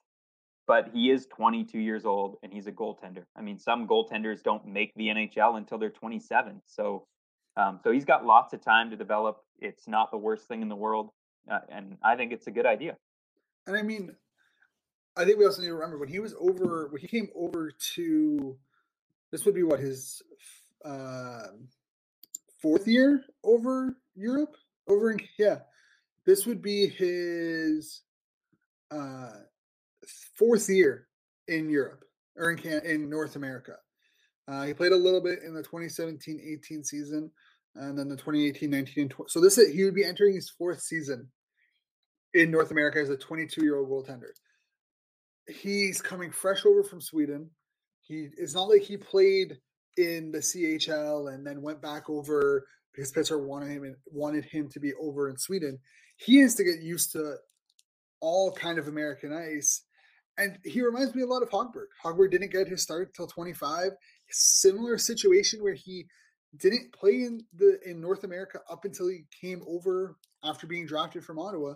But 0.66 0.90
he 0.92 1.10
is 1.10 1.26
22 1.26 1.78
years 1.78 2.04
old 2.04 2.36
and 2.42 2.52
he's 2.52 2.66
a 2.66 2.72
goaltender. 2.72 3.24
I 3.36 3.42
mean, 3.42 3.58
some 3.58 3.88
goaltenders 3.88 4.42
don't 4.42 4.66
make 4.66 4.92
the 4.94 5.08
NHL 5.08 5.56
until 5.56 5.78
they're 5.78 5.90
27. 5.90 6.62
So, 6.64 7.06
um, 7.56 7.80
so 7.82 7.90
he's 7.90 8.04
got 8.04 8.24
lots 8.24 8.52
of 8.52 8.62
time 8.62 8.90
to 8.90 8.96
develop. 8.96 9.38
It's 9.58 9.88
not 9.88 10.10
the 10.10 10.16
worst 10.16 10.46
thing 10.46 10.62
in 10.62 10.68
the 10.68 10.76
world, 10.76 11.10
uh, 11.50 11.60
and 11.68 11.96
I 12.02 12.16
think 12.16 12.32
it's 12.32 12.46
a 12.46 12.50
good 12.50 12.66
idea. 12.66 12.96
And 13.66 13.76
I 13.76 13.82
mean, 13.82 14.14
I 15.16 15.24
think 15.24 15.38
we 15.38 15.44
also 15.44 15.62
need 15.62 15.68
to 15.68 15.74
remember 15.74 15.98
when 15.98 16.08
he 16.08 16.18
was 16.18 16.34
over 16.40 16.88
when 16.90 17.00
he 17.00 17.08
came 17.08 17.28
over 17.34 17.72
to 17.94 18.56
this 19.30 19.44
would 19.44 19.54
be 19.54 19.62
what 19.62 19.80
his 19.80 20.22
uh, 20.84 21.48
fourth 22.60 22.86
year 22.86 23.24
over 23.44 23.96
Europe 24.14 24.56
over 24.88 25.10
in 25.10 25.20
yeah 25.38 25.58
this 26.26 26.46
would 26.46 26.62
be 26.62 26.88
his 26.88 28.02
uh, 28.90 29.30
fourth 30.36 30.68
year 30.68 31.08
in 31.48 31.68
Europe 31.68 32.04
or 32.36 32.52
in 32.52 32.58
in 32.84 33.10
North 33.10 33.36
America. 33.36 33.76
Uh, 34.48 34.64
he 34.64 34.74
played 34.74 34.92
a 34.92 34.96
little 34.96 35.20
bit 35.20 35.40
in 35.44 35.54
the 35.54 35.62
2017-18 35.62 36.84
season 36.84 37.30
and 37.74 37.98
then 37.98 38.08
the 38.08 38.16
2018-19 38.16 38.96
and 38.96 39.10
20. 39.10 39.28
So 39.28 39.40
this 39.40 39.58
is, 39.58 39.72
he 39.74 39.84
would 39.84 39.94
be 39.94 40.04
entering 40.04 40.34
his 40.34 40.50
fourth 40.50 40.80
season 40.80 41.28
in 42.34 42.50
North 42.50 42.70
America 42.70 42.98
as 42.98 43.10
a 43.10 43.16
22-year-old 43.16 43.88
goaltender 43.88 44.30
he's 45.50 46.00
coming 46.00 46.30
fresh 46.30 46.64
over 46.64 46.82
from 46.82 47.00
Sweden. 47.00 47.50
He 48.02 48.28
it's 48.36 48.54
not 48.54 48.68
like 48.68 48.82
he 48.82 48.96
played 48.96 49.58
in 49.96 50.32
the 50.32 50.38
CHL 50.38 51.32
and 51.32 51.46
then 51.46 51.62
went 51.62 51.82
back 51.82 52.08
over 52.08 52.64
because 52.94 53.12
Pittsburgh 53.12 53.46
wanted 53.46 53.70
him 53.70 53.84
and 53.84 53.96
wanted 54.06 54.44
him 54.44 54.68
to 54.70 54.80
be 54.80 54.92
over 55.00 55.28
in 55.28 55.36
Sweden. 55.36 55.78
He 56.16 56.38
has 56.38 56.54
to 56.56 56.64
get 56.64 56.82
used 56.82 57.12
to 57.12 57.36
all 58.20 58.52
kind 58.52 58.78
of 58.78 58.88
American 58.88 59.32
ice. 59.32 59.84
And 60.38 60.58
he 60.64 60.80
reminds 60.82 61.14
me 61.14 61.22
a 61.22 61.26
lot 61.26 61.42
of 61.42 61.50
Hogberg. 61.50 61.88
Hogberg 62.04 62.30
didn't 62.30 62.52
get 62.52 62.68
his 62.68 62.82
start 62.82 63.12
till 63.14 63.26
25. 63.26 63.90
Similar 64.30 64.96
situation 64.96 65.62
where 65.62 65.74
he 65.74 66.06
didn't 66.58 66.92
play 66.92 67.22
in 67.22 67.44
the 67.54 67.78
in 67.88 68.00
North 68.00 68.24
America 68.24 68.60
up 68.68 68.84
until 68.84 69.08
he 69.08 69.24
came 69.40 69.62
over 69.66 70.16
after 70.44 70.66
being 70.66 70.86
drafted 70.86 71.24
from 71.24 71.38
Ottawa. 71.38 71.74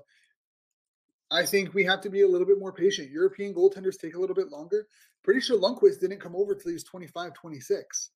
I 1.31 1.47
think 1.47 1.75
we 1.75 1.85
have 1.85 2.01
to 2.03 2.11
be 2.11 2.23
a 2.23 2.29
little 2.29 2.47
bit 2.47 2.59
more 2.59 2.73
patient. 2.73 3.11
European 3.11 3.55
goaltenders 3.55 3.99
take 3.99 4.15
a 4.15 4.21
little 4.21 4.37
bit 4.37 4.51
longer. 4.51 4.87
Pretty 5.23 5.41
sure 5.41 5.59
Lundqvist 5.59 6.01
didn't 6.01 6.21
come 6.21 6.37
over 6.37 6.55
till 6.55 6.69
he 6.71 6.75
was 6.75 6.85
25, 6.85 7.33
26. 7.35 8.11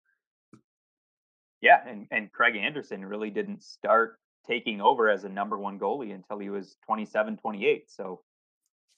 Yeah, 1.61 1.79
and, 1.87 2.05
and 2.11 2.31
Craig 2.31 2.55
Anderson 2.55 3.03
really 3.05 3.29
didn't 3.29 3.63
start 3.63 4.19
taking 4.45 4.81
over 4.81 5.09
as 5.09 5.23
a 5.23 5.29
number 5.29 5.57
one 5.57 5.79
goalie 5.79 6.13
until 6.13 6.37
he 6.37 6.49
was 6.49 6.75
27, 6.85 7.37
28. 7.37 7.89
So 7.89 8.21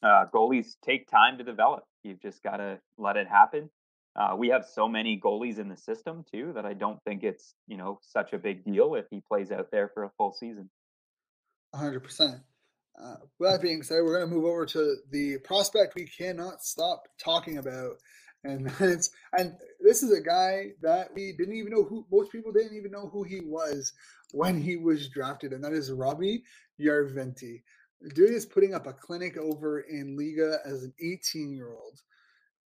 uh, 0.03 0.25
goalies 0.33 0.75
take 0.83 1.09
time 1.09 1.37
to 1.37 1.43
develop. 1.43 1.83
You've 2.03 2.21
just 2.21 2.43
got 2.43 2.57
to 2.57 2.79
let 2.97 3.15
it 3.15 3.27
happen. 3.27 3.69
Uh, 4.15 4.35
we 4.35 4.49
have 4.49 4.65
so 4.65 4.87
many 4.87 5.19
goalies 5.23 5.59
in 5.59 5.69
the 5.69 5.77
system 5.77 6.25
too 6.31 6.51
that 6.55 6.65
I 6.65 6.73
don't 6.73 7.01
think 7.03 7.23
it's 7.23 7.53
you 7.67 7.77
know 7.77 7.99
such 8.01 8.33
a 8.33 8.37
big 8.37 8.65
deal 8.65 8.95
if 8.95 9.05
he 9.09 9.21
plays 9.27 9.51
out 9.51 9.69
there 9.71 9.89
for 9.93 10.03
a 10.03 10.11
full 10.17 10.33
season. 10.33 10.69
100%. 11.75 12.41
Uh, 13.01 13.15
with 13.39 13.51
that 13.51 13.61
being 13.61 13.83
said, 13.83 14.01
we're 14.03 14.17
going 14.17 14.29
to 14.29 14.35
move 14.35 14.45
over 14.45 14.65
to 14.65 14.95
the 15.11 15.37
prospect 15.39 15.95
we 15.95 16.05
cannot 16.05 16.61
stop 16.61 17.07
talking 17.23 17.57
about, 17.57 17.95
and 18.43 18.69
that's 18.79 19.11
and 19.37 19.53
this 19.79 20.03
is 20.03 20.11
a 20.11 20.21
guy 20.21 20.71
that 20.81 21.09
we 21.13 21.33
didn't 21.37 21.55
even 21.55 21.71
know 21.71 21.83
who 21.83 22.05
most 22.11 22.31
people 22.31 22.51
didn't 22.51 22.75
even 22.75 22.91
know 22.91 23.07
who 23.07 23.23
he 23.23 23.39
was 23.41 23.93
when 24.31 24.59
he 24.59 24.75
was 24.75 25.07
drafted, 25.09 25.53
and 25.53 25.63
that 25.63 25.71
is 25.71 25.91
Robbie 25.91 26.43
Järventie. 26.79 27.61
dude 28.13 28.31
is 28.31 28.45
putting 28.45 28.73
up 28.73 28.85
a 28.85 28.93
clinic 28.93 29.37
over 29.37 29.79
in 29.79 30.17
Liiga 30.17 30.57
as 30.65 30.83
an 30.83 30.93
18 31.01 31.53
year 31.53 31.71
old, 31.71 32.01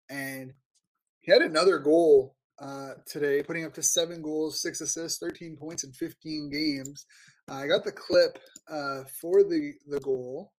and 0.09 0.53
he 1.24 1.32
had 1.32 1.41
another 1.41 1.80
goal 1.80 2.36
uh, 2.61 2.91
today, 3.07 3.41
putting 3.41 3.65
up 3.65 3.74
to 3.74 3.82
seven 3.82 4.21
goals, 4.21 4.61
six 4.61 4.82
assists, 4.82 5.19
13 5.19 5.57
points 5.57 5.84
in 5.84 5.91
15 5.91 6.49
games. 6.51 7.05
I 7.49 7.67
got 7.67 7.84
the 7.84 7.91
clip 7.91 8.38
uh, 8.69 9.03
for 9.19 9.43
the 9.43 9.74
the 9.88 9.99
goal. 9.99 10.51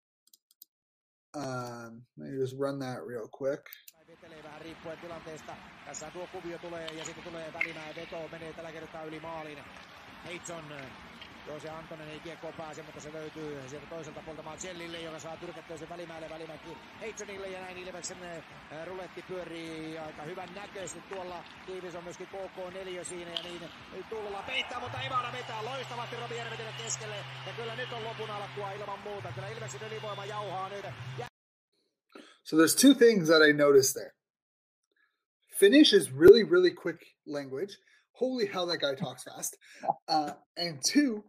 Um, 1.34 2.02
let 2.16 2.30
me 2.30 2.38
just 2.38 2.54
run 2.56 2.78
that 2.80 3.04
real 3.04 3.28
quick. 3.30 3.60
Heitson 10.24 10.62
Joo, 11.46 11.60
se 11.60 11.70
Antonen 11.70 12.08
ei 12.08 12.20
kiekkoon 12.20 12.54
pääse, 12.54 12.82
mutta 12.82 13.00
se 13.00 13.12
löytyy 13.12 13.68
sieltä 13.68 13.86
toiselta 13.86 14.22
puolta 14.24 14.42
Marcellille, 14.42 15.00
joka 15.00 15.18
saa 15.18 15.36
tyrkättyä 15.36 15.76
sen 15.76 15.88
välimäelle 15.88 16.30
välimäki 16.30 16.76
Heitsonille 17.00 17.48
ja 17.48 17.60
näin 17.60 17.78
Ilveksen 17.78 18.16
ruletti 18.84 19.22
pyörii 19.22 19.98
aika 19.98 20.22
hyvän 20.22 20.54
näköisesti. 20.54 21.00
Tuolla 21.00 21.44
tiivis 21.66 21.94
on 21.94 22.04
myöskin 22.04 22.28
KK4 22.28 23.04
siinä 23.04 23.30
ja 23.30 23.42
niin 23.42 23.70
tulla 24.10 24.42
peittää, 24.42 24.80
mutta 24.80 25.00
ei 25.02 25.10
vaada 25.10 25.32
mitään. 25.32 25.64
Loistavasti 25.64 26.16
Robi 26.16 26.36
Järvetille 26.36 26.72
keskelle 26.82 27.16
ja 27.46 27.52
kyllä 27.56 27.76
nyt 27.76 27.92
on 27.92 28.04
lopun 28.04 28.30
alkua 28.30 28.72
ilman 28.72 28.98
muuta. 28.98 29.32
Kyllä 29.34 29.48
Ilveksen 29.48 29.80
ylivoima 29.86 30.24
jauhaa 30.24 30.68
nyt. 30.68 30.84
Ja... 31.18 31.26
So 32.42 32.56
there's 32.56 32.76
two 32.80 32.94
things 32.94 33.28
that 33.28 33.42
I 33.48 33.52
noticed 33.52 33.92
there. 33.92 34.14
Finnish 35.60 35.94
is 35.94 36.10
really, 36.12 36.44
really 36.44 36.70
quick 36.70 37.00
language. 37.26 37.72
Holy 38.20 38.46
hell, 38.46 38.66
that 38.66 38.80
guy 38.80 38.94
talks 38.94 39.24
fast. 39.24 39.56
Uh, 40.08 40.30
and 40.56 40.80
two, 40.92 41.24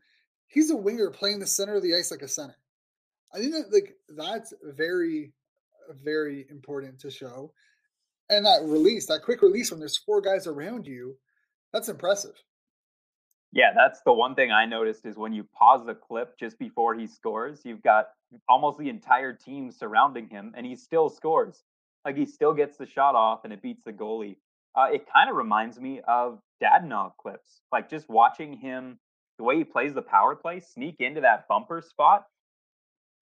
he's 0.47 0.71
a 0.71 0.75
winger 0.75 1.09
playing 1.11 1.39
the 1.39 1.47
center 1.47 1.75
of 1.75 1.83
the 1.83 1.95
ice 1.95 2.11
like 2.11 2.21
a 2.21 2.27
center. 2.27 2.57
I 3.33 3.39
think 3.39 3.53
that 3.53 3.73
like 3.73 3.95
that's 4.09 4.53
very, 4.63 5.33
very 6.03 6.45
important 6.49 6.99
to 6.99 7.11
show. 7.11 7.51
And 8.29 8.45
that 8.45 8.63
release, 8.63 9.05
that 9.07 9.21
quick 9.23 9.41
release 9.41 9.71
when 9.71 9.79
there's 9.79 9.97
four 9.97 10.21
guys 10.21 10.47
around 10.47 10.87
you, 10.87 11.17
that's 11.73 11.89
impressive. 11.89 12.33
Yeah, 13.51 13.71
that's 13.75 14.01
the 14.05 14.13
one 14.13 14.35
thing 14.35 14.51
I 14.51 14.65
noticed 14.65 15.05
is 15.05 15.15
when 15.15 15.31
you 15.31 15.45
pause 15.57 15.85
the 15.85 15.93
clip 15.93 16.37
just 16.37 16.57
before 16.59 16.95
he 16.95 17.07
scores, 17.07 17.61
you've 17.63 17.83
got 17.83 18.07
almost 18.49 18.79
the 18.79 18.89
entire 18.89 19.31
team 19.31 19.71
surrounding 19.71 20.27
him, 20.27 20.53
and 20.57 20.65
he 20.65 20.75
still 20.75 21.09
scores. 21.09 21.63
Like 22.03 22.17
he 22.17 22.25
still 22.25 22.53
gets 22.53 22.77
the 22.77 22.85
shot 22.85 23.15
off, 23.15 23.45
and 23.45 23.53
it 23.53 23.61
beats 23.61 23.83
the 23.85 23.93
goalie. 23.93 24.37
Uh, 24.75 24.87
it 24.91 25.05
kind 25.11 25.29
of 25.29 25.37
reminds 25.37 25.79
me 25.79 26.01
of 26.07 26.39
Dadonov 26.61 27.13
clips, 27.17 27.61
like 27.71 27.89
just 27.89 28.09
watching 28.09 28.57
him 28.57 28.99
the 29.38 29.43
way 29.43 29.57
he 29.57 29.63
plays 29.63 29.93
the 29.93 30.01
power 30.01 30.36
play, 30.36 30.59
sneak 30.59 30.95
into 30.99 31.21
that 31.21 31.47
bumper 31.47 31.81
spot, 31.81 32.25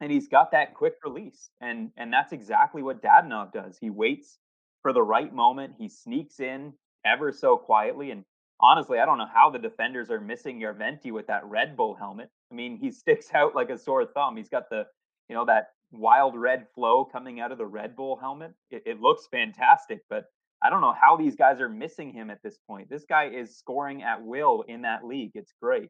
and 0.01 0.11
he's 0.11 0.28
got 0.28 0.51
that 0.51 0.70
mm-hmm. 0.70 0.78
quick 0.78 0.95
release, 1.03 1.49
and 1.61 1.91
and 1.97 2.11
that's 2.11 2.34
exactly 2.34 2.84
what 2.84 3.01
Dadonov 3.01 3.53
does. 3.53 3.78
He 3.80 3.89
waits 3.89 4.38
for 4.82 4.93
the 4.93 5.01
right 5.01 5.34
moment, 5.34 5.76
he 5.78 5.88
sneaks 5.88 6.39
in 6.39 6.74
ever 7.05 7.32
so 7.32 7.57
quietly, 7.57 8.11
and 8.11 8.24
honestly, 8.59 8.99
I 8.99 9.05
don't 9.05 9.18
know 9.18 9.30
how 9.34 9.49
the 9.49 9.59
defenders 9.59 10.11
are 10.11 10.20
missing 10.20 10.59
Järventie 10.59 11.11
with 11.11 11.28
that 11.28 11.45
Red 11.45 11.78
Bull 11.78 11.95
helmet. 11.95 12.30
I 12.51 12.55
mean, 12.55 12.78
he 12.78 12.91
sticks 13.01 13.28
out 13.34 13.55
like 13.55 13.70
a 13.70 13.78
sore 13.78 14.05
thumb. 14.05 14.38
He's 14.38 14.49
got 14.49 14.70
the 14.70 14.86
you 15.30 15.36
know 15.36 15.45
that 15.45 15.70
wild 15.91 16.36
red 16.36 16.66
flow 16.74 17.05
coming 17.05 17.39
out 17.39 17.51
of 17.51 17.57
the 17.57 17.66
Red 17.66 17.95
Bull 17.95 18.18
helmet. 18.18 18.53
It, 18.72 18.84
it 18.86 18.99
looks 18.99 19.28
fantastic, 19.32 20.01
but 20.09 20.26
I 20.61 20.70
don't 20.70 20.82
know 20.82 20.95
how 20.99 21.18
these 21.18 21.36
guys 21.36 21.59
are 21.59 21.70
missing 21.70 22.14
him 22.14 22.30
at 22.30 22.41
this 22.41 22.57
point. 22.68 22.89
This 22.89 23.05
guy 23.07 23.26
is 23.26 23.57
scoring 23.57 24.01
at 24.01 24.24
will 24.24 24.64
in 24.68 24.82
that 24.84 25.05
league. 25.05 25.32
It's 25.36 25.53
great 25.61 25.89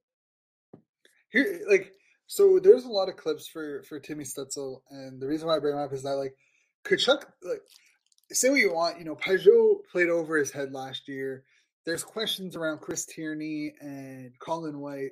here 1.34 1.62
like 1.70 1.92
so 2.28 2.60
there's 2.60 2.86
a 2.86 2.90
lot 2.90 3.10
of 3.10 3.18
clips 3.18 3.48
for 3.48 3.84
for 3.84 4.00
Timmy 4.00 4.24
Stützle, 4.24 4.78
and 4.90 5.22
the 5.22 5.28
reason 5.28 5.48
why 5.48 5.58
I 5.58 5.60
bring 5.60 5.76
him 5.76 5.82
up 5.82 5.92
is 5.92 6.04
that 6.04 6.16
like 6.16 6.36
Tkachuk 6.86 7.26
like 7.44 7.62
say 8.32 8.50
what 8.50 8.60
you 8.60 8.74
want, 8.74 8.98
you 9.00 9.06
know, 9.06 9.16
Pageau 9.16 9.80
played 9.92 10.10
over 10.10 10.38
his 10.38 10.52
head 10.52 10.72
last 10.72 11.08
year. 11.08 11.44
There's 11.86 12.04
questions 12.04 12.56
around 12.56 12.80
Chris 12.80 13.06
Tierney 13.06 13.74
and 13.82 14.32
Colin 14.40 14.80
White. 14.80 15.12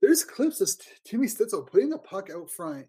There's 0.00 0.24
clips 0.24 0.60
of 0.60 0.70
Timmy 1.04 1.26
Stützle 1.26 1.66
putting 1.66 1.90
the 1.90 1.98
puck 1.98 2.28
out 2.34 2.50
front 2.50 2.86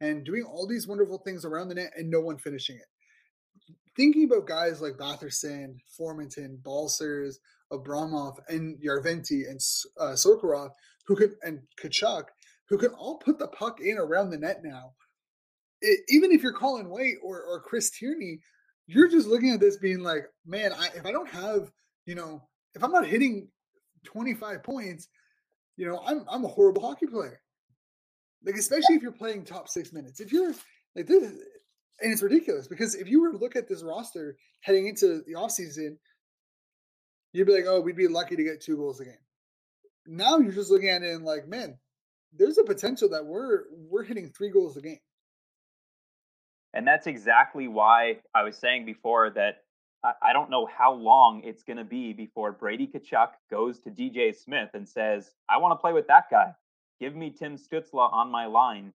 and 0.00 0.24
doing 0.24 0.42
all 0.42 0.66
these 0.66 0.88
wonderful 0.88 1.18
things 1.18 1.44
around 1.44 1.68
the 1.68 1.76
net 1.76 1.92
and 1.96 2.10
no 2.10 2.20
one 2.20 2.38
finishing 2.38 2.76
it. 2.76 3.74
Thinking 3.96 4.24
about 4.24 4.46
guys 4.46 4.80
like 4.80 4.94
Batherson, 4.94 5.76
Formenton, 5.98 6.62
Balcers, 6.62 7.38
Abramov, 7.72 8.36
and 8.48 8.78
Järventie 8.82 9.48
and 9.48 9.60
uh, 10.00 10.12
Sokolov, 10.14 10.70
who 11.06 11.16
could 11.16 11.34
and 11.42 11.60
Tkachuk, 11.80 12.24
who 12.68 12.78
can 12.78 12.90
all 12.90 13.18
put 13.18 13.38
the 13.38 13.48
puck 13.48 13.80
in 13.80 13.98
around 13.98 14.30
the 14.30 14.38
net 14.38 14.60
now. 14.62 14.92
It, 15.80 16.00
even 16.08 16.32
if 16.32 16.42
you're 16.42 16.52
Colin 16.52 16.88
White 16.88 17.16
or 17.22 17.42
or 17.42 17.60
Chris 17.60 17.90
Tierney, 17.90 18.40
you're 18.86 19.08
just 19.08 19.26
looking 19.26 19.50
at 19.50 19.60
this 19.60 19.76
being 19.76 20.00
like, 20.00 20.24
man, 20.46 20.72
I, 20.72 20.88
if 20.94 21.06
I 21.06 21.12
don't 21.12 21.28
have, 21.28 21.70
you 22.06 22.14
know, 22.14 22.42
if 22.74 22.82
I'm 22.84 22.92
not 22.92 23.06
hitting 23.06 23.48
25 24.04 24.62
points, 24.62 25.08
you 25.76 25.86
know, 25.86 26.00
I'm 26.06 26.24
I'm 26.30 26.44
a 26.44 26.48
horrible 26.48 26.82
hockey 26.82 27.06
player. 27.06 27.40
Like 28.44 28.56
especially 28.56 28.96
if 28.96 29.02
you're 29.02 29.12
playing 29.12 29.44
top 29.44 29.68
six 29.68 29.92
minutes. 29.92 30.20
If 30.20 30.32
you're 30.32 30.52
like 30.96 31.06
this, 31.06 31.22
and 31.22 32.12
it's 32.12 32.22
ridiculous 32.22 32.66
because 32.66 32.94
if 32.94 33.08
you 33.08 33.20
were 33.20 33.32
to 33.32 33.38
look 33.38 33.56
at 33.56 33.68
this 33.68 33.82
roster 33.82 34.36
heading 34.60 34.88
into 34.88 35.22
the 35.26 35.34
offseason, 35.34 35.96
you'd 37.32 37.46
be 37.46 37.54
like, 37.54 37.64
oh, 37.66 37.80
we'd 37.80 37.96
be 37.96 38.08
lucky 38.08 38.36
to 38.36 38.44
get 38.44 38.60
two 38.60 38.76
goals 38.76 39.00
a 39.00 39.04
game 39.04 39.14
now 40.06 40.38
you're 40.38 40.52
just 40.52 40.70
looking 40.70 40.88
at 40.88 41.02
it 41.02 41.14
and 41.14 41.24
like, 41.24 41.48
man, 41.48 41.78
there's 42.32 42.58
a 42.58 42.64
potential 42.64 43.08
that 43.10 43.24
we're 43.24 43.64
we're 43.70 44.04
hitting 44.04 44.28
three 44.28 44.50
goals 44.50 44.76
a 44.76 44.82
game. 44.82 44.98
And 46.74 46.86
that's 46.86 47.06
exactly 47.06 47.68
why 47.68 48.18
I 48.34 48.42
was 48.42 48.56
saying 48.56 48.86
before 48.86 49.30
that 49.30 49.58
I, 50.04 50.32
don't 50.32 50.50
know 50.50 50.66
how 50.66 50.92
long 50.92 51.42
it's 51.44 51.62
going 51.62 51.76
to 51.76 51.84
be 51.84 52.12
before 52.12 52.50
Brady 52.50 52.88
Tkachuk 52.88 53.28
goes 53.50 53.78
to 53.80 53.90
DJ 53.90 54.34
Smith 54.34 54.70
and 54.74 54.88
says, 54.88 55.30
I 55.48 55.58
want 55.58 55.78
to 55.78 55.80
play 55.80 55.92
with 55.92 56.08
that 56.08 56.24
guy. 56.28 56.52
Give 56.98 57.14
me 57.14 57.30
Tim 57.30 57.56
Stützle 57.56 58.12
on 58.12 58.28
my 58.28 58.46
line 58.46 58.92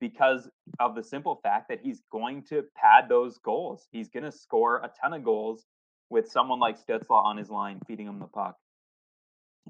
because 0.00 0.50
of 0.78 0.94
the 0.94 1.02
simple 1.02 1.40
fact 1.42 1.68
that 1.70 1.80
he's 1.82 2.02
going 2.12 2.42
to 2.50 2.64
pad 2.76 3.08
those 3.08 3.38
goals. 3.38 3.88
He's 3.90 4.10
going 4.10 4.24
to 4.24 4.32
score 4.32 4.78
a 4.78 4.90
ton 5.00 5.14
of 5.14 5.24
goals 5.24 5.64
with 6.10 6.30
someone 6.30 6.58
like 6.58 6.78
Stützle 6.78 7.24
on 7.24 7.38
his 7.38 7.48
line 7.48 7.80
feeding 7.86 8.06
him 8.06 8.18
the 8.18 8.26
puck 8.26 8.56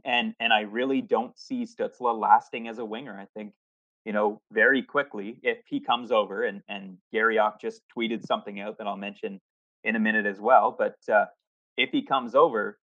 and 0.05 0.34
and 0.40 0.53
I 0.53 0.62
really 0.62 1.01
don't 1.01 1.38
see 1.38 1.64
Stützle 1.64 2.18
lasting 2.18 2.68
as 2.68 2.78
a 2.78 2.84
winger. 2.84 3.18
I 3.18 3.26
think 3.36 3.53
you 4.05 4.12
know 4.12 4.40
very 4.53 4.82
quickly 4.82 5.38
if 5.42 5.59
he 5.66 5.80
comes 5.80 6.11
over 6.11 6.44
and 6.44 6.62
and 6.68 6.98
Garrioch 7.14 7.61
just 7.61 7.82
tweeted 7.96 8.24
something 8.26 8.61
out 8.61 8.78
that 8.78 8.86
I'll 8.86 8.96
mention 8.96 9.40
in 9.84 9.96
a 9.96 10.01
minute 10.01 10.26
as 10.26 10.40
well. 10.40 10.74
But 10.76 10.96
uh, 11.12 11.26
if 11.76 11.90
he 11.90 12.03
comes 12.03 12.34
over, 12.34 12.78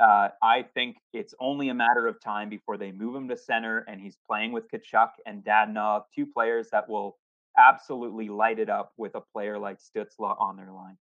uh, 0.00 0.28
I 0.42 0.64
think 0.74 0.96
it's 1.12 1.34
only 1.38 1.68
a 1.68 1.74
matter 1.74 2.06
of 2.06 2.20
time 2.20 2.48
before 2.48 2.76
they 2.76 2.90
move 2.90 3.14
him 3.14 3.28
to 3.28 3.36
center 3.36 3.84
and 3.86 4.00
he's 4.00 4.16
playing 4.26 4.52
with 4.52 4.64
Tkachuk 4.70 5.10
and 5.26 5.44
Dadonov, 5.44 6.04
two 6.14 6.26
players 6.26 6.68
that 6.72 6.88
will 6.88 7.18
absolutely 7.58 8.28
light 8.28 8.58
it 8.58 8.70
up 8.70 8.92
with 8.96 9.14
a 9.14 9.20
player 9.20 9.58
like 9.58 9.78
Stützle 9.78 10.40
on 10.40 10.56
their 10.56 10.72
line. 10.72 10.96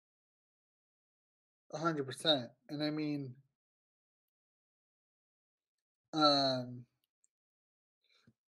A 1.73 1.79
hundred 1.79 2.07
percent. 2.07 2.49
And 2.71 2.83
I 2.83 2.91
mean, 2.91 3.35
um, 6.19 6.85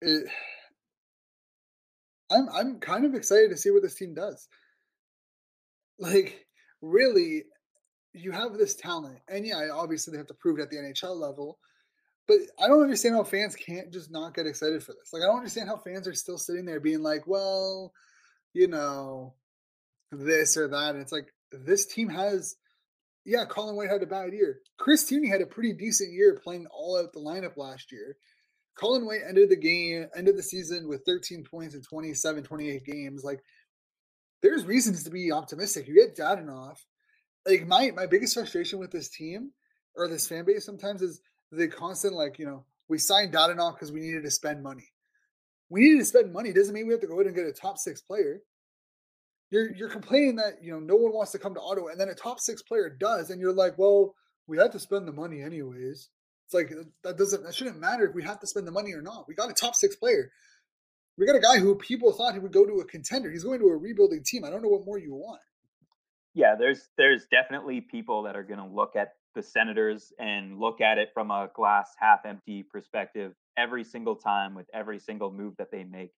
it, 0.01 0.28
I'm 2.32 2.47
I'm 2.49 2.80
kind 2.80 3.05
of 3.05 3.15
excited 3.15 3.49
to 3.51 3.57
see 3.57 3.72
what 3.72 3.82
this 3.82 3.95
team 3.95 4.13
does. 4.13 4.47
Like, 5.99 6.45
really, 6.82 7.43
you 8.13 8.32
have 8.32 8.53
this 8.53 8.76
talent, 8.76 9.20
and 9.28 9.45
yeah, 9.45 9.70
obviously 9.74 10.11
they 10.11 10.17
have 10.17 10.28
to 10.28 10.34
prove 10.34 10.59
it 10.59 10.63
at 10.63 10.70
the 10.70 10.78
NHL 10.78 11.15
level. 11.15 11.59
But 12.28 12.38
I 12.63 12.67
don't 12.67 12.84
understand 12.84 13.15
how 13.15 13.24
fans 13.24 13.55
can't 13.55 13.91
just 13.91 14.11
not 14.11 14.36
get 14.36 14.45
excited 14.45 14.84
for 14.84 14.93
this. 14.93 15.11
Like, 15.11 15.24
I 15.24 15.26
don't 15.26 15.38
understand 15.38 15.67
how 15.67 15.78
fans 15.78 16.07
are 16.07 16.13
still 16.13 16.38
sitting 16.38 16.63
there 16.63 16.80
being 16.80 17.01
like, 17.01 17.26
well, 17.26 17.91
you 18.53 18.67
know, 18.67 19.34
this 20.11 20.55
or 20.55 20.67
that. 20.67 20.93
And 20.93 21.01
it's 21.01 21.11
like 21.11 21.34
this 21.51 21.88
team 21.88 22.07
has 22.09 22.55
yeah, 23.30 23.45
Colin 23.45 23.75
White 23.75 23.91
had 23.91 24.01
a 24.01 24.07
bad 24.07 24.34
year. 24.34 24.59
Chris 24.80 25.03
Tierney 25.03 25.30
had 25.30 25.41
a 25.41 25.45
pretty 25.45 25.73
decent 25.73 26.11
year 26.11 26.39
playing 26.43 26.65
all 26.71 26.97
out 26.97 27.13
the 27.13 27.19
lineup 27.19 27.57
last 27.57 27.91
year. 27.91 28.17
Colin 28.75 29.05
White 29.05 29.21
ended 29.27 29.49
the 29.49 29.55
game, 29.55 30.07
ended 30.15 30.36
the 30.36 30.41
season 30.41 30.88
with 30.88 31.05
13 31.05 31.43
points 31.43 31.75
in 31.75 31.84
27, 31.84 32.43
28 32.43 32.86
games. 32.86 33.23
Like, 33.23 33.41
there's 34.41 34.65
reasons 34.65 35.03
to 35.03 35.11
be 35.11 35.32
optimistic. 35.32 35.88
You 35.88 35.93
get 35.93 36.17
Dadonov. 36.17 36.77
Like, 37.45 37.67
my 37.67 37.91
my 37.95 38.07
biggest 38.07 38.34
frustration 38.34 38.80
with 38.80 38.91
this 38.91 39.09
team 39.09 39.51
or 39.95 40.07
this 40.07 40.27
fan 40.27 40.45
base 40.45 40.65
sometimes 40.65 41.03
is 41.03 41.21
the 41.51 41.67
constant, 41.67 42.15
like, 42.15 42.39
you 42.39 42.45
know, 42.45 42.65
we 42.88 42.97
signed 42.97 43.34
Dadonov 43.34 43.75
because 43.75 43.91
we 43.91 43.99
needed 43.99 44.23
to 44.23 44.32
spend 44.32 44.63
money. 44.63 44.89
We 45.69 45.82
needed 45.82 45.99
to 45.99 46.05
spend 46.05 46.34
money 46.34 46.51
doesn't 46.51 46.73
mean 46.73 46.88
we 46.88 46.93
have 46.93 47.01
to 47.01 47.07
go 47.07 47.19
out 47.19 47.27
and 47.27 47.36
get 47.36 47.45
a 47.45 47.53
top 47.53 47.77
six 47.77 48.01
player 48.01 48.41
you're 49.52 49.76
you're 49.76 49.89
complaining 49.89 50.36
that 50.36 50.64
you 50.64 50.72
know 50.72 50.80
no 50.80 50.95
one 50.95 51.14
wants 51.14 51.32
to 51.32 51.39
come 51.39 51.54
to 51.56 51.62
Ottawa, 51.62 51.88
and 51.88 52.00
then 52.00 52.10
a 52.10 52.16
top 52.16 52.39
six 52.39 52.62
player 52.62 52.89
does, 52.89 53.30
and 53.30 53.41
you're 53.41 53.54
like, 53.54 53.78
well, 53.78 54.16
we 54.47 54.58
had 54.58 54.72
to 54.74 54.80
spend 54.80 55.08
the 55.08 55.12
money 55.12 55.41
anyways. 55.41 56.10
It's 56.45 56.54
like 56.54 56.72
that 57.04 57.18
doesn't 57.18 57.43
that 57.43 57.56
shouldn't 57.56 57.80
matter 57.80 58.08
if 58.08 58.16
we 58.16 58.24
have 58.24 58.39
to 58.39 58.47
spend 58.47 58.68
the 58.68 58.72
money 58.72 58.93
or 58.93 59.02
not. 59.02 59.26
We 59.28 59.36
got 59.36 59.50
a 59.50 59.54
top 59.54 59.76
six 59.76 59.95
player. 59.95 60.32
We 61.18 61.26
got 61.26 61.36
a 61.36 61.41
guy 61.41 61.60
who 61.60 61.76
people 61.76 62.14
thought 62.14 62.34
he 62.34 62.39
would 62.39 62.54
go 62.54 62.66
to 62.66 62.80
a 62.80 62.86
contender. 62.86 63.30
He's 63.30 63.43
going 63.43 63.60
to 63.60 63.68
a 63.68 63.78
rebuilding 63.78 64.24
team. 64.26 64.45
I 64.45 64.50
don't 64.50 64.62
know 64.62 64.70
what 64.70 64.86
more 64.86 64.97
you 64.97 65.14
want. 65.14 65.41
Yeah, 66.34 66.56
there's 66.58 66.88
there's 66.97 67.26
definitely 67.30 67.82
people 67.82 68.24
that 68.24 68.36
are 68.36 68.43
going 68.43 68.60
to 68.60 68.66
look 68.66 68.95
at 68.95 69.10
the 69.36 69.43
Senators 69.43 70.14
and 70.18 70.60
look 70.60 70.82
at 70.82 70.97
it 70.97 71.10
from 71.14 71.30
a 71.30 71.50
glass 71.54 71.91
half 72.00 72.20
empty 72.26 72.64
perspective 72.64 73.34
every 73.58 73.84
single 73.84 74.16
time 74.16 74.56
with 74.56 74.68
every 74.74 75.00
single 75.00 75.32
move 75.32 75.56
that 75.58 75.72
they 75.72 75.84
make. 75.84 76.12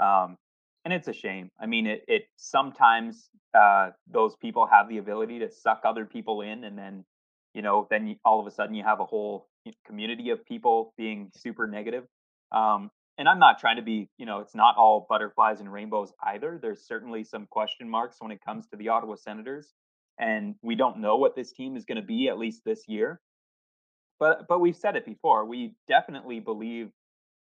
Um, 0.00 0.36
and 0.88 0.94
it's 0.94 1.06
a 1.06 1.12
shame. 1.12 1.50
I 1.60 1.66
mean, 1.66 1.86
it 1.86 2.02
it 2.08 2.22
sometimes 2.36 3.28
uh, 3.52 3.90
those 4.10 4.34
people 4.36 4.66
have 4.66 4.88
the 4.88 4.96
ability 4.96 5.40
to 5.40 5.50
suck 5.50 5.82
other 5.84 6.06
people 6.06 6.40
in, 6.40 6.64
and 6.64 6.78
then 6.78 7.04
you 7.52 7.60
know, 7.60 7.86
then 7.90 8.06
you, 8.06 8.16
all 8.24 8.40
of 8.40 8.46
a 8.46 8.50
sudden 8.50 8.74
you 8.74 8.84
have 8.84 8.98
a 8.98 9.04
whole 9.04 9.48
community 9.86 10.30
of 10.30 10.46
people 10.46 10.94
being 10.96 11.30
super 11.36 11.66
negative. 11.66 12.04
Um, 12.52 12.90
and 13.18 13.28
I'm 13.28 13.38
not 13.38 13.58
trying 13.58 13.76
to 13.76 13.82
be, 13.82 14.08
you 14.16 14.24
know, 14.24 14.38
it's 14.40 14.54
not 14.54 14.76
all 14.78 15.06
butterflies 15.10 15.60
and 15.60 15.70
rainbows 15.70 16.10
either. 16.22 16.58
There's 16.62 16.86
certainly 16.86 17.22
some 17.22 17.46
question 17.50 17.86
marks 17.90 18.16
when 18.20 18.30
it 18.30 18.40
comes 18.42 18.66
to 18.68 18.78
the 18.78 18.88
Ottawa 18.88 19.16
Senators, 19.16 19.74
and 20.18 20.54
we 20.62 20.74
don't 20.74 21.00
know 21.00 21.18
what 21.18 21.36
this 21.36 21.52
team 21.52 21.76
is 21.76 21.84
going 21.84 22.00
to 22.00 22.06
be 22.06 22.28
at 22.28 22.38
least 22.38 22.62
this 22.64 22.88
year. 22.88 23.20
But 24.18 24.48
but 24.48 24.60
we've 24.60 24.76
said 24.76 24.96
it 24.96 25.04
before. 25.04 25.44
We 25.44 25.74
definitely 25.86 26.40
believe 26.40 26.92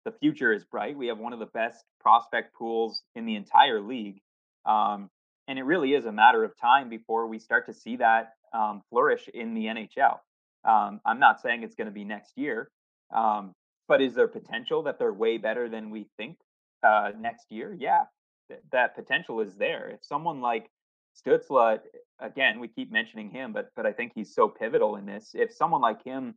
the 0.05 0.11
future 0.11 0.53
is 0.53 0.63
bright. 0.65 0.97
We 0.97 1.07
have 1.07 1.17
one 1.17 1.33
of 1.33 1.39
the 1.39 1.47
best 1.47 1.83
prospect 1.99 2.55
pools 2.55 3.01
in 3.15 3.25
the 3.25 3.35
entire 3.35 3.81
league, 3.81 4.21
um, 4.65 5.09
and 5.47 5.57
it 5.59 5.63
really 5.63 5.93
is 5.93 6.05
a 6.05 6.11
matter 6.11 6.43
of 6.43 6.57
time 6.59 6.89
before 6.89 7.27
we 7.27 7.39
start 7.39 7.65
to 7.67 7.73
see 7.73 7.97
that 7.97 8.33
um, 8.53 8.81
flourish 8.89 9.27
in 9.33 9.53
the 9.53 9.65
NHL. 9.65 10.19
Um, 10.65 10.99
I'm 11.05 11.19
not 11.19 11.41
saying 11.41 11.63
it's 11.63 11.75
going 11.75 11.87
to 11.87 11.93
be 11.93 12.03
next 12.03 12.33
year, 12.35 12.69
um, 13.15 13.53
but 13.87 14.01
is 14.01 14.15
there 14.15 14.27
potential 14.27 14.83
that 14.83 14.99
they're 14.99 15.13
way 15.13 15.37
better 15.37 15.69
than 15.69 15.89
we 15.89 16.07
think 16.17 16.37
uh, 16.83 17.11
next 17.17 17.51
year? 17.51 17.75
Yeah, 17.77 18.03
th- 18.49 18.61
that 18.71 18.95
potential 18.95 19.39
is 19.39 19.55
there. 19.55 19.89
If 19.89 20.03
someone 20.03 20.41
like 20.41 20.69
Stützle, 21.15 21.79
again, 22.19 22.59
we 22.59 22.67
keep 22.67 22.91
mentioning 22.91 23.29
him, 23.29 23.53
but 23.53 23.69
but 23.75 23.85
I 23.85 23.93
think 23.93 24.11
he's 24.13 24.33
so 24.33 24.47
pivotal 24.47 24.97
in 24.97 25.05
this. 25.05 25.31
If 25.33 25.53
someone 25.53 25.81
like 25.81 26.03
him 26.03 26.35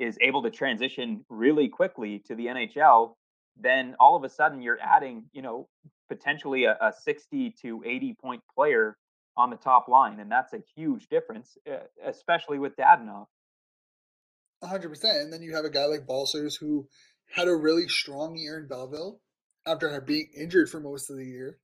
is 0.00 0.16
able 0.22 0.42
to 0.42 0.50
transition 0.50 1.24
really 1.28 1.68
quickly 1.68 2.22
to 2.26 2.34
the 2.34 2.46
NHL, 2.46 3.14
then 3.60 3.94
all 4.00 4.16
of 4.16 4.24
a 4.24 4.28
sudden 4.28 4.62
you're 4.62 4.80
adding, 4.80 5.24
you 5.32 5.42
know, 5.42 5.68
potentially 6.08 6.64
a, 6.64 6.76
a 6.80 6.92
60 6.92 7.54
to 7.62 7.82
80 7.86 8.16
point 8.20 8.42
player 8.54 8.96
on 9.36 9.50
the 9.50 9.56
top 9.56 9.88
line, 9.88 10.18
and 10.18 10.30
that's 10.30 10.52
a 10.54 10.60
huge 10.74 11.06
difference, 11.08 11.56
eh, 11.66 11.78
especially 12.04 12.58
with 12.58 12.76
hundred 14.62 14.88
percent. 14.88 15.18
And 15.18 15.32
then 15.32 15.42
you 15.42 15.54
have 15.54 15.64
a 15.64 15.70
guy 15.70 15.84
like 15.84 16.06
Balcers 16.06 16.56
who 16.56 16.88
had 17.34 17.48
a 17.48 17.54
really 17.54 17.88
strong 17.88 18.36
year 18.36 18.58
in 18.58 18.68
Belleville 18.68 19.20
after 19.66 20.00
being 20.00 20.28
injured 20.36 20.68
for 20.68 20.80
most 20.80 21.10
of 21.10 21.16
the 21.16 21.24
year. 21.24 21.58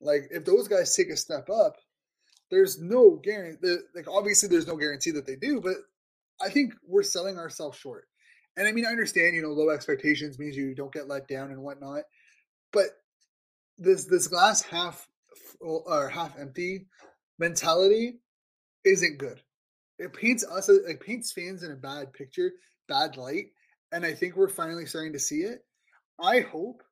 Like 0.00 0.28
if 0.30 0.44
those 0.44 0.68
guys 0.68 0.94
take 0.94 1.10
a 1.10 1.16
step 1.16 1.48
up, 1.50 1.76
there's 2.50 2.80
no 2.80 3.20
guarantee. 3.22 3.76
Like 3.94 4.08
obviously, 4.08 4.48
there's 4.48 4.66
no 4.66 4.76
guarantee 4.76 5.12
that 5.12 5.26
they 5.26 5.36
do, 5.36 5.60
but 5.60 5.74
I 6.40 6.48
think 6.48 6.74
we're 6.86 7.02
selling 7.02 7.38
ourselves 7.38 7.78
short. 7.78 8.06
And 8.56 8.68
I 8.68 8.72
mean, 8.72 8.86
I 8.86 8.90
understand, 8.90 9.34
you 9.34 9.42
know, 9.42 9.50
low 9.50 9.70
expectations 9.70 10.38
means 10.38 10.56
you 10.56 10.74
don't 10.74 10.92
get 10.92 11.08
let 11.08 11.26
down 11.28 11.50
and 11.50 11.62
whatnot, 11.62 12.02
but 12.72 12.86
this 13.78 14.04
this 14.04 14.28
glass 14.28 14.62
half 14.62 15.08
or 15.60 16.08
half 16.08 16.38
empty 16.38 16.86
mentality 17.38 18.20
isn't 18.84 19.18
good 19.18 19.40
it 19.98 20.12
paints 20.12 20.44
us 20.44 20.68
it 20.68 21.00
paints 21.00 21.32
fans 21.32 21.62
in 21.62 21.72
a 21.72 21.76
bad 21.76 22.12
picture, 22.12 22.52
bad 22.88 23.16
light, 23.16 23.46
and 23.92 24.04
I 24.04 24.12
think 24.12 24.36
we're 24.36 24.48
finally 24.48 24.86
starting 24.86 25.12
to 25.12 25.18
see 25.18 25.42
it. 25.42 25.64
I 26.20 26.40
hope 26.40 26.82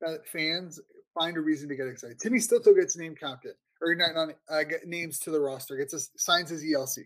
that 0.00 0.26
fans 0.26 0.80
find 1.18 1.36
a 1.36 1.40
reason 1.40 1.68
to 1.68 1.76
get 1.76 1.86
excited. 1.86 2.18
Timmy 2.18 2.38
Stützle 2.38 2.76
gets 2.76 2.96
named 2.96 3.18
captain, 3.18 3.54
or 3.80 3.94
not, 3.94 4.14
not 4.14 4.28
uh, 4.48 4.64
names 4.86 5.18
to 5.20 5.30
the 5.30 5.40
roster, 5.40 5.76
gets 5.76 5.94
a, 5.94 6.00
signs 6.16 6.50
his 6.50 6.64
ELC. 6.64 6.98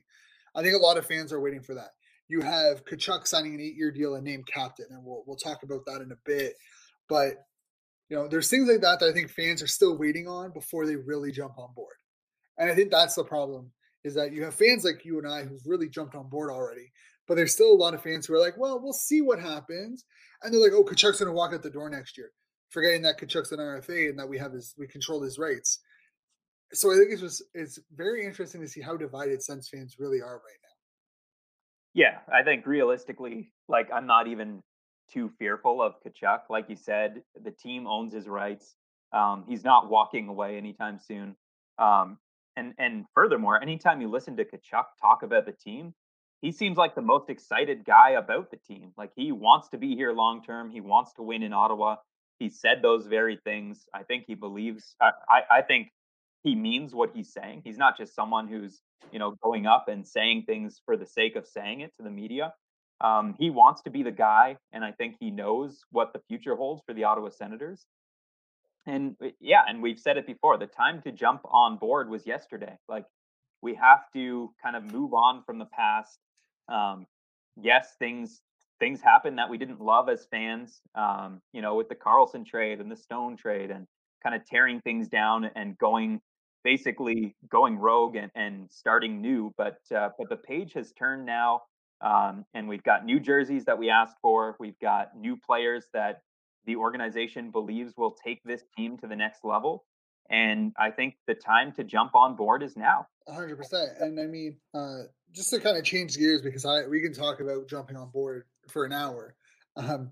I 0.57 0.63
think 0.63 0.75
a 0.75 0.83
lot 0.83 0.97
of 0.97 1.07
fans 1.07 1.33
are 1.33 1.41
waiting 1.41 1.63
for 1.63 1.75
that. 1.75 1.91
You 2.29 2.41
have 2.41 2.85
Tkachuk 2.85 3.27
signing 3.29 3.55
an 3.55 3.61
eight-year 3.61 3.93
deal 3.93 4.17
and 4.17 4.25
named 4.25 4.49
captain, 4.53 4.87
and 4.91 5.05
we'll 5.05 5.23
we'll 5.27 5.37
talk 5.37 5.63
about 5.63 5.85
that 5.87 6.01
in 6.01 6.11
a 6.11 6.17
bit. 6.25 6.55
But 7.09 7.35
you 8.09 8.17
know, 8.17 8.27
there's 8.27 8.51
things 8.51 8.69
like 8.69 8.81
that 8.81 8.99
that 9.01 9.09
I 9.09 9.13
think 9.13 9.31
fans 9.31 9.63
are 9.63 9.69
still 9.69 9.97
waiting 9.97 10.27
on 10.27 10.53
before 10.53 10.87
they 10.87 10.97
really 10.97 11.31
jump 11.31 11.59
on 11.59 11.73
board, 11.75 11.95
and 12.59 12.71
I 12.71 12.75
think 12.75 12.91
that's 12.91 13.15
the 13.15 13.25
problem 13.25 13.71
is 14.07 14.15
that 14.15 14.33
you 14.33 14.45
have 14.45 14.55
fans 14.55 14.85
like 14.85 15.05
you 15.05 15.19
and 15.19 15.27
I 15.27 15.43
who've 15.43 15.67
really 15.67 15.89
jumped 15.89 16.15
on 16.15 16.29
board 16.29 16.49
already, 16.49 16.93
but 17.27 17.35
there's 17.35 17.53
still 17.53 17.73
a 17.73 17.75
lot 17.75 17.93
of 17.93 18.03
fans 18.03 18.25
who 18.25 18.35
are 18.35 18.41
like, 18.41 18.57
well, 18.57 18.81
we'll 18.81 18.93
see 18.93 19.21
what 19.21 19.41
happens. 19.41 20.05
And 20.43 20.55
they're 20.55 20.61
like, 20.61 20.73
oh, 20.73 20.85
Tkachuk's 20.85 21.19
going 21.19 21.27
to 21.27 21.33
walk 21.33 21.53
out 21.53 21.65
the 21.65 21.71
door 21.71 21.91
next 21.91 22.17
year, 22.17 22.31
forgetting 22.71 23.03
that 23.03 23.19
Tkachuk's 23.19 23.51
an 23.51 23.59
RFA 23.59 24.11
and 24.11 24.19
that 24.21 24.29
we 24.29 24.39
have 24.39 24.53
his, 24.53 24.75
we 24.79 24.87
control 24.87 25.23
his 25.23 25.41
rights. 25.41 25.81
So 26.73 26.93
I 26.93 26.97
think 26.97 27.13
it's 27.13 27.21
just, 27.21 27.43
it's 27.55 27.79
very 27.95 28.27
interesting 28.27 28.61
to 28.61 28.69
see 28.69 28.81
how 28.81 28.97
divided 28.97 29.43
Sens 29.43 29.69
fans 29.69 29.97
really 29.99 30.21
are 30.21 30.35
right 30.35 30.61
now. 30.63 30.77
Yeah, 31.95 32.19
I 32.33 32.43
think 32.43 32.67
realistically, 32.67 33.53
like 33.69 33.89
I'm 33.95 34.07
not 34.07 34.27
even 34.27 34.63
too 35.11 35.31
fearful 35.39 35.81
of 35.81 35.95
Tkachuk. 36.03 36.41
Like 36.51 36.69
you 36.69 36.77
said, 36.77 37.23
the 37.43 37.51
team 37.51 37.87
owns 37.87 38.13
his 38.13 38.29
rights. 38.29 38.75
Um, 39.13 39.45
he's 39.49 39.65
not 39.65 39.89
walking 39.89 40.29
away 40.29 40.57
anytime 40.57 40.99
soon. 40.99 41.37
Um, 41.79 42.19
and 42.57 42.75
and 42.79 43.05
furthermore, 43.15 43.63
anytime 43.63 44.01
you 44.01 44.11
listen 44.11 44.37
to 44.37 44.45
Tkachuk 44.45 44.85
talk 45.01 45.23
about 45.23 45.47
the 45.47 45.53
team, 45.53 45.95
he 46.43 46.53
seems 46.53 46.77
like 46.77 46.95
the 46.95 47.03
most 47.03 47.31
excited 47.31 47.85
guy 47.85 48.11
about 48.11 48.51
the 48.51 48.59
team. 48.59 48.93
Like 48.99 49.13
he 49.17 49.33
wants 49.33 49.69
to 49.71 49.79
be 49.79 49.95
here 49.95 50.13
long 50.13 50.43
term. 50.43 50.71
He 50.71 50.81
wants 50.81 51.13
to 51.15 51.23
win 51.23 51.43
in 51.43 51.53
Ottawa. 51.53 51.97
He 52.39 52.51
said 52.51 52.83
those 52.83 53.07
very 53.07 53.39
things. 53.45 53.87
I 53.95 54.03
think 54.03 54.25
he 54.27 54.35
believes. 54.35 54.95
I, 55.01 55.13
I, 55.29 55.59
I 55.59 55.63
think 55.63 55.89
he 56.47 56.55
means 56.55 56.95
what 56.95 57.11
he's 57.13 57.33
saying. 57.33 57.63
He's 57.65 57.77
not 57.77 57.99
just 57.99 58.15
someone 58.15 58.47
who's 58.47 58.81
you 59.13 59.19
know 59.19 59.35
going 59.43 59.67
up 59.67 59.89
and 59.89 60.07
saying 60.07 60.45
things 60.47 60.81
for 60.87 60.97
the 60.97 61.05
sake 61.05 61.35
of 61.35 61.47
saying 61.47 61.81
it 61.81 61.95
to 61.97 62.05
the 62.05 62.11
media. 62.11 62.55
Um, 63.01 63.35
he 63.39 63.51
wants 63.51 63.83
to 63.83 63.91
be 63.91 64.05
the 64.05 64.13
guy, 64.13 64.57
and 64.73 64.85
I 64.85 64.93
think 64.93 65.17
he 65.19 65.31
knows 65.31 65.81
what 65.91 66.13
the 66.13 66.21
future 66.29 66.55
holds 66.55 66.83
for 66.87 66.95
the 66.95 67.05
Ottawa 67.05 67.31
Senators. 67.31 67.85
And 68.87 69.17
uh, 69.23 69.31
yeah, 69.41 69.63
and 69.69 69.83
we've 69.83 69.99
said 69.99 70.19
it 70.19 70.27
before. 70.27 70.57
The 70.57 70.69
time 70.69 71.03
to 71.03 71.11
jump 71.11 71.41
on 71.45 71.79
board 71.79 72.09
was 72.09 72.25
yesterday. 72.27 72.79
Like 72.89 73.05
we 73.61 73.75
have 73.75 74.05
to 74.13 74.55
kind 74.63 74.77
of 74.77 74.85
move 74.85 75.15
on 75.15 75.43
from 75.45 75.59
the 75.59 75.67
past. 75.67 76.17
Um, 76.69 77.07
yes, 77.61 77.97
things 77.99 78.41
things 78.79 79.01
happen 79.01 79.37
that 79.37 79.51
we 79.51 79.59
didn't 79.59 79.81
love 79.81 80.09
as 80.09 80.27
fans. 80.31 80.81
Um, 80.95 81.41
you 81.53 81.61
know, 81.61 81.75
with 81.75 81.89
the 81.89 81.97
Carlson 81.97 82.45
trade 82.45 82.81
and 82.81 82.89
the 82.89 82.97
Stone 82.97 83.37
trade, 83.37 83.73
and 83.73 83.89
kind 84.23 84.37
of 84.37 84.47
tearing 84.47 84.81
things 84.81 85.09
down 85.09 85.51
and 85.57 85.77
going 85.79 86.21
basically 86.67 87.37
going 87.49 87.79
rogue 87.79 88.17
and, 88.17 88.29
and 88.35 88.69
starting 88.73 89.23
new. 89.23 89.55
But 89.57 89.79
uh, 89.97 90.09
but 90.19 90.29
the 90.29 90.37
page 90.37 90.73
has 90.73 90.93
turned 90.93 91.25
now, 91.25 91.63
um, 92.01 92.45
and 92.55 92.69
we've 92.69 92.83
got 92.83 93.05
new 93.05 93.21
jerseys 93.21 93.65
that 93.67 93.79
we 93.79 93.89
asked 93.89 94.17
for. 94.21 94.57
We've 94.59 94.79
got 94.81 95.17
new 95.17 95.37
players 95.37 95.85
that 95.95 96.23
the 96.67 96.75
organization 96.75 97.53
believes 97.53 97.95
will 97.97 98.17
take 98.27 98.43
this 98.45 98.65
team 98.77 98.99
to 98.99 99.07
the 99.07 99.15
next 99.15 99.45
level. 99.45 99.85
And 100.29 100.73
I 100.77 100.91
think 100.91 101.15
the 101.29 101.35
time 101.35 101.71
to 101.75 101.85
jump 101.85 102.17
on 102.17 102.35
board 102.35 102.65
is 102.65 102.77
now. 102.77 103.07
100%. 103.29 104.03
And 104.03 104.19
I 104.19 104.25
mean, 104.25 104.57
uh, 104.75 105.03
just 105.33 105.51
to 105.51 105.61
kind 105.61 105.77
of 105.77 105.85
change 105.85 106.19
gears 106.19 106.43
because 106.43 106.65
I 106.65 106.89
we 106.89 107.01
can 107.01 107.13
talk 107.13 107.39
about 107.39 107.69
jumping 107.69 107.97
on 107.97 108.11
board 108.11 108.43
for 108.67 108.85
an 108.85 108.93
hour. 108.93 109.37
Um, 109.77 110.11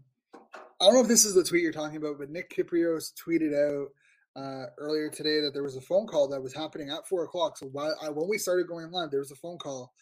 I 0.80 0.84
don't 0.84 0.94
know 0.94 1.00
if 1.00 1.08
this 1.08 1.24
is 1.24 1.34
the 1.34 1.42
tweet 1.42 1.64
you're 1.64 1.72
talking 1.72 1.96
about, 1.96 2.18
but 2.18 2.30
Nick 2.30 2.54
Kypreos 2.54 3.10
tweeted 3.14 3.54
out 3.54 3.88
uh, 4.36 4.66
earlier 4.78 5.08
today 5.08 5.40
that 5.40 5.52
there 5.52 5.62
was 5.62 5.76
a 5.76 5.80
phone 5.80 6.06
call 6.06 6.28
that 6.28 6.42
was 6.42 6.54
happening 6.54 6.90
at 6.90 7.06
four 7.06 7.24
o'clock. 7.24 7.56
So 7.56 7.66
while 7.66 7.94
I, 8.02 8.08
when 8.08 8.28
we 8.28 8.38
started 8.38 8.66
going 8.66 8.90
live, 8.90 9.10
there 9.10 9.20
was 9.20 9.30
a 9.30 9.36
phone 9.36 9.58
call 9.58 9.92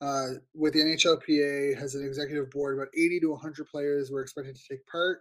uh, 0.00 0.28
with 0.54 0.72
the 0.72 0.80
NHLPA 0.80 1.78
has 1.78 1.94
an 1.94 2.04
executive 2.04 2.50
board. 2.50 2.76
About 2.76 2.88
80 2.94 3.20
to 3.20 3.30
100 3.30 3.66
players 3.66 4.10
were 4.10 4.22
expected 4.22 4.56
to 4.56 4.62
take 4.68 4.86
part. 4.86 5.20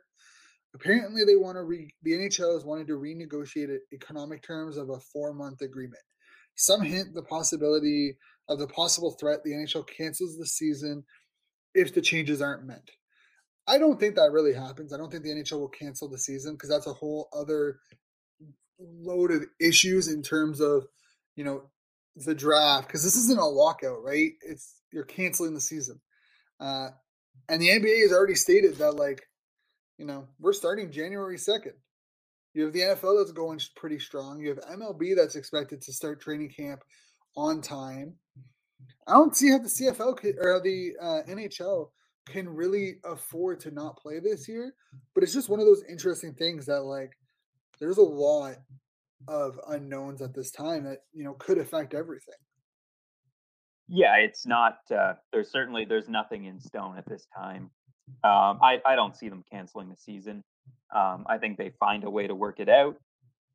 Apparently, 0.76 1.24
they 1.26 1.36
want 1.36 1.58
to 1.58 1.64
re- 1.64 1.94
the 2.04 2.12
NHL 2.12 2.56
is 2.56 2.64
wanting 2.64 2.86
to 2.88 2.94
renegotiate 2.94 3.76
economic 3.92 4.44
terms 4.44 4.78
of 4.78 4.90
a 4.90 5.00
four 5.00 5.34
month 5.34 5.62
agreement. 5.62 6.04
Some 6.56 6.82
hint 6.82 7.14
the 7.16 7.24
possibility 7.24 8.18
of 8.50 8.60
the 8.60 8.68
possible 8.68 9.12
threat 9.12 9.44
the 9.44 9.52
NHL 9.52 9.88
cancels 9.88 10.38
the 10.38 10.46
season 10.46 11.04
if 11.74 11.94
the 11.94 12.02
changes 12.02 12.42
aren't 12.42 12.66
met. 12.66 12.88
I 13.68 13.78
don't 13.78 14.00
think 14.00 14.16
that 14.16 14.32
really 14.32 14.54
happens. 14.54 14.94
I 14.94 14.98
don't 14.98 15.12
think 15.12 15.24
the 15.24 15.30
NHL 15.30 15.60
will 15.60 15.70
cancel 15.70 16.08
the 16.08 16.18
season 16.18 16.54
because 16.54 16.70
that's 16.70 16.88
a 16.88 16.94
whole 16.94 17.30
other 17.34 17.80
load 18.80 19.32
of 19.32 19.46
issues 19.60 20.08
in 20.08 20.22
terms 20.22 20.60
of, 20.62 20.88
you 21.36 21.44
know, 21.44 21.64
the 22.16 22.36
draft 22.36 22.88
because 22.88 23.04
this 23.04 23.16
isn't 23.16 23.40
a 23.40 23.46
lockout, 23.46 24.04
right? 24.04 24.32
It's 24.42 24.76
you're 24.92 25.06
canceling 25.06 25.54
the 25.54 25.62
season, 25.62 26.02
uh, 26.60 26.90
and 27.48 27.62
the 27.62 27.70
NBA 27.70 28.02
has 28.02 28.12
already 28.12 28.36
stated 28.36 28.76
that 28.78 28.96
like 28.96 29.22
you 30.00 30.06
know, 30.06 30.28
we're 30.40 30.54
starting 30.54 30.92
January 30.92 31.36
2nd. 31.36 31.74
You 32.54 32.64
have 32.64 32.74
the 32.74 32.80
NFL 32.80 33.20
that's 33.20 33.34
going 33.34 33.60
pretty 33.76 34.00
strong. 34.00 34.40
You 34.40 34.50
have 34.50 34.80
MLB 34.80 35.16
that's 35.16 35.36
expected 35.36 35.82
to 35.82 35.94
start 35.94 36.22
training 36.22 36.52
camp 36.58 36.82
on 37.36 37.62
time. 37.62 38.16
I 39.06 39.14
don't 39.14 39.36
see 39.36 39.52
how 39.52 39.60
the 39.60 39.68
CFL 39.68 40.24
or 40.42 40.62
the 40.62 40.94
uh, 41.00 41.22
NHL 41.30 41.90
can 42.28 42.48
really 42.48 42.96
afford 43.04 43.60
to 43.62 43.72
not 43.72 43.98
play 43.98 44.20
this 44.20 44.48
year, 44.48 44.74
but 45.14 45.24
it's 45.24 45.34
just 45.34 45.50
one 45.50 45.60
of 45.60 45.66
those 45.66 45.84
interesting 45.90 46.34
things 46.34 46.66
that 46.68 46.82
like 46.82 47.12
there's 47.80 47.98
a 47.98 48.04
lot 48.04 48.58
of 49.28 49.60
unknowns 49.68 50.22
at 50.22 50.34
this 50.34 50.52
time 50.52 50.86
that 50.86 51.00
you 51.14 51.24
know 51.24 51.34
could 51.34 51.58
affect 51.58 51.94
everything. 51.94 52.36
Yeah, 53.88 54.16
it's 54.18 54.46
not. 54.46 54.78
Uh, 54.92 55.14
there's 55.34 55.52
certainly 55.52 55.86
there's 55.86 56.08
nothing 56.08 56.46
in 56.46 56.60
stone 56.60 56.98
at 56.98 57.08
this 57.08 57.28
time. 57.36 57.72
Um, 58.24 58.60
I, 58.62 58.80
I 58.86 58.96
don't 58.96 59.16
see 59.16 59.30
them 59.30 59.44
canceling 59.52 59.90
the 59.90 59.96
season. 59.96 60.44
Um, 60.96 61.26
I 61.28 61.38
think 61.38 61.58
they 61.58 61.72
find 61.80 62.04
a 62.04 62.10
way 62.10 62.28
to 62.28 62.36
work 62.36 62.60
it 62.60 62.70
out. 62.70 62.98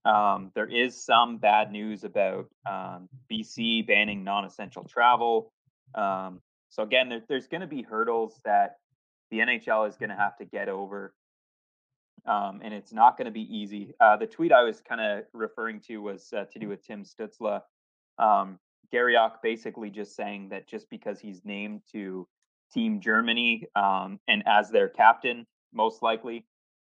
Um, 0.05 0.53
there 0.55 0.67
is 0.67 1.05
some 1.05 1.39
bad 1.39 1.73
news 1.73 2.05
about 2.05 2.47
um, 2.69 3.09
BC 3.31 3.87
banning 3.87 4.23
non-essential 4.23 4.85
travel. 4.85 5.53
Um, 5.95 6.41
so 6.69 6.83
again, 6.83 7.09
there, 7.09 7.23
there's 7.29 7.47
going 7.47 7.63
to 7.63 7.67
be 7.67 7.83
hurdles 7.83 8.41
that 8.45 8.77
the 9.31 9.39
NHL 9.39 9.89
is 9.89 9.97
going 9.97 10.11
to 10.11 10.17
have 10.17 10.37
to 10.39 10.45
get 10.45 10.69
over, 10.69 11.15
um, 12.27 12.61
and 12.63 12.73
it's 12.73 12.93
not 12.93 13.17
going 13.17 13.27
to 13.27 13.33
be 13.33 13.55
easy. 13.55 13.95
Uh, 14.01 14.17
the 14.17 14.27
tweet 14.27 14.53
I 14.53 14.63
was 14.63 14.81
kind 14.81 15.01
of 15.01 15.25
referring 15.33 15.81
to 15.89 15.99
was 15.99 16.33
uh, 16.33 16.45
to 16.53 16.59
do 16.59 16.69
with 16.69 16.87
Tim 16.87 17.05
Stützle. 17.05 17.61
Um, 18.19 18.59
Garrioch 18.93 19.43
basically 19.43 19.91
just 19.91 20.15
saying 20.15 20.49
that 20.51 20.69
just 20.69 20.89
because 20.89 21.21
he's 21.21 21.45
named 21.45 21.83
to 21.93 22.27
Team 22.73 23.01
Germany 23.01 23.67
um, 23.77 24.21
and 24.29 24.43
as 24.47 24.71
their 24.71 24.89
captain, 24.89 25.47
most 25.73 26.03
likely, 26.03 26.47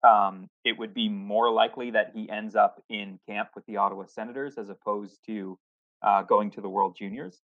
um, 0.06 0.48
it 0.64 0.78
would 0.78 0.94
be 0.94 1.08
more 1.08 1.50
likely 1.50 1.90
that 1.90 2.12
he 2.14 2.30
ends 2.30 2.54
up 2.54 2.82
in 2.88 3.18
camp 3.28 3.50
with 3.54 3.66
the 3.66 3.76
Ottawa 3.76 4.04
Senators 4.06 4.56
as 4.56 4.68
opposed 4.68 5.18
to 5.26 5.58
uh, 6.02 6.22
going 6.22 6.50
to 6.52 6.60
the 6.60 6.68
World 6.68 6.96
Juniors, 6.96 7.40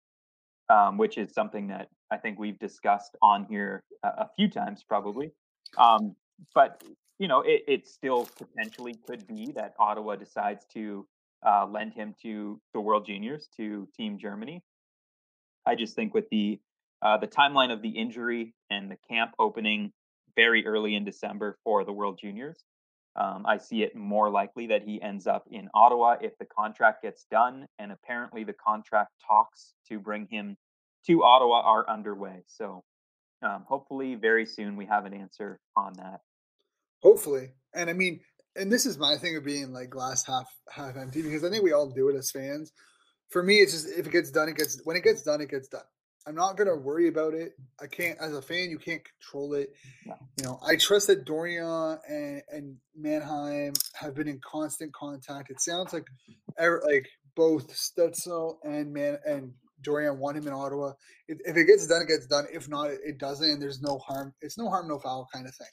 um, 0.68 0.98
which 0.98 1.16
is 1.16 1.32
something 1.32 1.68
that 1.68 1.88
I 2.10 2.18
think 2.18 2.38
we've 2.38 2.58
discussed 2.58 3.16
on 3.22 3.46
here 3.48 3.82
a, 4.02 4.08
a 4.08 4.30
few 4.36 4.50
times, 4.50 4.84
probably. 4.86 5.32
Um, 5.78 6.14
but 6.54 6.82
you 7.18 7.28
know, 7.28 7.40
it, 7.42 7.62
it, 7.68 7.86
still 7.86 8.28
potentially 8.36 8.94
could 9.06 9.26
be 9.26 9.52
that 9.52 9.74
Ottawa 9.78 10.16
decides 10.16 10.64
to 10.74 11.06
uh, 11.46 11.66
lend 11.66 11.92
him 11.92 12.14
to 12.22 12.60
the 12.74 12.80
World 12.80 13.06
Juniors 13.06 13.48
to 13.56 13.88
Team 13.96 14.18
Germany. 14.18 14.62
I 15.66 15.74
just 15.74 15.94
think 15.94 16.14
with 16.14 16.28
the 16.30 16.60
uh, 17.02 17.18
the 17.18 17.26
timeline 17.26 17.72
of 17.72 17.82
the 17.82 17.90
injury 17.90 18.54
and 18.70 18.90
the 18.90 18.96
camp 19.08 19.32
opening 19.38 19.92
very 20.36 20.64
early 20.66 20.94
in 20.94 21.04
December 21.04 21.58
for 21.64 21.84
the 21.84 21.92
World 21.92 22.18
Juniors. 22.20 22.64
Um, 23.14 23.44
I 23.44 23.58
see 23.58 23.82
it 23.82 23.94
more 23.94 24.30
likely 24.30 24.68
that 24.68 24.84
he 24.84 25.02
ends 25.02 25.26
up 25.26 25.44
in 25.50 25.68
Ottawa 25.74 26.16
if 26.20 26.32
the 26.38 26.46
contract 26.46 27.02
gets 27.02 27.26
done, 27.30 27.66
and 27.78 27.92
apparently 27.92 28.44
the 28.44 28.54
contract 28.54 29.10
talks 29.26 29.74
to 29.88 29.98
bring 29.98 30.26
him 30.30 30.56
to 31.06 31.22
Ottawa 31.22 31.60
are 31.60 31.88
underway. 31.90 32.44
So 32.46 32.84
um, 33.42 33.64
hopefully, 33.68 34.14
very 34.14 34.46
soon 34.46 34.76
we 34.76 34.86
have 34.86 35.04
an 35.04 35.12
answer 35.12 35.58
on 35.76 35.92
that. 35.94 36.20
Hopefully, 37.02 37.50
and 37.74 37.90
I 37.90 37.92
mean, 37.92 38.20
and 38.56 38.70
this 38.70 38.86
is 38.86 38.98
my 38.98 39.16
thing 39.16 39.36
of 39.36 39.44
being 39.44 39.72
like 39.72 39.90
glass 39.90 40.24
half 40.26 40.48
half 40.70 40.96
empty 40.96 41.22
because 41.22 41.44
I 41.44 41.50
think 41.50 41.64
we 41.64 41.72
all 41.72 41.88
do 41.88 42.08
it 42.08 42.16
as 42.16 42.30
fans. 42.30 42.72
For 43.30 43.42
me, 43.42 43.56
it's 43.56 43.72
just 43.72 43.88
if 43.88 44.06
it 44.06 44.12
gets 44.12 44.30
done, 44.30 44.48
it 44.48 44.56
gets 44.56 44.80
when 44.84 44.96
it 44.96 45.04
gets 45.04 45.22
done, 45.22 45.40
it 45.40 45.50
gets 45.50 45.68
done. 45.68 45.82
I'm 46.26 46.34
not 46.34 46.56
gonna 46.56 46.76
worry 46.76 47.08
about 47.08 47.34
it. 47.34 47.54
I 47.80 47.86
can't, 47.86 48.16
as 48.20 48.34
a 48.34 48.42
fan, 48.42 48.70
you 48.70 48.78
can't 48.78 49.02
control 49.04 49.54
it. 49.54 49.72
No. 50.06 50.14
You 50.38 50.44
know, 50.44 50.60
I 50.64 50.76
trust 50.76 51.08
that 51.08 51.24
Dorion 51.24 51.98
and, 52.08 52.42
and 52.52 52.76
Mannheim 52.96 53.72
have 53.94 54.14
been 54.14 54.28
in 54.28 54.40
constant 54.40 54.92
contact. 54.92 55.50
It 55.50 55.60
sounds 55.60 55.92
like, 55.92 56.06
like 56.58 57.08
both 57.34 57.72
Stützle 57.74 58.58
and 58.62 58.92
Man 58.92 59.18
and 59.26 59.52
Dorion 59.82 60.18
want 60.18 60.36
him 60.36 60.46
in 60.46 60.52
Ottawa. 60.52 60.92
If, 61.26 61.38
if, 61.44 61.56
it 61.56 61.64
gets 61.64 61.88
done, 61.88 62.02
it 62.02 62.08
gets 62.08 62.26
done. 62.26 62.46
If 62.52 62.68
not, 62.68 62.90
it 62.90 63.18
doesn't. 63.18 63.50
And 63.50 63.60
there's 63.60 63.82
no 63.82 63.98
harm. 63.98 64.32
It's 64.40 64.56
no 64.56 64.68
harm, 64.68 64.88
no 64.88 65.00
foul 65.00 65.28
kind 65.32 65.46
of 65.46 65.54
thing. 65.56 65.66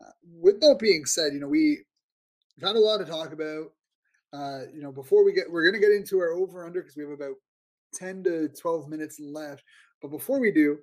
Uh, 0.00 0.10
with 0.40 0.60
that 0.60 0.78
being 0.78 1.04
said, 1.04 1.32
you 1.32 1.40
know 1.40 1.48
we 1.48 1.80
had 2.60 2.76
a 2.76 2.80
lot 2.80 2.98
to 2.98 3.04
talk 3.04 3.32
about. 3.32 3.72
Uh, 4.32 4.62
you 4.74 4.82
know, 4.82 4.92
before 4.92 5.24
we 5.24 5.32
get, 5.32 5.50
we're 5.50 5.64
gonna 5.64 5.80
get 5.80 5.92
into 5.92 6.18
our 6.18 6.32
over 6.32 6.66
under 6.66 6.80
because 6.80 6.96
we 6.96 7.02
have 7.02 7.12
about 7.12 7.36
10 7.94 8.24
to 8.24 8.48
12 8.48 8.88
minutes 8.88 9.18
left. 9.20 9.62
But 10.02 10.10
before 10.10 10.38
we 10.38 10.50
do, 10.52 10.78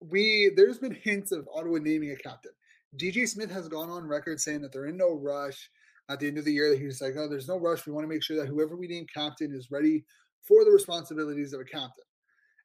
we 0.00 0.50
there's 0.56 0.78
been 0.78 0.94
hints 0.94 1.32
of 1.32 1.48
Ottawa 1.54 1.78
naming 1.78 2.10
a 2.10 2.16
captain. 2.16 2.52
DJ 2.96 3.28
Smith 3.28 3.50
has 3.50 3.68
gone 3.68 3.90
on 3.90 4.06
record 4.06 4.40
saying 4.40 4.62
that 4.62 4.72
they're 4.72 4.86
in 4.86 4.96
no 4.96 5.14
rush 5.14 5.70
at 6.08 6.20
the 6.20 6.26
end 6.26 6.38
of 6.38 6.44
the 6.44 6.52
year. 6.52 6.70
That 6.70 6.80
he's 6.80 7.00
like, 7.00 7.14
oh, 7.16 7.28
there's 7.28 7.48
no 7.48 7.58
rush. 7.58 7.86
We 7.86 7.92
want 7.92 8.04
to 8.04 8.08
make 8.08 8.22
sure 8.22 8.36
that 8.36 8.48
whoever 8.48 8.76
we 8.76 8.86
name 8.86 9.06
captain 9.12 9.52
is 9.52 9.70
ready 9.70 10.04
for 10.46 10.64
the 10.64 10.70
responsibilities 10.70 11.52
of 11.52 11.60
a 11.60 11.64
captain. 11.64 12.04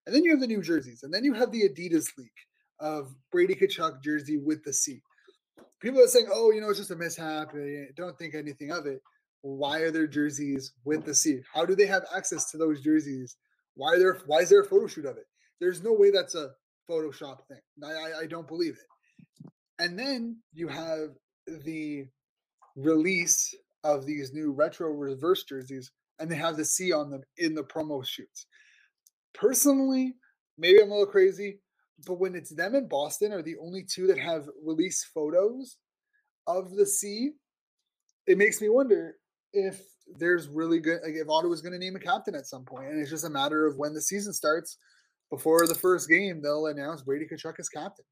And 0.06 0.16
then 0.16 0.24
you 0.24 0.32
have 0.32 0.40
the 0.40 0.48
new 0.48 0.62
jerseys, 0.62 1.04
and 1.04 1.14
then 1.14 1.24
you 1.24 1.34
have 1.34 1.52
the 1.52 1.64
Adidas 1.64 2.08
leak 2.18 2.32
of 2.80 3.14
Brady 3.32 3.56
Tkachuk 3.56 4.02
jersey 4.04 4.38
with 4.38 4.64
the 4.64 4.74
C. 4.74 5.02
People 5.82 6.02
are 6.02 6.08
saying, 6.08 6.28
oh, 6.34 6.52
you 6.52 6.62
know, 6.62 6.70
it's 6.70 6.80
just 6.80 6.92
a 6.92 6.96
mishap. 6.96 7.52
Eh, 7.56 7.60
eh, 7.60 7.86
don't 7.96 8.18
think 8.18 8.36
anything 8.36 8.72
of 8.72 8.86
it 8.86 9.02
why 9.42 9.80
are 9.80 9.92
their 9.92 10.08
jerseys 10.08 10.74
with 10.84 11.06
the 11.06 11.16
C? 11.16 11.40
How 11.54 11.66
do 11.66 11.76
they 11.76 11.86
have 11.86 12.04
access 12.16 12.52
to 12.52 12.58
those 12.58 12.82
jerseys? 12.82 13.38
Why 13.76 13.94
are 13.94 14.00
there 14.00 14.18
why 14.26 14.40
is 14.40 14.50
there 14.50 14.62
a 14.62 14.66
photo 14.66 14.88
shoot 14.88 15.06
of 15.06 15.18
it? 15.18 15.26
There's 15.60 15.84
no 15.84 15.94
way 15.94 16.12
that's 16.12 16.36
a 16.36 16.52
Photoshop 16.90 17.38
thing. 17.48 17.60
I, 17.84 18.22
I 18.24 18.26
don't 18.26 18.48
believe 18.48 18.74
it. 18.74 19.52
And 19.78 19.98
then 19.98 20.38
you 20.54 20.68
have 20.68 21.10
the 21.48 22.06
release 22.76 23.54
of 23.84 24.06
these 24.06 24.34
new 24.34 24.52
retro 24.52 24.90
reverse 24.90 25.44
jerseys, 25.44 25.92
and 26.20 26.30
they 26.30 26.36
have 26.36 26.58
the 26.58 26.66
C 26.66 26.92
on 26.92 27.10
them 27.12 27.22
in 27.38 27.54
the 27.56 27.64
promo 27.64 28.06
shoots. 28.06 28.48
Personally, 29.34 30.16
maybe 30.58 30.80
I'm 30.82 30.90
a 30.90 30.94
little 30.94 31.06
crazy, 31.06 31.60
but 32.06 32.20
when 32.20 32.36
it's 32.36 32.54
them 32.54 32.76
and 32.76 32.90
Boston 32.90 33.34
are 33.34 33.42
the 33.42 33.58
only 33.58 33.84
two 33.84 34.08
that 34.08 34.20
have 34.20 34.48
released 34.64 35.08
photos 35.14 35.78
of 36.48 36.72
the 36.72 36.86
C, 36.86 37.32
it 38.28 38.38
makes 38.38 38.62
me 38.62 38.70
wonder 38.70 39.16
if 39.54 39.82
there's 40.18 40.48
really 40.48 40.80
good 40.80 41.00
like 41.04 41.14
if 41.16 41.30
Ottawa's 41.30 41.62
going 41.62 41.74
to 41.74 41.80
name 41.80 41.96
a 41.96 42.00
captain 42.00 42.36
at 42.36 42.48
some 42.48 42.66
point, 42.66 42.90
and 42.90 43.00
it's 43.00 43.10
just 43.10 43.26
a 43.26 43.30
matter 43.30 43.66
of 43.66 43.78
when 43.78 43.94
the 43.94 44.02
season 44.02 44.34
starts. 44.34 44.78
Before 45.30 45.68
the 45.68 45.76
first 45.76 46.10
game, 46.10 46.42
they'll 46.42 46.66
announce 46.68 47.04
Brady 47.04 47.26
Tkachuk 47.32 47.60
as 47.60 47.70
captain. 47.70 48.06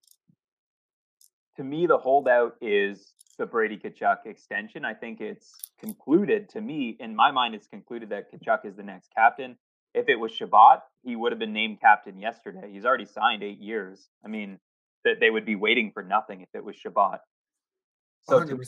To 1.55 1.63
me, 1.63 1.87
the 1.87 1.97
holdout 1.97 2.53
is 2.61 3.13
the 3.39 3.45
Brady 3.47 3.77
Tkachuk 3.77 4.27
extension. 4.27 4.85
I 4.85 4.93
think 4.93 5.19
it's 5.19 5.51
concluded. 5.79 6.47
To 6.49 6.61
me, 6.61 6.95
in 6.99 7.15
my 7.15 7.31
mind, 7.31 7.55
it's 7.55 7.67
concluded 7.67 8.09
that 8.09 8.31
Tkachuk 8.31 8.65
is 8.65 8.75
the 8.75 8.83
next 8.83 9.09
captain. 9.15 9.57
If 9.97 10.09
it 10.09 10.19
was 10.19 10.31
Chabot, 10.31 10.81
he 11.03 11.15
would 11.15 11.31
have 11.31 11.39
been 11.39 11.53
named 11.53 11.81
captain 11.81 12.19
yesterday. 12.19 12.69
He's 12.71 12.85
already 12.85 13.05
signed 13.05 13.41
eight 13.43 13.59
years. 13.59 14.09
I 14.23 14.27
mean, 14.27 14.59
that 15.03 15.19
they 15.19 15.29
would 15.29 15.45
be 15.45 15.55
waiting 15.55 15.91
for 15.91 16.03
nothing 16.03 16.41
if 16.41 16.49
it 16.53 16.63
was 16.63 16.75
Chabot. 16.75 17.19
So 18.29 18.43
to, 18.43 18.63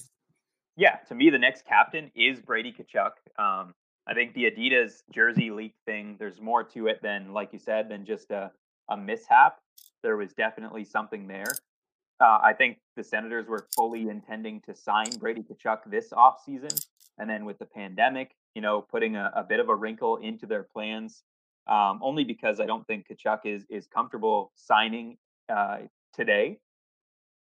yeah, 0.75 0.95
to 1.07 1.15
me, 1.15 1.29
the 1.29 1.37
next 1.37 1.65
captain 1.65 2.09
is 2.15 2.39
Brady 2.39 2.73
Tkachuk. 2.73 3.11
Um, 3.37 3.73
I 4.07 4.13
think 4.13 4.33
the 4.33 4.45
Adidas 4.49 5.03
jersey 5.13 5.51
leak 5.51 5.75
thing, 5.85 6.15
there's 6.17 6.41
more 6.41 6.63
to 6.63 6.87
it 6.87 6.99
than, 7.03 7.33
like 7.33 7.49
you 7.53 7.59
said, 7.59 7.89
than 7.89 8.05
just 8.05 8.31
a, 8.31 8.51
a 8.89 8.97
mishap. 8.97 9.59
There 10.01 10.17
was 10.17 10.33
definitely 10.33 10.85
something 10.85 11.27
there. 11.27 11.53
Uh, 12.21 12.39
I 12.41 12.53
think 12.53 12.79
the 12.95 13.03
Senators 13.03 13.47
were 13.47 13.67
fully 13.75 14.09
intending 14.09 14.61
to 14.61 14.75
sign 14.75 15.09
Brady 15.19 15.43
Tkachuk 15.43 15.79
this 15.87 16.09
offseason. 16.09 16.73
And 17.17 17.29
then 17.29 17.45
with 17.45 17.59
the 17.59 17.65
pandemic, 17.65 18.31
you 18.59 18.61
know, 18.61 18.81
putting 18.81 19.15
a, 19.15 19.31
a 19.37 19.41
bit 19.41 19.61
of 19.61 19.69
a 19.69 19.73
wrinkle 19.73 20.17
into 20.17 20.45
their 20.45 20.63
plans, 20.63 21.23
um, 21.67 21.97
only 22.03 22.25
because 22.25 22.59
I 22.59 22.65
don't 22.65 22.85
think 22.87 23.07
Tkachuk 23.07 23.45
is, 23.45 23.65
is 23.69 23.87
comfortable 23.87 24.51
signing 24.53 25.15
uh, 25.47 25.77
today. 26.13 26.59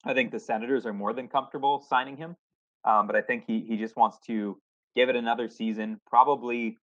I 0.05 0.13
think 0.13 0.31
the 0.31 0.39
Senators 0.39 0.85
are 0.85 0.93
more 0.93 1.13
than 1.13 1.27
comfortable 1.27 1.83
signing 1.89 2.15
him. 2.15 2.35
Um, 2.83 3.07
but 3.07 3.15
I 3.15 3.23
think 3.23 3.43
he 3.47 3.61
he 3.67 3.75
just 3.75 3.97
wants 3.97 4.19
to 4.27 4.59
give 4.95 5.09
it 5.09 5.15
another 5.15 5.49
season, 5.49 5.99
probably 6.05 6.77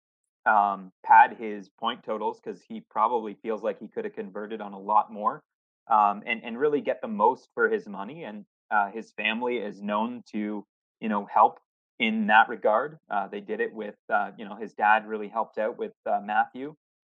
um, 0.45 0.91
pad 1.05 1.37
his 1.39 1.69
point 1.69 2.03
totals 2.03 2.41
because 2.41 2.61
he 2.69 2.81
probably 2.91 3.35
feels 3.43 3.63
like 3.63 3.79
he 3.79 3.87
could 3.87 4.05
have 4.05 4.15
converted 4.15 4.61
on 4.61 4.73
a 4.73 4.79
lot 4.79 5.13
more, 5.13 5.41
um, 5.89 6.25
and 6.27 6.43
and 6.43 6.59
really 6.59 6.81
get 6.81 7.01
the 7.01 7.09
most 7.09 7.49
for 7.55 7.69
his 7.69 7.87
money. 7.87 8.25
And 8.25 8.45
uh, 8.73 8.91
his 8.91 9.13
family 9.13 9.59
is 9.59 9.81
known 9.81 10.25
to 10.33 10.67
you 11.01 11.09
know 11.09 11.29
help 11.33 11.61
in 11.99 12.27
that 12.27 12.49
regard. 12.49 12.99
Uh, 13.11 13.29
they 13.29 13.41
did 13.41 13.61
it 13.61 13.73
with 13.73 13.97
uh, 14.13 14.31
you 14.37 14.45
know 14.45 14.57
his 14.57 14.75
dad 14.75 15.07
really 15.07 15.29
helped 15.29 15.59
out 15.59 15.79
with 15.79 15.95
uh, 16.07 16.21
Matthew 16.23 16.75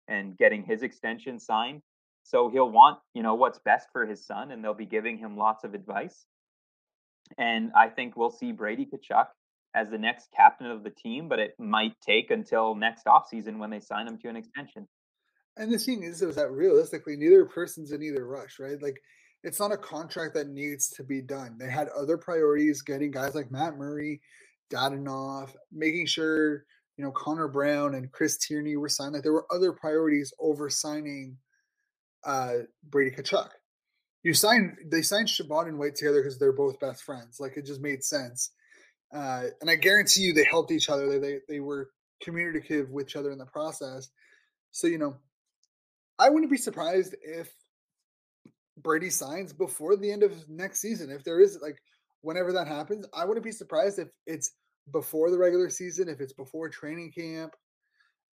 and 0.07 0.37
getting 0.37 0.63
his 0.63 0.81
extension 0.81 1.39
signed. 1.39 1.81
So 2.23 2.49
he'll 2.49 2.71
want 2.71 2.99
you 3.13 3.23
know 3.23 3.35
what's 3.35 3.59
best 3.59 3.87
for 3.91 4.05
his 4.05 4.25
son, 4.25 4.51
and 4.51 4.63
they'll 4.63 4.73
be 4.73 4.85
giving 4.85 5.17
him 5.17 5.37
lots 5.37 5.63
of 5.63 5.73
advice. 5.73 6.25
And 7.37 7.71
I 7.75 7.89
think 7.89 8.15
we'll 8.15 8.31
see 8.31 8.51
Brady 8.51 8.85
Tkachuk 8.85 9.27
as 9.75 9.89
the 9.89 9.97
next 9.97 10.29
captain 10.35 10.67
of 10.67 10.83
the 10.83 10.89
team, 10.89 11.29
but 11.29 11.39
it 11.39 11.53
might 11.59 11.93
take 12.01 12.31
until 12.31 12.73
next 12.73 13.05
offseason 13.05 13.59
when 13.59 13.69
they 13.69 13.79
sign 13.79 14.07
him 14.07 14.17
to 14.17 14.27
an 14.27 14.35
extension. 14.35 14.87
And 15.57 15.71
the 15.71 15.77
thing 15.77 16.03
is, 16.03 16.21
is 16.21 16.35
that 16.35 16.51
realistically, 16.51 17.15
neither 17.17 17.45
person's 17.45 17.91
in 17.91 18.01
either 18.01 18.25
rush, 18.25 18.59
right? 18.59 18.81
Like, 18.81 18.99
it's 19.43 19.59
not 19.59 19.71
a 19.71 19.77
contract 19.77 20.33
that 20.33 20.49
needs 20.49 20.89
to 20.91 21.03
be 21.03 21.21
done. 21.21 21.57
They 21.59 21.69
had 21.69 21.87
other 21.89 22.17
priorities, 22.17 22.81
getting 22.81 23.11
guys 23.11 23.35
like 23.35 23.51
Matt 23.51 23.77
Murray, 23.77 24.21
Dadonov, 24.71 25.53
making 25.71 26.05
sure 26.05 26.65
you 26.97 27.03
know 27.03 27.11
Connor 27.11 27.47
Brown 27.47 27.95
and 27.95 28.11
Chris 28.11 28.37
Tierney 28.37 28.77
were 28.77 28.89
signed. 28.89 29.13
Like 29.13 29.23
there 29.23 29.33
were 29.33 29.47
other 29.51 29.71
priorities 29.73 30.33
over 30.39 30.69
signing 30.69 31.37
uh, 32.25 32.59
Brady 32.89 33.15
Tkachuk 33.15 33.49
you 34.23 34.33
signed 34.33 34.77
they 34.85 35.01
signed 35.01 35.29
Chabot 35.29 35.67
and 35.67 35.79
White 35.79 35.95
together 35.95 36.21
because 36.21 36.37
they're 36.37 36.51
both 36.51 36.79
best 36.79 37.03
friends. 37.03 37.39
Like 37.39 37.57
it 37.57 37.65
just 37.65 37.81
made 37.81 38.03
sense. 38.03 38.51
Uh, 39.13 39.45
and 39.61 39.69
I 39.69 39.75
guarantee 39.75 40.21
you 40.21 40.33
they 40.33 40.43
helped 40.43 40.71
each 40.71 40.89
other. 40.89 41.07
They, 41.07 41.19
they 41.19 41.39
they 41.47 41.59
were 41.59 41.89
communicative 42.21 42.89
with 42.89 43.07
each 43.07 43.15
other 43.15 43.31
in 43.31 43.37
the 43.37 43.45
process. 43.45 44.09
So 44.71 44.87
you 44.87 44.97
know, 44.97 45.15
I 46.17 46.29
wouldn't 46.29 46.51
be 46.51 46.57
surprised 46.57 47.15
if 47.21 47.49
Brady 48.77 49.09
signs 49.09 49.53
before 49.53 49.95
the 49.95 50.11
end 50.11 50.23
of 50.23 50.49
next 50.49 50.81
season. 50.81 51.09
If 51.09 51.23
there 51.23 51.39
is 51.39 51.57
like 51.61 51.81
whenever 52.21 52.53
that 52.53 52.67
happens, 52.67 53.05
I 53.13 53.25
wouldn't 53.25 53.45
be 53.45 53.51
surprised 53.51 53.99
if 53.99 54.09
it's 54.25 54.51
before 54.91 55.29
the 55.31 55.37
regular 55.37 55.69
season, 55.69 56.09
if 56.09 56.19
it's 56.19 56.33
before 56.33 56.69
training 56.69 57.11
camp. 57.11 57.53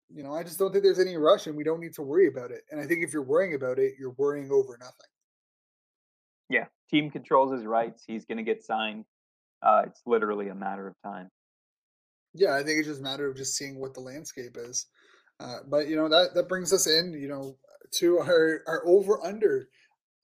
You 0.10 0.24
know, 0.24 0.34
I 0.34 0.44
just 0.44 0.60
don't 0.60 0.72
think 0.72 0.84
there's 0.84 1.00
any 1.00 1.18
rush 1.18 1.48
and 1.48 1.56
we 1.56 1.64
don't 1.64 1.80
need 1.80 1.94
to 1.96 2.04
worry 2.04 2.28
about 2.28 2.52
it. 2.52 2.62
And 2.70 2.80
I 2.80 2.86
think 2.86 3.04
if 3.04 3.12
you're 3.12 3.24
worrying 3.24 3.56
about 3.56 3.80
it, 3.80 3.94
you're 4.00 4.16
worrying 4.18 4.52
over 4.52 4.78
nothing. 4.80 4.94
Yeah, 6.50 6.66
team 6.92 7.10
controls 7.10 7.54
his 7.54 7.66
rights. 7.66 8.04
He's 8.06 8.26
going 8.26 8.38
to 8.38 8.44
get 8.44 8.64
signed. 8.64 9.06
Uh, 9.64 9.84
it's 9.88 10.02
literally 10.06 10.50
a 10.50 10.56
matter 10.56 10.88
of 10.88 10.96
time. 11.04 11.30
Yeah, 12.36 12.56
I 12.56 12.64
think 12.64 12.80
it's 12.80 12.88
just 12.88 13.00
a 13.00 13.04
matter 13.04 13.28
of 13.28 13.36
just 13.36 13.56
seeing 13.56 13.80
what 13.80 13.94
the 13.94 14.02
landscape 14.02 14.58
is. 14.58 14.86
Uh, 15.40 15.58
but 15.68 15.88
you 15.88 15.96
know 15.96 16.08
that 16.08 16.34
that 16.36 16.48
brings 16.48 16.72
us 16.72 16.88
in, 16.88 17.14
you 17.14 17.28
know, 17.28 17.58
to 17.96 18.20
our 18.20 18.62
our 18.68 18.88
over 18.88 19.26
under. 19.26 19.68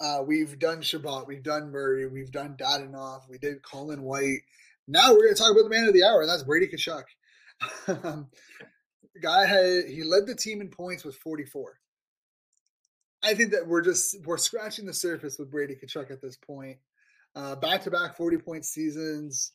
Uh, 0.02 0.24
we've 0.26 0.58
done 0.58 0.82
Chabot, 0.82 1.28
we've 1.28 1.44
done 1.44 1.72
Murray, 1.72 2.08
we've 2.08 2.32
done 2.32 2.56
Dadonov, 2.60 3.30
we 3.30 3.38
did 3.38 3.62
Colin 3.62 4.02
White. 4.02 4.40
Now 4.88 5.12
we're 5.12 5.26
going 5.26 5.36
to 5.36 5.40
talk 5.40 5.52
about 5.52 5.64
the 5.64 5.70
man 5.70 5.88
of 5.88 5.94
the 5.94 6.04
hour, 6.04 6.22
and 6.22 6.30
that's 6.30 6.44
Brady 6.44 6.68
Tkachuk. 6.68 7.04
Um, 8.04 8.28
guy 9.22 9.46
had 9.46 9.86
he 9.86 10.04
led 10.04 10.26
the 10.26 10.34
team 10.34 10.62
in 10.62 10.70
points 10.70 11.04
with 11.04 11.16
44. 11.18 11.78
I 13.24 13.36
think 13.36 13.52
that 13.52 13.68
we're 13.68 13.84
just 13.84 14.16
we're 14.26 14.38
scratching 14.38 14.88
the 14.88 14.94
surface 14.94 15.38
with 15.38 15.52
Brady 15.52 15.76
Tkachuk 15.76 16.10
at 16.10 16.24
this 16.24 16.38
point. 16.38 16.78
Back 17.36 17.84
to 17.84 17.92
back 17.92 18.18
40 18.18 18.38
point 18.38 18.66
seasons 18.66 19.52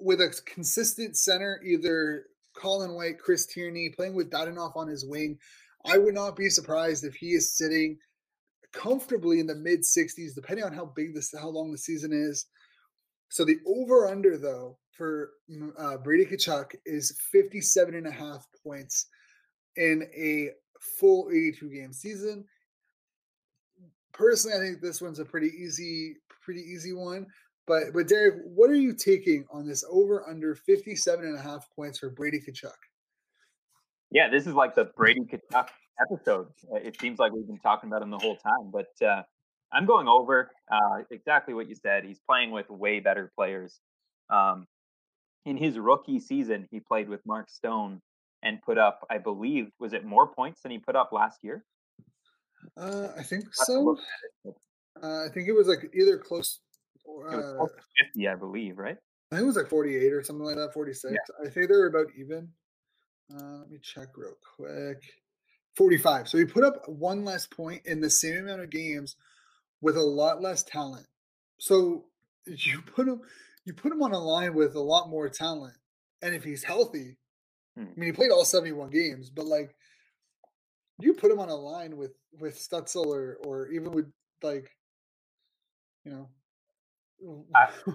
with 0.00 0.22
a 0.22 0.34
consistent 0.46 1.18
center, 1.18 1.60
either 1.62 2.24
Colin 2.56 2.94
White, 2.94 3.18
Chris 3.18 3.44
Tierney, 3.44 3.90
playing 3.90 4.14
with 4.14 4.30
Dadonov 4.30 4.74
on 4.76 4.88
his 4.88 5.04
wing. 5.04 5.38
I 5.84 5.98
would 5.98 6.14
not 6.14 6.36
be 6.36 6.48
surprised 6.48 7.04
if 7.04 7.14
he 7.14 7.34
is 7.34 7.52
sitting 7.52 7.98
comfortably 8.72 9.40
in 9.40 9.46
the 9.46 9.54
mid 9.54 9.80
60s, 9.80 10.34
depending 10.34 10.64
on 10.64 10.72
how 10.72 10.92
big 10.96 11.14
this, 11.14 11.34
how 11.38 11.48
long 11.48 11.72
the 11.72 11.78
season 11.78 12.12
is. 12.12 12.46
So 13.28 13.44
the 13.44 13.58
over 13.66 14.06
under 14.06 14.38
though 14.38 14.78
for 14.92 15.30
uh, 15.78 15.98
Brady 15.98 16.24
Tkachuk 16.24 16.74
is 16.84 17.18
57 17.30 17.94
and 17.94 18.06
a 18.06 18.10
half 18.10 18.46
points 18.64 19.06
in 19.76 20.02
a 20.16 20.50
full 20.80 21.28
82 21.30 21.70
game 21.70 21.92
season. 21.92 22.44
Personally, 24.12 24.56
I 24.56 24.60
think 24.60 24.80
this 24.80 25.00
one's 25.00 25.20
a 25.20 25.24
pretty 25.24 25.52
easy, 25.58 26.16
pretty 26.42 26.62
easy 26.62 26.92
one. 26.92 27.26
But 27.66 27.92
but 27.92 28.08
Derek, 28.08 28.40
what 28.44 28.70
are 28.70 28.74
you 28.74 28.94
taking 28.94 29.44
on 29.52 29.66
this 29.66 29.84
over 29.88 30.28
under 30.28 30.54
57 30.54 31.24
and 31.24 31.38
a 31.38 31.40
half 31.40 31.68
points 31.76 31.98
for 31.98 32.10
Brady 32.10 32.40
Tkachuk? 32.40 32.72
Yeah, 34.10 34.30
this 34.30 34.46
is 34.46 34.54
like 34.54 34.74
the 34.74 34.86
Brady 34.96 35.20
Tkachuk 35.20 35.68
episode. 36.00 36.48
It 36.72 37.00
seems 37.00 37.18
like 37.18 37.32
we've 37.32 37.46
been 37.46 37.58
talking 37.58 37.88
about 37.88 38.02
him 38.02 38.10
the 38.10 38.18
whole 38.18 38.36
time, 38.36 38.70
but 38.72 39.06
uh, 39.06 39.22
I'm 39.72 39.86
going 39.86 40.08
over 40.08 40.50
uh, 40.70 41.02
exactly 41.10 41.54
what 41.54 41.68
you 41.68 41.74
said. 41.74 42.04
He's 42.04 42.20
playing 42.20 42.50
with 42.50 42.68
way 42.70 43.00
better 43.00 43.30
players. 43.36 43.80
Um, 44.30 44.66
in 45.44 45.56
his 45.56 45.78
rookie 45.78 46.20
season, 46.20 46.68
he 46.70 46.80
played 46.80 47.08
with 47.08 47.20
Mark 47.26 47.50
Stone 47.50 48.00
and 48.42 48.62
put 48.62 48.78
up, 48.78 49.06
I 49.10 49.18
believe, 49.18 49.70
was 49.80 49.92
it 49.92 50.04
more 50.04 50.26
points 50.26 50.62
than 50.62 50.70
he 50.70 50.78
put 50.78 50.96
up 50.96 51.10
last 51.12 51.40
year? 51.42 51.64
Uh, 52.76 53.08
I 53.16 53.22
think 53.22 53.44
so. 53.52 53.96
Uh, 55.02 55.24
I 55.24 55.28
think 55.32 55.48
it 55.48 55.52
was 55.52 55.68
like 55.68 55.90
either 55.94 56.18
close. 56.18 56.60
Uh, 57.08 57.64
50, 58.12 58.28
I 58.28 58.34
believe, 58.34 58.78
right? 58.78 58.96
I 59.32 59.36
think 59.36 59.44
it 59.44 59.46
was 59.46 59.56
like 59.56 59.68
48 59.68 60.12
or 60.12 60.22
something 60.22 60.44
like 60.44 60.56
that, 60.56 60.72
46. 60.74 61.12
Yeah. 61.12 61.46
I 61.46 61.50
think 61.50 61.68
they 61.68 61.76
were 61.76 61.86
about 61.86 62.06
even. 62.18 62.48
Uh, 63.34 63.58
let 63.58 63.70
me 63.70 63.78
check 63.82 64.08
real 64.16 64.34
quick. 64.56 65.02
45. 65.78 66.28
So 66.28 66.38
he 66.38 66.44
put 66.44 66.64
up 66.64 66.88
one 66.88 67.24
less 67.24 67.46
point 67.46 67.82
in 67.86 68.00
the 68.00 68.10
same 68.10 68.36
amount 68.38 68.62
of 68.62 68.70
games 68.70 69.14
with 69.80 69.96
a 69.96 70.02
lot 70.02 70.42
less 70.42 70.64
talent. 70.64 71.06
So 71.58 72.06
you 72.46 72.82
put 72.94 73.08
him 73.08 73.22
you 73.64 73.74
put 73.74 73.92
him 73.92 74.02
on 74.02 74.12
a 74.12 74.18
line 74.18 74.54
with 74.54 74.74
a 74.74 74.80
lot 74.80 75.08
more 75.08 75.28
talent. 75.28 75.76
And 76.20 76.34
if 76.34 76.42
he's 76.42 76.64
healthy, 76.64 77.16
hmm. 77.76 77.84
I 77.84 78.00
mean 78.00 78.06
he 78.08 78.12
played 78.12 78.32
all 78.32 78.44
71 78.44 78.90
games, 78.90 79.30
but 79.30 79.46
like 79.46 79.74
you 81.00 81.14
put 81.14 81.30
him 81.30 81.38
on 81.38 81.48
a 81.48 81.54
line 81.54 81.96
with 81.96 82.12
with 82.38 82.58
Stützle 82.58 83.06
or 83.06 83.38
or 83.44 83.68
even 83.68 83.92
with 83.92 84.10
like 84.42 84.68
you 86.04 86.12
know 86.12 86.28
I, 87.54 87.68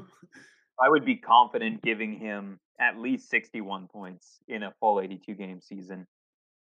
I 0.79 0.89
would 0.89 1.05
be 1.05 1.17
confident 1.17 1.81
giving 1.81 2.17
him 2.17 2.59
at 2.79 2.97
least 2.97 3.29
61 3.29 3.87
points 3.87 4.39
in 4.47 4.63
a 4.63 4.73
full 4.79 4.99
82 4.99 5.33
game 5.33 5.61
season. 5.61 6.07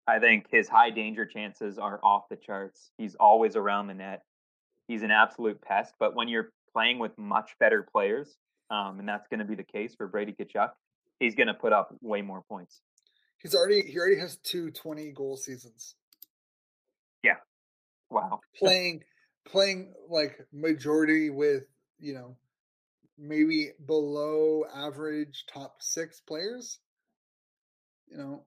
I 0.06 0.18
think 0.18 0.46
his 0.50 0.68
high 0.68 0.90
danger 0.90 1.26
chances 1.26 1.78
are 1.78 2.00
off 2.02 2.28
the 2.28 2.36
charts. 2.36 2.90
He's 2.98 3.14
always 3.14 3.56
around 3.56 3.86
the 3.86 3.94
net. 3.94 4.22
He's 4.88 5.02
an 5.02 5.10
absolute 5.10 5.60
pest. 5.62 5.94
But 6.00 6.16
when 6.16 6.28
you're 6.28 6.50
playing 6.72 6.98
with 6.98 7.16
much 7.16 7.50
better 7.60 7.86
players, 7.92 8.36
um, 8.70 8.98
and 8.98 9.08
that's 9.08 9.28
going 9.28 9.40
to 9.40 9.44
be 9.44 9.54
the 9.54 9.64
case 9.64 9.94
for 9.94 10.06
Brady 10.08 10.32
Tkachuk, 10.32 10.70
he's 11.18 11.34
going 11.34 11.46
to 11.48 11.54
put 11.54 11.72
up 11.72 11.94
way 12.00 12.22
more 12.22 12.42
points. 12.42 12.80
He's 13.38 13.54
already 13.54 13.82
he 13.82 13.98
already 13.98 14.20
has 14.20 14.36
two 14.36 14.70
20 14.70 15.12
goal 15.12 15.36
seasons. 15.36 15.94
Yeah. 17.22 17.36
Wow. 18.10 18.40
Playing 18.58 19.02
playing 19.46 19.94
like 20.08 20.38
majority 20.52 21.30
with, 21.30 21.64
you 21.98 22.14
know, 22.14 22.36
maybe 23.18 23.70
below 23.86 24.64
average 24.74 25.44
top 25.52 25.76
6 25.80 26.20
players. 26.26 26.78
You 28.08 28.18
know, 28.18 28.44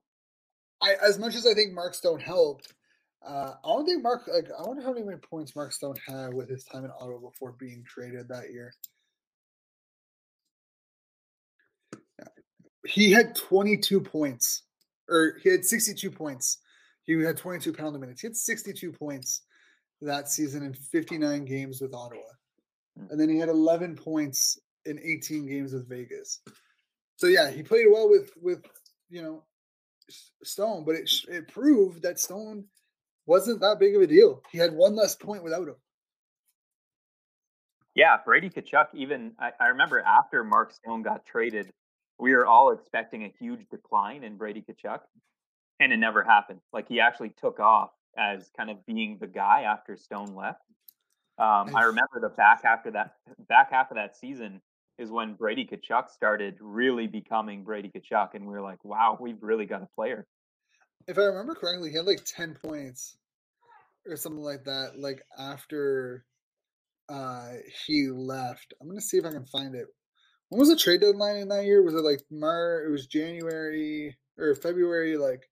I 0.84 0.96
as 1.06 1.18
much 1.18 1.34
as 1.34 1.46
I 1.46 1.54
think 1.54 1.72
Mark 1.72 1.94
Stone 1.94 2.20
helped, 2.20 2.72
uh, 3.26 3.54
I 3.64 3.68
don't 3.68 3.86
think 3.86 4.02
Mark 4.02 4.28
like 4.32 4.48
I 4.56 4.62
wonder 4.66 4.82
how 4.82 4.92
many 4.92 5.04
points 5.16 5.56
Mark 5.56 5.72
Stone 5.72 5.94
had 6.06 6.34
with 6.34 6.48
his 6.48 6.64
time 6.64 6.84
in 6.84 6.90
Ottawa 6.90 7.18
before 7.18 7.52
being 7.52 7.84
traded 7.86 8.28
that 8.28 8.52
year. 8.52 8.72
He 12.86 13.12
had 13.12 13.34
22 13.34 14.02
points, 14.02 14.62
or 15.08 15.38
he 15.42 15.48
had 15.48 15.64
62 15.64 16.10
points. 16.10 16.58
He 17.04 17.14
had 17.14 17.38
22 17.38 17.72
penalty 17.72 17.98
minutes. 17.98 18.20
He 18.20 18.26
had 18.26 18.36
62 18.36 18.92
points 18.92 19.40
that 20.02 20.28
season 20.28 20.62
in 20.62 20.74
59 20.74 21.46
games 21.46 21.80
with 21.80 21.94
Ottawa, 21.94 22.20
hmm. 22.98 23.06
and 23.10 23.18
then 23.18 23.30
he 23.30 23.38
had 23.38 23.48
11 23.48 23.96
points 23.96 24.58
in 24.84 24.98
18 25.02 25.46
games 25.46 25.72
with 25.72 25.88
Vegas. 25.88 26.40
So 27.16 27.26
yeah, 27.26 27.50
he 27.50 27.62
played 27.62 27.86
well 27.90 28.10
with 28.10 28.30
with 28.42 28.62
you 29.08 29.22
know 29.22 29.44
Stone, 30.42 30.84
but 30.84 30.94
it 30.94 31.10
it 31.28 31.48
proved 31.48 32.02
that 32.02 32.18
Stone 32.18 32.64
wasn't 33.26 33.60
that 33.60 33.78
big 33.78 33.96
of 33.96 34.02
a 34.02 34.06
deal. 34.06 34.42
He 34.50 34.58
had 34.58 34.72
one 34.72 34.94
less 34.94 35.14
point 35.14 35.42
without 35.42 35.68
him. 35.68 35.76
Yeah, 37.94 38.16
Brady 38.24 38.50
Tkachuk. 38.50 38.88
Even 38.94 39.32
I, 39.38 39.52
I 39.60 39.66
remember 39.68 40.00
after 40.00 40.44
Mark 40.44 40.72
Stone 40.72 41.02
got 41.02 41.24
traded, 41.24 41.70
we 42.18 42.34
were 42.34 42.46
all 42.46 42.72
expecting 42.72 43.24
a 43.24 43.32
huge 43.38 43.66
decline 43.70 44.24
in 44.24 44.36
Brady 44.36 44.62
Tkachuk, 44.62 45.00
and 45.80 45.92
it 45.92 45.96
never 45.96 46.22
happened. 46.22 46.60
Like 46.72 46.88
he 46.88 47.00
actually 47.00 47.30
took 47.30 47.60
off 47.60 47.90
as 48.16 48.50
kind 48.56 48.70
of 48.70 48.84
being 48.86 49.18
the 49.20 49.26
guy 49.26 49.62
after 49.62 49.96
Stone 49.96 50.34
left. 50.34 50.60
Um, 51.36 51.74
I 51.74 51.84
remember 51.84 52.20
the 52.20 52.28
back 52.28 52.64
after 52.64 52.90
that 52.92 53.14
back 53.48 53.72
half 53.72 53.90
of 53.90 53.96
that 53.96 54.16
season 54.16 54.60
is 54.98 55.10
when 55.10 55.34
Brady 55.34 55.66
Tkachuk 55.66 56.10
started 56.10 56.56
really 56.60 57.06
becoming 57.06 57.64
Brady 57.64 57.90
Tkachuk, 57.90 58.34
and 58.34 58.46
we 58.46 58.52
were 58.52 58.62
like, 58.62 58.84
wow, 58.84 59.18
we've 59.20 59.42
really 59.42 59.66
got 59.66 59.82
a 59.82 59.88
player. 59.94 60.26
If 61.06 61.18
I 61.18 61.22
remember 61.22 61.54
correctly, 61.54 61.90
he 61.90 61.96
had 61.96 62.06
like 62.06 62.24
ten 62.24 62.54
points 62.54 63.16
or 64.06 64.16
something 64.16 64.42
like 64.42 64.64
that. 64.64 64.92
Like 64.96 65.22
after 65.38 66.24
uh 67.08 67.52
he 67.86 68.08
left, 68.10 68.74
I'm 68.80 68.88
gonna 68.88 69.00
see 69.00 69.18
if 69.18 69.24
I 69.26 69.32
can 69.32 69.46
find 69.46 69.74
it. 69.74 69.86
When 70.48 70.60
was 70.60 70.68
the 70.68 70.76
trade 70.76 71.00
deadline 71.00 71.36
in 71.36 71.48
that 71.48 71.64
year? 71.64 71.82
Was 71.82 71.94
it 71.94 72.04
like 72.04 72.20
Mar? 72.30 72.84
It 72.86 72.90
was 72.90 73.06
January 73.06 74.16
or 74.38 74.54
February, 74.54 75.16
like 75.16 75.42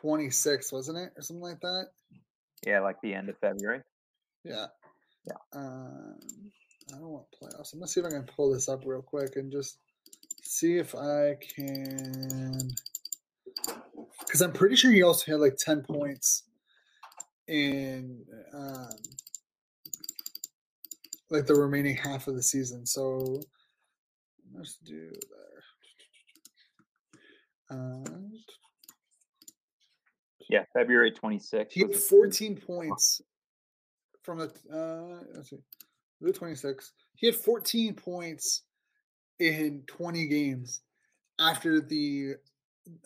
26, 0.00 0.72
wasn't 0.72 0.98
it, 0.98 1.10
or 1.16 1.22
something 1.22 1.42
like 1.42 1.60
that? 1.60 1.86
Yeah, 2.66 2.80
like 2.80 2.96
the 3.02 3.14
end 3.14 3.28
of 3.28 3.38
February. 3.38 3.82
Yeah. 4.44 4.66
Yeah. 5.26 5.36
Um, 5.54 6.18
I 6.94 6.98
don't 6.98 7.08
want 7.08 7.26
playoffs. 7.32 7.72
I'm 7.72 7.80
gonna 7.80 7.88
see 7.88 8.00
if 8.00 8.06
I 8.06 8.10
can 8.10 8.22
pull 8.22 8.52
this 8.52 8.68
up 8.68 8.84
real 8.86 9.02
quick 9.02 9.36
and 9.36 9.50
just 9.50 9.78
see 10.42 10.78
if 10.78 10.94
I 10.94 11.36
can, 11.56 12.70
because 14.20 14.40
I'm 14.40 14.52
pretty 14.52 14.76
sure 14.76 14.92
he 14.92 15.02
also 15.02 15.32
had 15.32 15.40
like 15.40 15.56
ten 15.56 15.82
points 15.82 16.44
in 17.48 18.24
um, 18.52 18.88
like 21.30 21.46
the 21.46 21.54
remaining 21.54 21.96
half 21.96 22.28
of 22.28 22.36
the 22.36 22.42
season. 22.42 22.86
So 22.86 23.40
let's 24.54 24.76
do 24.84 25.10
there. 27.70 27.78
Uh, 27.78 28.04
yeah, 30.48 30.64
February 30.72 31.10
26th. 31.12 31.72
He 31.72 31.80
had 31.80 31.96
14 31.96 32.56
points 32.56 33.20
from 34.22 34.38
the. 34.38 34.52
Uh, 34.72 35.24
let's 35.34 35.50
see. 35.50 35.58
The 36.24 36.32
26. 36.32 36.92
He 37.16 37.26
had 37.26 37.36
14 37.36 37.94
points 37.94 38.62
in 39.38 39.82
20 39.86 40.26
games 40.26 40.80
after 41.38 41.80
the 41.80 42.36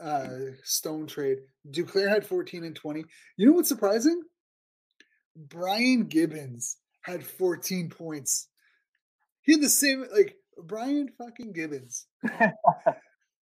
uh, 0.01 0.29
Stone 0.63 1.09
trade. 1.09 1.39
Duclair 1.69 2.09
had 2.09 2.25
14 2.25 2.63
and 2.63 2.77
20. 2.77 3.05
You 3.37 3.47
know 3.47 3.55
what's 3.55 3.69
surprising? 3.69 4.23
Brian 5.35 6.05
Gibbons 6.05 6.77
had 7.03 7.25
14 7.25 7.91
points. 7.91 8.49
He 9.43 9.53
had 9.53 9.63
the 9.63 9.69
same 9.69 10.05
like 10.15 10.37
Brian 10.65 11.09
fucking 11.19 11.53
Gibbons 11.53 12.07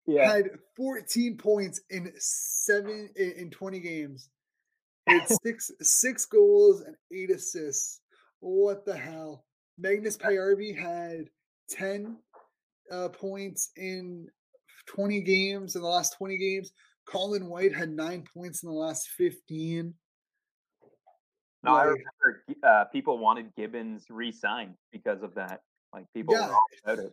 yeah. 0.07 0.33
had 0.33 0.51
14 0.77 1.37
points 1.37 1.81
in 1.91 2.12
seven 2.18 3.11
in, 3.16 3.33
in 3.33 3.51
20 3.51 3.81
games. 3.81 4.31
Had 5.07 5.29
six 5.43 5.70
six 5.83 6.24
goals 6.24 6.81
and 6.81 6.97
eight 7.12 7.31
assists. 7.31 8.01
What 8.41 8.85
the 8.85 8.97
hell? 8.97 9.45
Magnus 9.79 10.16
Pääjärvi 10.16 10.77
had 10.77 11.29
10 11.70 12.16
uh, 12.91 13.09
points 13.09 13.70
in 13.77 14.29
20 14.87 15.20
games 15.22 15.77
in 15.77 15.83
the 15.83 15.89
last 15.89 16.14
20 16.16 16.39
games. 16.39 16.72
Colin 17.07 17.47
White 17.49 17.74
had 17.74 17.91
nine 17.91 18.24
points 18.35 18.62
in 18.62 18.68
the 18.68 18.74
last 18.74 19.09
15. 19.16 19.95
No, 21.62 21.74
I 21.74 21.83
remember 21.85 22.45
uh, 22.62 22.85
people 22.93 23.18
wanted 23.18 23.55
Gibbons 23.57 24.05
re-signed 24.09 24.74
because 24.93 25.22
of 25.22 25.35
that. 25.35 25.62
Like 25.93 26.05
people 26.14 26.35
were 26.35 26.41
Yeah. 26.41 26.49
all 26.51 26.66
about 26.85 26.99
it. 27.05 27.12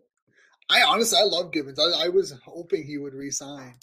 I 0.70 0.84
honestly, 0.84 1.18
I 1.20 1.24
love 1.26 1.52
Gibbons. 1.52 1.80
I, 1.80 2.06
I 2.06 2.10
was 2.10 2.32
hoping 2.46 2.84
he 2.84 2.98
would 2.98 3.14
resign, 3.14 3.76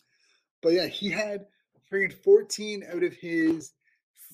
but 0.62 0.72
yeah, 0.72 0.86
he 0.86 1.10
had 1.10 1.46
freaking 1.92 2.12
14 2.12 2.84
out 2.92 3.02
of 3.02 3.12
his. 3.14 3.72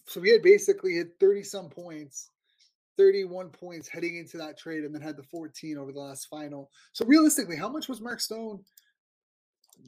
So 0.06 0.20
he 0.22 0.30
had 0.30 0.42
basically 0.42 0.94
hit 0.94 1.16
30 1.18 1.42
some 1.42 1.68
points, 1.68 2.30
31 2.96 3.50
points 3.50 3.88
heading 3.88 4.16
into 4.16 4.38
that 4.38 4.58
trade, 4.58 4.84
and 4.84 4.94
then 4.94 5.02
had 5.02 5.16
the 5.16 5.22
14 5.22 5.78
over 5.78 5.92
the 5.92 6.00
last 6.00 6.28
final. 6.28 6.70
So 6.92 7.04
realistically, 7.06 7.56
how 7.56 7.68
much 7.68 7.88
was 7.88 8.00
Mark 8.00 8.20
Stone 8.20 8.60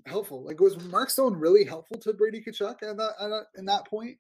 helpful? 0.07 0.45
Like, 0.45 0.61
was 0.61 0.83
Mark 0.85 1.11
Stone 1.11 1.35
really 1.35 1.65
helpful 1.65 1.99
to 1.99 2.13
Brady 2.13 2.43
Tkachuk 2.43 2.83
at 2.83 2.97
that, 2.97 3.13
at 3.21 3.29
that 3.29 3.45
in 3.57 3.65
that 3.67 3.87
point? 3.87 4.19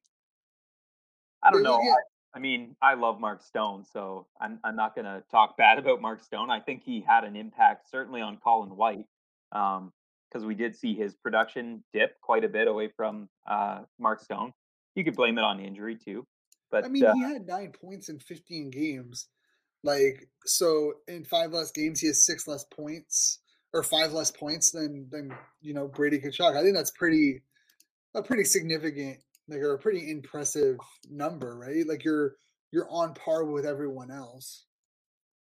I 1.42 1.50
don't 1.50 1.62
They 1.62 1.68
know. 1.68 1.76
I, 1.76 1.94
I 2.34 2.40
mean, 2.40 2.76
I 2.82 2.94
love 2.94 3.20
Mark 3.20 3.42
Stone, 3.42 3.84
so 3.90 4.26
I'm 4.40 4.58
I'm 4.64 4.76
not 4.76 4.94
gonna 4.94 5.22
talk 5.30 5.56
bad 5.56 5.78
about 5.78 6.00
Mark 6.00 6.22
Stone. 6.22 6.50
I 6.50 6.60
think 6.60 6.82
he 6.84 7.04
had 7.06 7.24
an 7.24 7.36
impact 7.36 7.90
certainly 7.90 8.20
on 8.20 8.38
Colin 8.38 8.70
White, 8.76 9.06
because 9.50 10.44
we 10.44 10.54
did 10.54 10.76
see 10.76 10.94
his 10.94 11.14
production 11.14 11.82
dip 11.92 12.20
quite 12.20 12.44
a 12.44 12.48
bit 12.48 12.68
away 12.68 12.90
from 12.96 13.28
uh, 13.48 13.80
Mark 13.98 14.20
Stone. 14.20 14.52
You 14.94 15.04
could 15.04 15.16
blame 15.16 15.38
it 15.38 15.44
on 15.44 15.60
injury 15.60 15.96
too, 15.96 16.26
but 16.70 16.84
I 16.84 16.88
mean, 16.88 17.04
uh, 17.04 17.14
he 17.14 17.22
had 17.22 17.46
nine 17.46 17.72
points 17.72 18.08
in 18.08 18.18
15 18.18 18.70
games. 18.70 19.26
Like, 19.84 20.28
so 20.44 20.94
in 21.06 21.24
five 21.24 21.52
less 21.52 21.70
games, 21.70 22.00
he 22.00 22.08
has 22.08 22.24
six 22.24 22.46
less 22.48 22.64
points 22.64 23.38
or 23.72 23.82
five 23.82 24.12
less 24.12 24.30
points 24.30 24.70
than 24.70 25.08
than 25.10 25.32
you 25.60 25.74
know 25.74 25.88
Brady 25.88 26.18
Tkachuk. 26.18 26.56
I 26.56 26.62
think 26.62 26.74
that's 26.74 26.90
pretty 26.90 27.42
a 28.14 28.22
pretty 28.22 28.44
significant, 28.44 29.18
like 29.48 29.60
or 29.60 29.74
a 29.74 29.78
pretty 29.78 30.10
impressive 30.10 30.78
number, 31.08 31.56
right? 31.56 31.86
Like 31.86 32.04
you're 32.04 32.36
you're 32.72 32.88
on 32.90 33.14
par 33.14 33.44
with 33.44 33.64
everyone 33.64 34.10
else. 34.10 34.64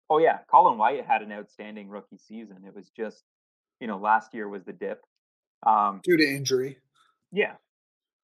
oh 0.09 0.19
yeah, 0.19 0.39
Colin 0.49 0.78
White 0.78 1.05
had 1.05 1.21
an 1.21 1.32
outstanding 1.32 1.89
rookie 1.89 2.17
season. 2.17 2.63
It 2.65 2.75
was 2.75 2.89
just, 2.95 3.23
you 3.80 3.88
know, 3.88 3.97
last 3.97 4.34
year 4.34 4.47
was 4.47 4.63
the 4.63 4.73
dip. 4.73 5.01
Um, 5.65 6.01
due 6.03 6.17
to 6.17 6.23
injury. 6.23 6.78
Yeah. 7.32 7.55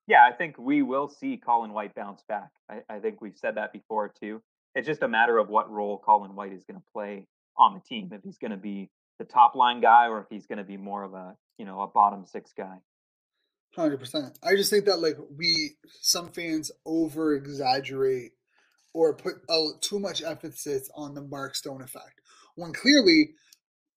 Yeah, 0.08 0.28
I 0.30 0.36
think 0.36 0.58
we 0.58 0.82
will 0.82 1.08
see 1.08 1.38
Colin 1.38 1.72
White 1.72 1.96
bounce 1.96 2.24
back. 2.28 2.50
I, 2.70 2.82
I 2.90 3.00
think 3.00 3.22
we've 3.22 3.38
said 3.38 3.56
that 3.56 3.72
before 3.72 4.12
too. 4.20 4.42
It's 4.76 4.88
just 4.88 5.04
a 5.04 5.08
matter 5.08 5.38
of 5.38 5.50
what 5.50 5.72
role 5.72 6.02
Colin 6.04 6.36
White 6.36 6.52
is 6.52 6.64
going 6.64 6.80
to 6.80 6.86
play 6.92 7.28
on 7.58 7.74
the 7.74 7.80
team. 7.80 8.10
If 8.12 8.22
he's 8.24 8.38
going 8.38 8.52
to 8.52 8.58
be 8.58 8.90
the 9.20 9.26
top 9.26 9.56
line 9.56 9.82
guy 9.82 10.08
or 10.08 10.20
if 10.20 10.26
he's 10.30 10.46
going 10.46 10.58
to 10.58 10.64
be 10.64 10.78
more 10.78 11.04
of 11.04 11.14
a, 11.14 11.36
you 11.58 11.66
know, 11.66 11.82
a 11.82 11.88
bottom 11.88 12.26
six 12.26 12.52
guy. 12.58 12.78
Hundred 13.76 14.00
percent. 14.00 14.38
I 14.44 14.56
just 14.56 14.70
think 14.70 14.86
that 14.86 15.00
like 15.00 15.18
we 15.36 15.72
some 16.02 16.30
fans 16.30 16.72
over 16.86 17.34
exaggerate 17.34 18.34
or 18.94 19.14
put 19.16 19.36
a, 19.50 19.70
too 19.82 20.00
much 20.00 20.22
emphasis 20.22 20.90
on 20.96 21.16
the 21.16 21.22
Mark 21.22 21.56
Stone 21.56 21.82
effect 21.82 22.22
when 22.56 22.74
clearly, 22.74 23.32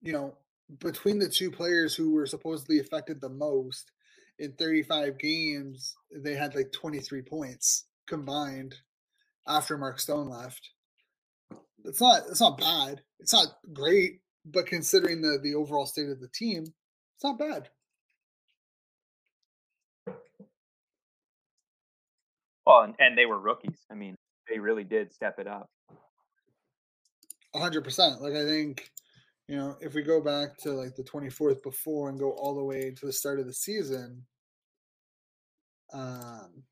you 0.01 0.13
know, 0.13 0.37
between 0.79 1.19
the 1.19 1.29
two 1.29 1.51
players 1.51 1.95
who 1.95 2.13
were 2.13 2.27
supposedly 2.27 2.79
affected 2.79 3.21
the 3.21 3.29
most 3.29 3.93
in 4.39 4.53
35 4.53 5.19
games, 5.19 5.95
they 6.15 6.35
had 6.35 6.55
like 6.55 6.73
23 6.73 7.23
points 7.23 7.87
combined 8.07 8.75
after 9.47 9.79
Mark 9.79 9.99
Stone 9.99 10.29
left. 10.29 10.71
It's 11.85 12.01
not 12.01 12.23
it's 12.29 12.41
not 12.41 12.59
bad. 12.59 13.03
It's 13.21 13.33
not 13.33 13.47
great, 13.73 14.21
but 14.45 14.67
considering 14.67 15.23
the 15.23 15.39
the 15.43 15.55
overall 15.55 15.87
state 15.87 16.09
of 16.09 16.21
the 16.21 16.29
team, 16.29 16.65
it's 16.65 17.25
not 17.25 17.39
bad. 17.39 17.69
Well, 22.67 22.83
and, 22.83 22.95
and 22.99 23.17
they 23.17 23.27
were 23.27 23.39
rookies. 23.39 23.79
I 23.91 23.95
mean, 23.95 24.17
they 24.51 24.59
really 24.59 24.83
did 24.83 25.13
step 25.13 25.39
it 25.39 25.47
up. 25.47 25.71
Hundred 27.55 27.85
percent. 27.85 28.21
Like 28.21 28.35
I 28.35 28.45
think, 28.45 28.91
you 29.49 29.57
know, 29.57 29.77
if 29.81 29.95
we 29.95 30.03
go 30.03 30.21
back 30.21 30.57
to 30.59 30.73
like 30.73 30.97
the 30.97 31.05
twenty 31.05 31.31
fourth 31.31 31.63
before 31.63 32.09
and 32.09 32.19
go 32.19 32.33
all 32.33 32.57
the 32.57 32.65
way 32.65 32.93
to 32.97 33.07
the 33.07 33.13
start 33.13 33.39
of 33.39 33.47
the 33.47 33.55
season, 33.55 34.27
um, 35.93 36.65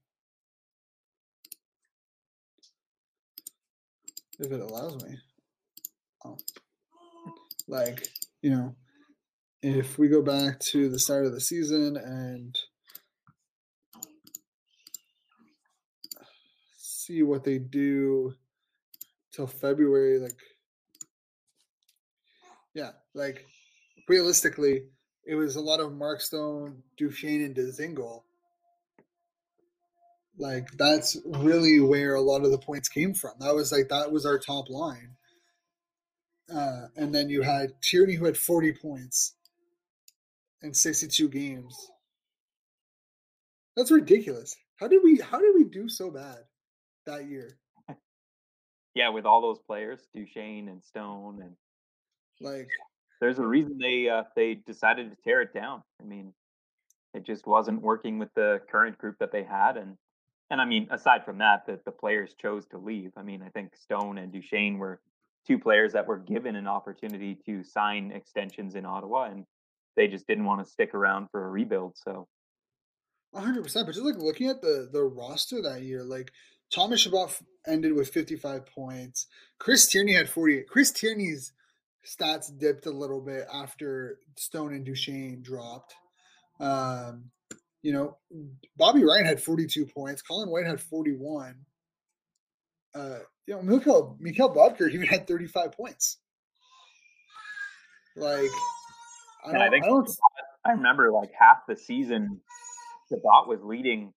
if 4.41 4.51
it 4.51 4.61
allows 4.61 5.03
me, 5.05 5.17
oh, 6.25 6.37
like 7.69 8.09
you 8.43 8.51
know, 8.51 8.75
if 9.63 9.97
we 9.97 10.09
go 10.09 10.21
back 10.21 10.59
to 10.59 10.89
the 10.89 10.99
start 10.99 11.27
of 11.27 11.33
the 11.33 11.41
season 11.41 11.97
and 11.97 12.59
see 16.77 17.23
what 17.23 17.45
they 17.45 17.59
do 17.59 18.35
till 19.33 19.47
February, 19.47 20.19
like 20.19 20.41
yeah, 22.75 22.91
like 23.15 23.47
realistically, 24.09 24.83
it 25.27 25.35
was 25.35 25.57
a 25.57 25.61
lot 25.61 25.81
of 25.81 25.93
Mark 25.93 26.21
Stone, 26.21 26.83
Duchene, 26.99 27.43
and 27.43 27.55
Dzingel. 27.55 28.23
Like 30.37 30.67
that's 30.77 31.17
really 31.25 31.79
where 31.81 32.15
a 32.15 32.21
lot 32.21 32.45
of 32.45 32.51
the 32.51 32.59
points 32.59 32.89
came 32.89 33.15
from. 33.15 33.33
That 33.39 33.55
was 33.55 33.71
like 33.71 33.89
that 33.89 34.11
was 34.11 34.27
our 34.27 34.39
top 34.39 34.69
line. 34.69 35.17
Uh, 36.53 36.89
and 36.97 37.15
then 37.15 37.31
you 37.31 37.43
had 37.43 37.81
Tierney 37.81 38.17
who 38.17 38.27
had 38.27 38.37
40 38.37 38.73
points 38.75 39.35
in 40.63 40.75
62 40.75 41.29
games. 41.29 41.75
That's 43.77 43.91
ridiculous. 43.91 44.55
How 44.77 44.89
did 44.89 45.01
we 45.03 45.19
how 45.19 45.39
did 45.39 45.55
we 45.55 45.65
do 45.65 45.89
so 45.89 46.11
bad 46.11 46.39
that 47.07 47.29
year? 47.29 47.59
Yeah, 48.97 49.09
with 49.09 49.27
all 49.27 49.43
those 49.43 49.59
players, 49.59 49.99
Duchene 50.15 50.69
and 50.69 50.81
Stone, 50.85 51.43
and 51.43 51.57
Like 52.45 52.69
there's 53.21 53.39
a 53.39 53.47
reason 53.47 53.79
they 53.79 54.09
uh, 54.09 54.25
they 54.37 54.55
decided 54.55 55.11
to 55.11 55.17
tear 55.23 55.41
it 55.43 55.55
down. 55.55 55.83
I 56.01 56.05
mean, 56.05 56.33
it 57.15 57.25
just 57.25 57.47
wasn't 57.47 57.83
working 57.83 58.19
with 58.19 58.33
the 58.35 58.61
current 58.71 58.99
group 58.99 59.17
that 59.21 59.33
they 59.33 59.43
had, 59.43 59.77
and 59.77 59.97
and 60.51 60.61
I 60.61 60.65
mean, 60.67 60.89
aside 60.91 61.25
from 61.25 61.39
that, 61.39 61.67
that 61.67 61.85
the 61.85 61.91
players 61.91 62.35
chose 62.41 62.67
to 62.67 62.79
leave. 62.79 63.13
I 63.17 63.23
mean, 63.23 63.43
I 63.43 63.49
think 63.49 63.75
Stone 63.77 64.19
and 64.19 64.33
Duchene 64.33 64.79
were 64.79 65.01
two 65.47 65.59
players 65.59 65.93
that 65.93 66.07
were 66.07 66.19
given 66.19 66.57
an 66.57 66.67
opportunity 66.67 67.39
to 67.47 67.63
sign 67.63 68.13
extensions 68.13 68.75
in 68.75 68.85
Ottawa, 68.85 69.25
and 69.25 69.45
they 69.97 70.09
just 70.09 70.27
didn't 70.27 70.45
want 70.45 70.65
to 70.65 70.71
stick 70.71 70.95
around 70.95 71.29
for 71.31 71.45
a 71.45 71.51
rebuild. 71.51 71.97
So 71.97 72.29
hundred 73.35 73.63
percent. 73.63 73.87
But 73.87 73.95
just 73.95 74.05
like 74.05 74.19
looking 74.19 74.49
at 74.49 74.61
the 74.61 74.89
the 74.93 75.03
roster 75.03 75.63
that 75.63 75.83
year, 75.83 76.03
like 76.03 76.33
Thomas 76.73 77.01
Chabot 77.01 77.31
ended 77.67 77.95
with 77.95 78.11
fifty 78.11 78.37
five 78.37 78.67
points. 78.67 79.27
Chris 79.59 79.87
Tierney 79.87 80.15
had 80.15 80.29
forty 80.29 80.59
eight. 80.59 80.69
Chris 80.69 80.91
Tierney's 80.91 81.53
stats 82.07 82.57
dipped 82.59 82.87
a 82.87 82.91
little 82.91 83.21
bit 83.21 83.47
after 83.53 84.19
Stone 84.37 84.75
and 84.75 84.85
Duchene 84.85 85.43
dropped. 85.43 85.95
Um, 86.61 87.31
you 87.83 87.93
know, 87.93 88.17
Bobby 88.77 89.05
Ryan 89.05 89.27
had 89.27 89.43
forty 89.43 89.67
two 89.67 89.87
points. 89.87 90.23
Colin 90.23 90.51
White 90.51 90.67
had 90.67 90.81
forty 90.81 91.13
one. 91.13 91.57
Uh, 92.95 93.19
you 93.47 93.55
know, 93.55 93.63
Mikhail 93.63 94.17
Mikhail 94.21 94.55
Boedker 94.55 94.91
even 94.91 95.07
had 95.07 95.27
thirty 95.27 95.47
five 95.47 95.73
points. 95.73 96.19
Like, 98.17 98.51
I 99.45 99.53
don't, 99.53 99.61
I 99.61 99.67
I, 99.67 99.71
think 99.71 99.85
don't 99.85 100.11
I 100.65 100.71
remember 100.73 101.11
like 101.11 101.31
half 101.39 101.59
the 101.69 101.77
season, 101.77 102.41
Chabot 103.09 103.49
was 103.49 103.61
leading 103.63 104.13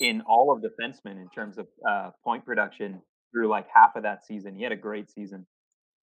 in 0.00 0.22
all 0.22 0.52
of 0.52 0.62
defensemen 0.62 1.20
in 1.20 1.28
terms 1.34 1.58
of 1.58 1.66
uh, 1.88 2.10
point 2.24 2.44
production 2.44 3.00
through 3.32 3.48
like 3.48 3.66
half 3.72 3.96
of 3.96 4.02
that 4.02 4.24
season. 4.26 4.54
He 4.54 4.62
had 4.62 4.72
a 4.72 4.76
great 4.76 5.10
season. 5.10 5.46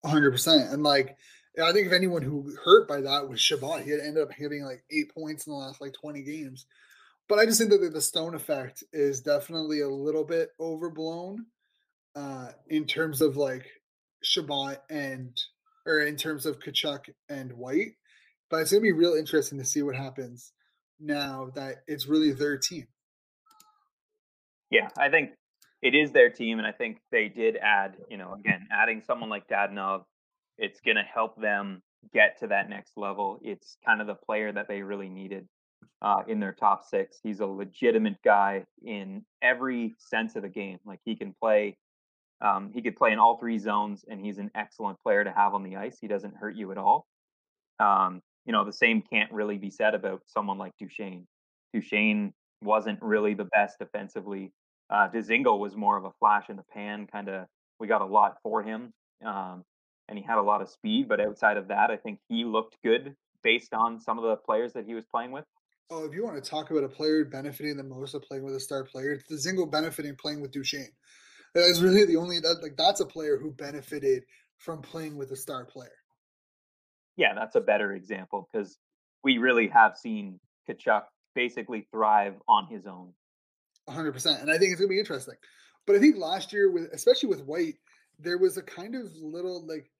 Hundred 0.04 0.32
percent. 0.32 0.70
And 0.72 0.82
like, 0.82 1.16
I 1.62 1.72
think 1.72 1.86
if 1.86 1.92
anyone 1.92 2.22
who 2.22 2.54
hurt 2.64 2.86
by 2.88 3.00
that 3.00 3.28
was 3.28 3.40
Chabot, 3.40 3.80
he 3.82 3.90
had 3.90 4.00
ended 4.00 4.22
up 4.22 4.32
hitting 4.32 4.64
like 4.64 4.84
eight 4.90 5.14
points 5.14 5.46
in 5.46 5.52
the 5.52 5.58
last 5.58 5.80
like 5.80 5.94
twenty 5.94 6.22
games. 6.22 6.66
But 7.28 7.38
I 7.38 7.46
just 7.46 7.58
think 7.58 7.70
that 7.70 7.92
the- 7.92 8.00
Stone 8.00 8.34
effect 8.34 8.84
is 8.92 9.22
definitely 9.22 9.80
a 9.80 9.88
little 9.88 10.24
bit 10.24 10.50
overblown 10.60 11.46
uh, 12.14 12.48
in 12.68 12.84
terms 12.84 13.22
of 13.22 13.36
like 13.36 13.66
Chabot 14.22 14.76
and 14.90 15.40
or 15.86 16.00
in 16.00 16.16
terms 16.16 16.44
of 16.44 16.58
Tkachuk 16.58 17.08
and 17.28 17.52
White. 17.52 17.92
But 18.50 18.60
it's 18.60 18.72
gonna 18.72 18.82
be 18.82 18.92
real 18.92 19.14
interesting 19.14 19.58
to 19.58 19.64
see 19.64 19.82
what 19.82 19.96
happens 19.96 20.52
now 21.00 21.50
that 21.54 21.76
it's 21.86 22.06
really 22.06 22.32
their 22.32 22.58
team. 22.58 22.86
Yeah, 24.70 24.88
I 24.98 25.08
think 25.08 25.30
it 25.84 25.94
is 25.94 26.10
their 26.12 26.30
team, 26.30 26.58
and 26.58 26.66
I 26.66 26.72
think 26.72 26.98
they 27.12 27.28
did 27.28 27.56
add, 27.58 27.96
you 28.08 28.16
know, 28.16 28.32
again, 28.32 28.66
adding 28.72 29.02
someone 29.06 29.28
like 29.28 29.46
Dadonov, 29.48 30.04
it's 30.56 30.80
going 30.80 30.96
to 30.96 31.02
help 31.02 31.38
them 31.40 31.82
get 32.12 32.38
to 32.40 32.46
that 32.48 32.70
next 32.70 32.92
level, 32.96 33.38
it's 33.42 33.76
kind 33.84 34.00
of 34.00 34.06
the 34.06 34.14
player 34.14 34.50
that 34.50 34.66
they 34.66 34.82
really 34.82 35.08
needed 35.08 35.46
uh, 36.02 36.22
in 36.26 36.40
their 36.40 36.52
top 36.52 36.84
six. 36.84 37.18
He's 37.22 37.40
a 37.40 37.46
legitimate 37.46 38.16
guy 38.24 38.64
in 38.82 39.24
every 39.42 39.94
sense 39.98 40.36
of 40.36 40.42
the 40.42 40.48
game. 40.48 40.78
Like 40.86 41.00
he 41.04 41.16
can 41.16 41.34
play, 41.40 41.76
um, 42.40 42.70
he 42.74 42.82
could 42.82 42.96
play 42.96 43.12
in 43.12 43.18
all 43.18 43.38
three 43.38 43.58
zones, 43.58 44.04
and 44.08 44.24
he's 44.24 44.38
an 44.38 44.50
excellent 44.54 44.98
player 45.02 45.22
to 45.22 45.32
have 45.32 45.54
on 45.54 45.62
the 45.62 45.76
ice. 45.76 45.98
He 46.00 46.08
doesn't 46.08 46.34
hurt 46.34 46.56
you 46.56 46.72
at 46.72 46.78
all. 46.78 47.06
Um, 47.78 48.22
you 48.46 48.52
know, 48.52 48.64
the 48.64 48.72
same 48.72 49.02
can't 49.02 49.32
really 49.32 49.58
be 49.58 49.70
said 49.70 49.94
about 49.94 50.22
someone 50.26 50.58
like 50.58 50.72
Duchene. 50.78 51.26
Duchene 51.74 52.32
wasn't 52.62 53.00
really 53.02 53.34
the 53.34 53.48
best 53.52 53.78
defensively. 53.78 54.52
Uh, 54.90 55.08
Dzingel 55.08 55.58
was 55.58 55.76
more 55.76 55.96
of 55.96 56.04
a 56.04 56.12
flash 56.18 56.48
in 56.48 56.56
the 56.56 56.64
pan 56.72 57.06
kind 57.06 57.28
of. 57.28 57.46
We 57.80 57.88
got 57.88 58.02
a 58.02 58.06
lot 58.06 58.36
for 58.42 58.62
him, 58.62 58.92
um, 59.24 59.64
and 60.08 60.16
he 60.16 60.24
had 60.24 60.38
a 60.38 60.42
lot 60.42 60.62
of 60.62 60.68
speed. 60.68 61.08
But 61.08 61.20
outside 61.20 61.56
of 61.56 61.68
that, 61.68 61.90
I 61.90 61.96
think 61.96 62.20
he 62.28 62.44
looked 62.44 62.76
good 62.84 63.14
based 63.42 63.74
on 63.74 64.00
some 64.00 64.18
of 64.18 64.24
the 64.24 64.36
players 64.36 64.72
that 64.74 64.86
he 64.86 64.94
was 64.94 65.04
playing 65.04 65.32
with. 65.32 65.44
Oh, 65.90 66.04
if 66.04 66.14
you 66.14 66.24
want 66.24 66.42
to 66.42 66.50
talk 66.50 66.70
about 66.70 66.84
a 66.84 66.88
player 66.88 67.24
benefiting 67.24 67.76
the 67.76 67.82
most 67.82 68.14
of 68.14 68.22
playing 68.22 68.44
with 68.44 68.54
a 68.54 68.60
star 68.60 68.84
player, 68.84 69.12
it's 69.12 69.44
the 69.44 69.66
benefiting 69.70 70.16
playing 70.16 70.40
with 70.40 70.50
Duchene. 70.50 70.88
That 71.54 71.64
is 71.64 71.82
really 71.82 72.04
the 72.04 72.16
only 72.16 72.40
that, 72.40 72.60
like 72.62 72.76
that's 72.76 73.00
a 73.00 73.06
player 73.06 73.38
who 73.38 73.52
benefited 73.52 74.24
from 74.58 74.80
playing 74.80 75.16
with 75.16 75.30
a 75.30 75.36
star 75.36 75.64
player. 75.64 75.92
Yeah, 77.16 77.34
that's 77.34 77.54
a 77.54 77.60
better 77.60 77.92
example 77.92 78.48
because 78.50 78.78
we 79.22 79.38
really 79.38 79.68
have 79.68 79.96
seen 79.96 80.40
Tkachuk 80.68 81.02
basically 81.34 81.86
thrive 81.92 82.34
on 82.48 82.66
his 82.68 82.86
own. 82.86 83.12
100%. 83.88 84.40
And 84.40 84.50
I 84.50 84.58
think 84.58 84.72
it's 84.72 84.80
going 84.80 84.88
to 84.88 84.94
be 84.94 84.98
interesting. 84.98 85.34
But 85.86 85.96
I 85.96 85.98
think 85.98 86.16
last 86.16 86.52
year, 86.52 86.70
with 86.70 86.88
especially 86.92 87.28
with 87.28 87.44
White, 87.44 87.76
there 88.18 88.38
was 88.38 88.56
a 88.56 88.62
kind 88.62 88.94
of 88.94 89.14
little 89.20 89.66
like, 89.66 89.90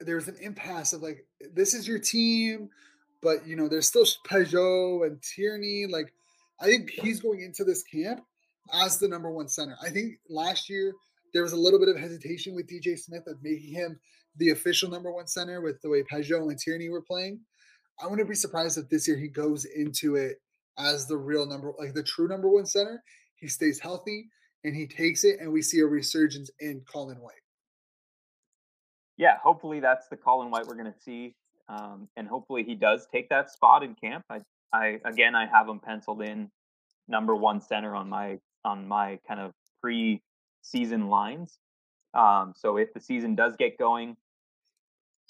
there 0.00 0.16
was 0.16 0.28
an 0.28 0.36
impasse 0.40 0.92
of 0.92 1.02
like, 1.02 1.26
this 1.54 1.74
is 1.74 1.86
your 1.86 1.98
team, 1.98 2.70
but 3.22 3.46
you 3.46 3.54
know, 3.54 3.68
there's 3.68 3.86
still 3.86 4.06
Pageau 4.28 5.06
and 5.06 5.22
Tierney. 5.22 5.86
Like, 5.86 6.12
I 6.60 6.66
think 6.66 6.90
he's 6.90 7.20
going 7.20 7.42
into 7.42 7.64
this 7.64 7.82
camp 7.82 8.20
as 8.74 8.98
the 8.98 9.08
number 9.08 9.30
one 9.30 9.48
center. 9.48 9.76
I 9.82 9.90
think 9.90 10.14
last 10.28 10.68
year 10.68 10.92
there 11.32 11.42
was 11.42 11.52
a 11.52 11.56
little 11.56 11.78
bit 11.78 11.88
of 11.88 11.96
hesitation 11.96 12.54
with 12.54 12.68
DJ 12.68 12.98
Smith 12.98 13.22
of 13.26 13.42
making 13.42 13.74
him 13.74 14.00
the 14.36 14.50
official 14.50 14.90
number 14.90 15.12
one 15.12 15.26
center 15.26 15.60
with 15.60 15.80
the 15.82 15.88
way 15.88 16.02
Pageau 16.02 16.48
and 16.48 16.58
Tierney 16.58 16.88
were 16.88 17.02
playing. 17.02 17.40
I 18.02 18.06
wouldn't 18.06 18.28
be 18.28 18.34
surprised 18.34 18.78
if 18.78 18.88
this 18.88 19.06
year 19.06 19.18
he 19.18 19.28
goes 19.28 19.64
into 19.64 20.16
it 20.16 20.40
as 20.78 21.06
the 21.06 21.16
real 21.16 21.46
number, 21.46 21.72
like 21.78 21.94
the 21.94 22.02
true 22.02 22.28
number 22.28 22.48
one 22.48 22.66
center. 22.66 23.02
He 23.40 23.48
stays 23.48 23.80
healthy 23.80 24.28
and 24.64 24.76
he 24.76 24.86
takes 24.86 25.24
it, 25.24 25.40
and 25.40 25.52
we 25.52 25.62
see 25.62 25.80
a 25.80 25.86
resurgence 25.86 26.50
in 26.60 26.82
Colin 26.90 27.18
White. 27.18 27.34
Yeah, 29.16 29.36
hopefully 29.42 29.80
that's 29.80 30.08
the 30.08 30.16
Colin 30.16 30.50
White 30.50 30.66
we're 30.66 30.74
going 30.74 30.92
to 30.92 31.00
see, 31.00 31.34
um, 31.68 32.08
and 32.16 32.28
hopefully 32.28 32.64
he 32.64 32.74
does 32.74 33.06
take 33.12 33.28
that 33.30 33.50
spot 33.50 33.82
in 33.82 33.94
camp. 33.94 34.24
I, 34.30 34.40
I 34.72 35.00
again, 35.04 35.34
I 35.34 35.46
have 35.46 35.68
him 35.68 35.80
penciled 35.80 36.22
in 36.22 36.50
number 37.08 37.34
one 37.34 37.60
center 37.60 37.94
on 37.94 38.08
my 38.08 38.38
on 38.64 38.86
my 38.86 39.18
kind 39.26 39.40
of 39.40 39.52
pre-season 39.80 41.08
lines. 41.08 41.58
Um, 42.12 42.52
so 42.56 42.76
if 42.76 42.92
the 42.92 43.00
season 43.00 43.34
does 43.34 43.56
get 43.56 43.78
going, 43.78 44.16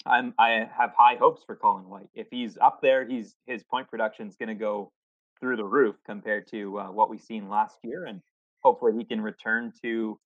I'm 0.05 0.33
I 0.37 0.67
have 0.77 0.91
high 0.97 1.15
hopes 1.15 1.43
for 1.45 1.55
Colin 1.55 1.89
White. 1.89 2.09
If 2.13 2.27
he's 2.31 2.57
up 2.57 2.79
there, 2.81 3.05
he's 3.07 3.35
his 3.45 3.63
point 3.63 3.89
production 3.89 4.27
is 4.27 4.35
going 4.35 4.49
to 4.49 4.55
go 4.55 4.91
through 5.41 5.57
the 5.57 5.65
roof 5.65 5.97
compared 6.05 6.47
to 6.51 6.79
uh, 6.79 6.91
what 6.91 7.09
we've 7.09 7.21
seen 7.21 7.49
last 7.49 7.77
year, 7.83 8.05
and 8.05 8.21
hopefully 8.63 8.93
he 8.97 9.03
can 9.03 9.19
return 9.19 9.73
to 9.81 10.17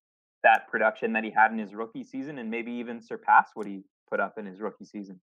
that 0.43 0.67
production 0.69 1.13
that 1.13 1.23
he 1.23 1.31
had 1.31 1.51
in 1.51 1.57
his 1.57 1.73
rookie 1.73 2.03
season, 2.03 2.37
and 2.37 2.51
maybe 2.51 2.71
even 2.73 3.01
surpass 3.01 3.49
what 3.55 3.65
he 3.65 3.81
put 4.07 4.19
up 4.19 4.37
in 4.37 4.45
his 4.45 4.59
rookie 4.59 4.85
season. 4.85 5.19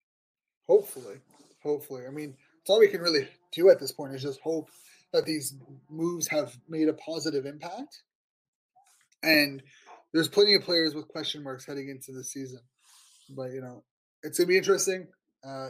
Hopefully, 0.68 1.16
hopefully. 1.64 2.04
I 2.06 2.12
mean, 2.12 2.36
it's 2.62 2.70
all 2.70 2.80
we 2.80 2.90
can 2.90 3.02
really 3.02 3.28
do 3.52 3.70
at 3.70 3.80
this 3.80 3.92
point 3.92 4.14
is 4.14 4.22
just 4.22 4.42
hope 4.42 4.70
that 5.14 5.26
these 5.26 5.56
moves 5.90 6.28
have 6.28 6.56
made 6.68 6.90
a 6.90 6.94
positive 6.94 7.46
impact. 7.46 8.04
And 9.24 9.64
there's 10.14 10.28
plenty 10.28 10.54
of 10.56 10.64
players 10.64 10.94
with 10.94 11.08
question 11.08 11.44
marks 11.44 11.66
heading 11.66 11.90
into 11.90 12.12
the 12.12 12.24
season. 12.24 12.60
But 13.30 13.52
you 13.52 13.62
know, 13.62 13.84
it's 14.22 14.38
gonna 14.38 14.48
be 14.48 14.58
interesting. 14.58 15.08
Uh, 15.44 15.70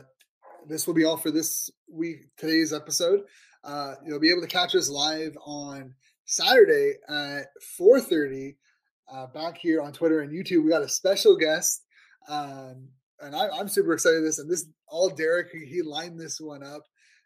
this 0.68 0.86
will 0.86 0.93
be 0.93 1.05
all 1.05 1.18
for 1.18 1.32
this 1.32 1.70
week 1.91 2.26
today's 2.38 2.74
episode. 2.74 3.22
Uh, 3.63 3.95
you'll 4.05 4.20
be 4.20 4.30
able 4.30 4.41
to 4.41 4.47
catch 4.47 4.76
us 4.76 4.89
live 4.89 5.38
on 5.45 5.93
Saturday 6.26 6.95
at 7.07 7.47
4:30 7.80 8.55
uh, 9.11 9.28
back 9.28 9.57
here 9.57 9.82
on 9.82 9.93
Twitter 9.93 10.22
and 10.22 10.32
YouTube. 10.32 10.63
We 10.63 10.70
got 10.70 10.82
a 10.82 10.89
special 10.89 11.38
guest, 11.38 11.84
um, 12.28 12.89
and 13.22 13.36
I, 13.36 13.59
am 13.59 13.68
super 13.68 13.93
excited. 13.93 14.24
This 14.24 14.39
and 14.39 14.49
this 14.49 14.65
all 14.88 15.09
Derek. 15.09 15.47
He, 15.51 15.65
he 15.65 15.82
lined 15.82 16.20
this 16.20 16.39
one 16.39 16.63
up, 16.63 16.84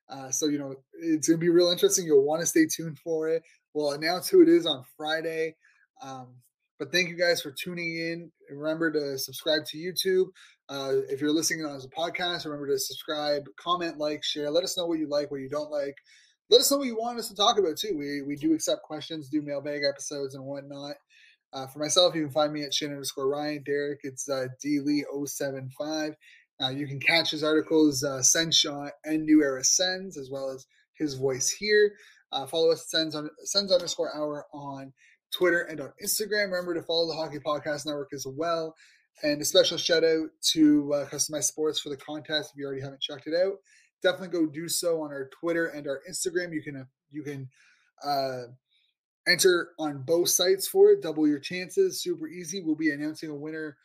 uh, 0.10 0.30
so 0.30 0.48
you 0.48 0.60
know 0.60 0.76
it's 0.94 1.28
gonna 1.28 1.38
be 1.38 1.50
real 1.50 1.72
interesting. 1.72 2.06
You'll 2.06 2.26
want 2.26 2.42
to 2.42 2.48
stay 2.48 2.66
tuned 2.66 3.00
for 3.00 3.30
it. 3.30 3.44
We'll 3.74 3.92
announce 3.92 4.28
who 4.28 4.42
it 4.42 4.50
is 4.50 4.66
on 4.66 4.86
Friday. 4.98 5.56
Um, 6.02 6.36
but 6.82 6.92
thank 6.92 7.10
you 7.10 7.16
guys 7.16 7.40
for 7.40 7.52
tuning 7.52 7.96
in. 7.96 8.32
Remember 8.50 8.92
to 8.92 9.16
subscribe 9.20 9.66
to 9.66 9.78
YouTube. 9.78 10.30
Uh, 10.68 11.04
if 11.10 11.22
you're 11.22 11.32
listening 11.32 11.64
on 11.64 11.76
as 11.76 11.86
a 11.86 11.90
podcast, 11.90 12.44
remember 12.44 12.66
to 12.70 12.80
subscribe, 12.80 13.44
comment, 13.56 14.00
like, 14.00 14.24
share. 14.24 14.50
Let 14.50 14.64
us 14.64 14.76
know 14.76 14.88
what 14.88 14.98
you 14.98 15.08
like, 15.08 15.30
what 15.30 15.42
you 15.42 15.48
don't 15.48 15.70
like. 15.70 15.94
Let 16.50 16.60
us 16.60 16.72
know 16.72 16.78
what 16.78 16.88
you 16.88 16.98
want 16.98 17.20
us 17.20 17.28
to 17.28 17.36
talk 17.36 17.60
about 17.60 17.78
too. 17.78 17.96
We 17.96 18.24
we 18.24 18.36
do 18.36 18.56
accept 18.56 18.82
questions, 18.82 19.30
do 19.30 19.44
mailbag 19.44 19.82
episodes 19.88 20.34
and 20.34 20.44
whatnot. 20.44 20.96
Uh, 21.54 21.68
for 21.68 21.78
myself, 21.78 22.16
you 22.16 22.24
can 22.24 22.32
find 22.32 22.52
me 22.52 22.64
at 22.64 22.74
Shin 22.74 22.90
underscore 22.90 23.30
Ryan. 23.30 23.62
Derek, 23.64 24.00
it's 24.02 24.28
uh, 24.28 24.48
dlee075. 24.66 26.16
Uh, 26.64 26.70
you 26.70 26.88
can 26.88 27.00
catch 27.00 27.30
his 27.30 27.44
articles, 27.44 28.04
uh, 28.04 28.24
Send 28.24 28.56
Shot 28.56 28.94
and 29.06 29.24
New 29.24 29.44
Era 29.44 29.64
Sens, 29.64 30.18
as 30.18 30.32
well 30.32 30.50
as 30.50 30.66
his 30.98 31.14
voice 31.14 31.52
here. 31.52 31.94
Uh, 32.32 32.48
follow 32.48 32.72
us 32.72 32.90
Sens, 32.90 33.14
on, 33.14 33.30
Sens 33.44 33.72
underscore 33.72 34.16
Hour 34.16 34.48
on 34.52 34.94
Twitter, 35.32 35.62
and 35.62 35.80
on 35.80 35.94
Instagram. 36.04 36.52
Remember 36.52 36.74
to 36.74 36.84
follow 36.84 37.08
the 37.08 37.14
Hockey 37.14 37.40
Podcast 37.40 37.86
Network 37.86 38.10
as 38.14 38.26
well. 38.28 38.76
And 39.24 39.42
a 39.42 39.46
special 39.46 39.78
shout 39.78 40.04
out 40.04 40.30
to 40.54 40.94
uh, 40.94 41.06
Customized 41.10 41.44
Sports 41.46 41.80
for 41.80 41.90
the 41.90 41.98
contest. 41.98 42.52
If 42.52 42.58
you 42.58 42.66
already 42.66 42.82
haven't 42.82 43.02
checked 43.02 43.28
it 43.28 43.36
out, 43.36 43.54
definitely 44.02 44.30
go 44.30 44.48
do 44.48 44.68
so 44.68 45.02
on 45.02 45.12
our 45.12 45.30
Twitter 45.40 45.68
and 45.68 45.88
our 45.88 46.02
Instagram. 46.10 46.54
You 46.54 46.62
can 46.62 46.76
uh, 46.78 46.86
you 47.12 47.24
can 47.24 47.50
uh, 48.04 48.44
enter 49.28 49.70
on 49.78 50.04
both 50.04 50.30
sites 50.30 50.68
for 50.68 50.92
it. 50.92 51.02
Double 51.02 51.28
your 51.28 51.40
chances. 51.40 52.02
Super 52.02 52.28
easy. 52.28 52.62
We'll 52.62 52.76
be 52.76 52.92
announcing 52.92 53.30
a 53.30 53.36
winner 53.36 53.78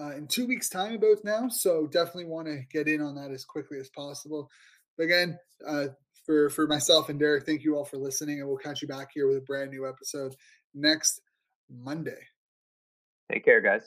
uh, 0.00 0.16
in 0.16 0.26
two 0.26 0.46
weeks' 0.46 0.68
time 0.68 0.94
about 0.94 1.24
now. 1.24 1.48
So 1.48 1.86
definitely 1.86 2.26
want 2.26 2.46
to 2.46 2.62
get 2.72 2.88
in 2.88 3.02
on 3.02 3.16
that 3.16 3.30
as 3.30 3.44
quickly 3.44 3.78
as 3.78 3.90
possible. 3.90 4.48
But 4.96 5.04
again, 5.04 5.38
uh, 5.66 5.88
for 6.24 6.50
for 6.50 6.66
myself 6.66 7.08
and 7.08 7.18
Derek, 7.18 7.44
thank 7.46 7.62
you 7.62 7.76
all 7.76 7.84
for 7.84 7.96
listening, 7.98 8.40
and 8.40 8.48
we'll 8.48 8.58
catch 8.58 8.82
you 8.82 8.88
back 8.88 9.10
here 9.12 9.26
with 9.26 9.38
a 9.38 9.42
brand 9.42 9.70
new 9.70 9.88
episode 9.88 10.34
next 10.74 11.20
Monday. 11.70 12.20
Take 13.30 13.44
care, 13.44 13.60
guys. 13.60 13.82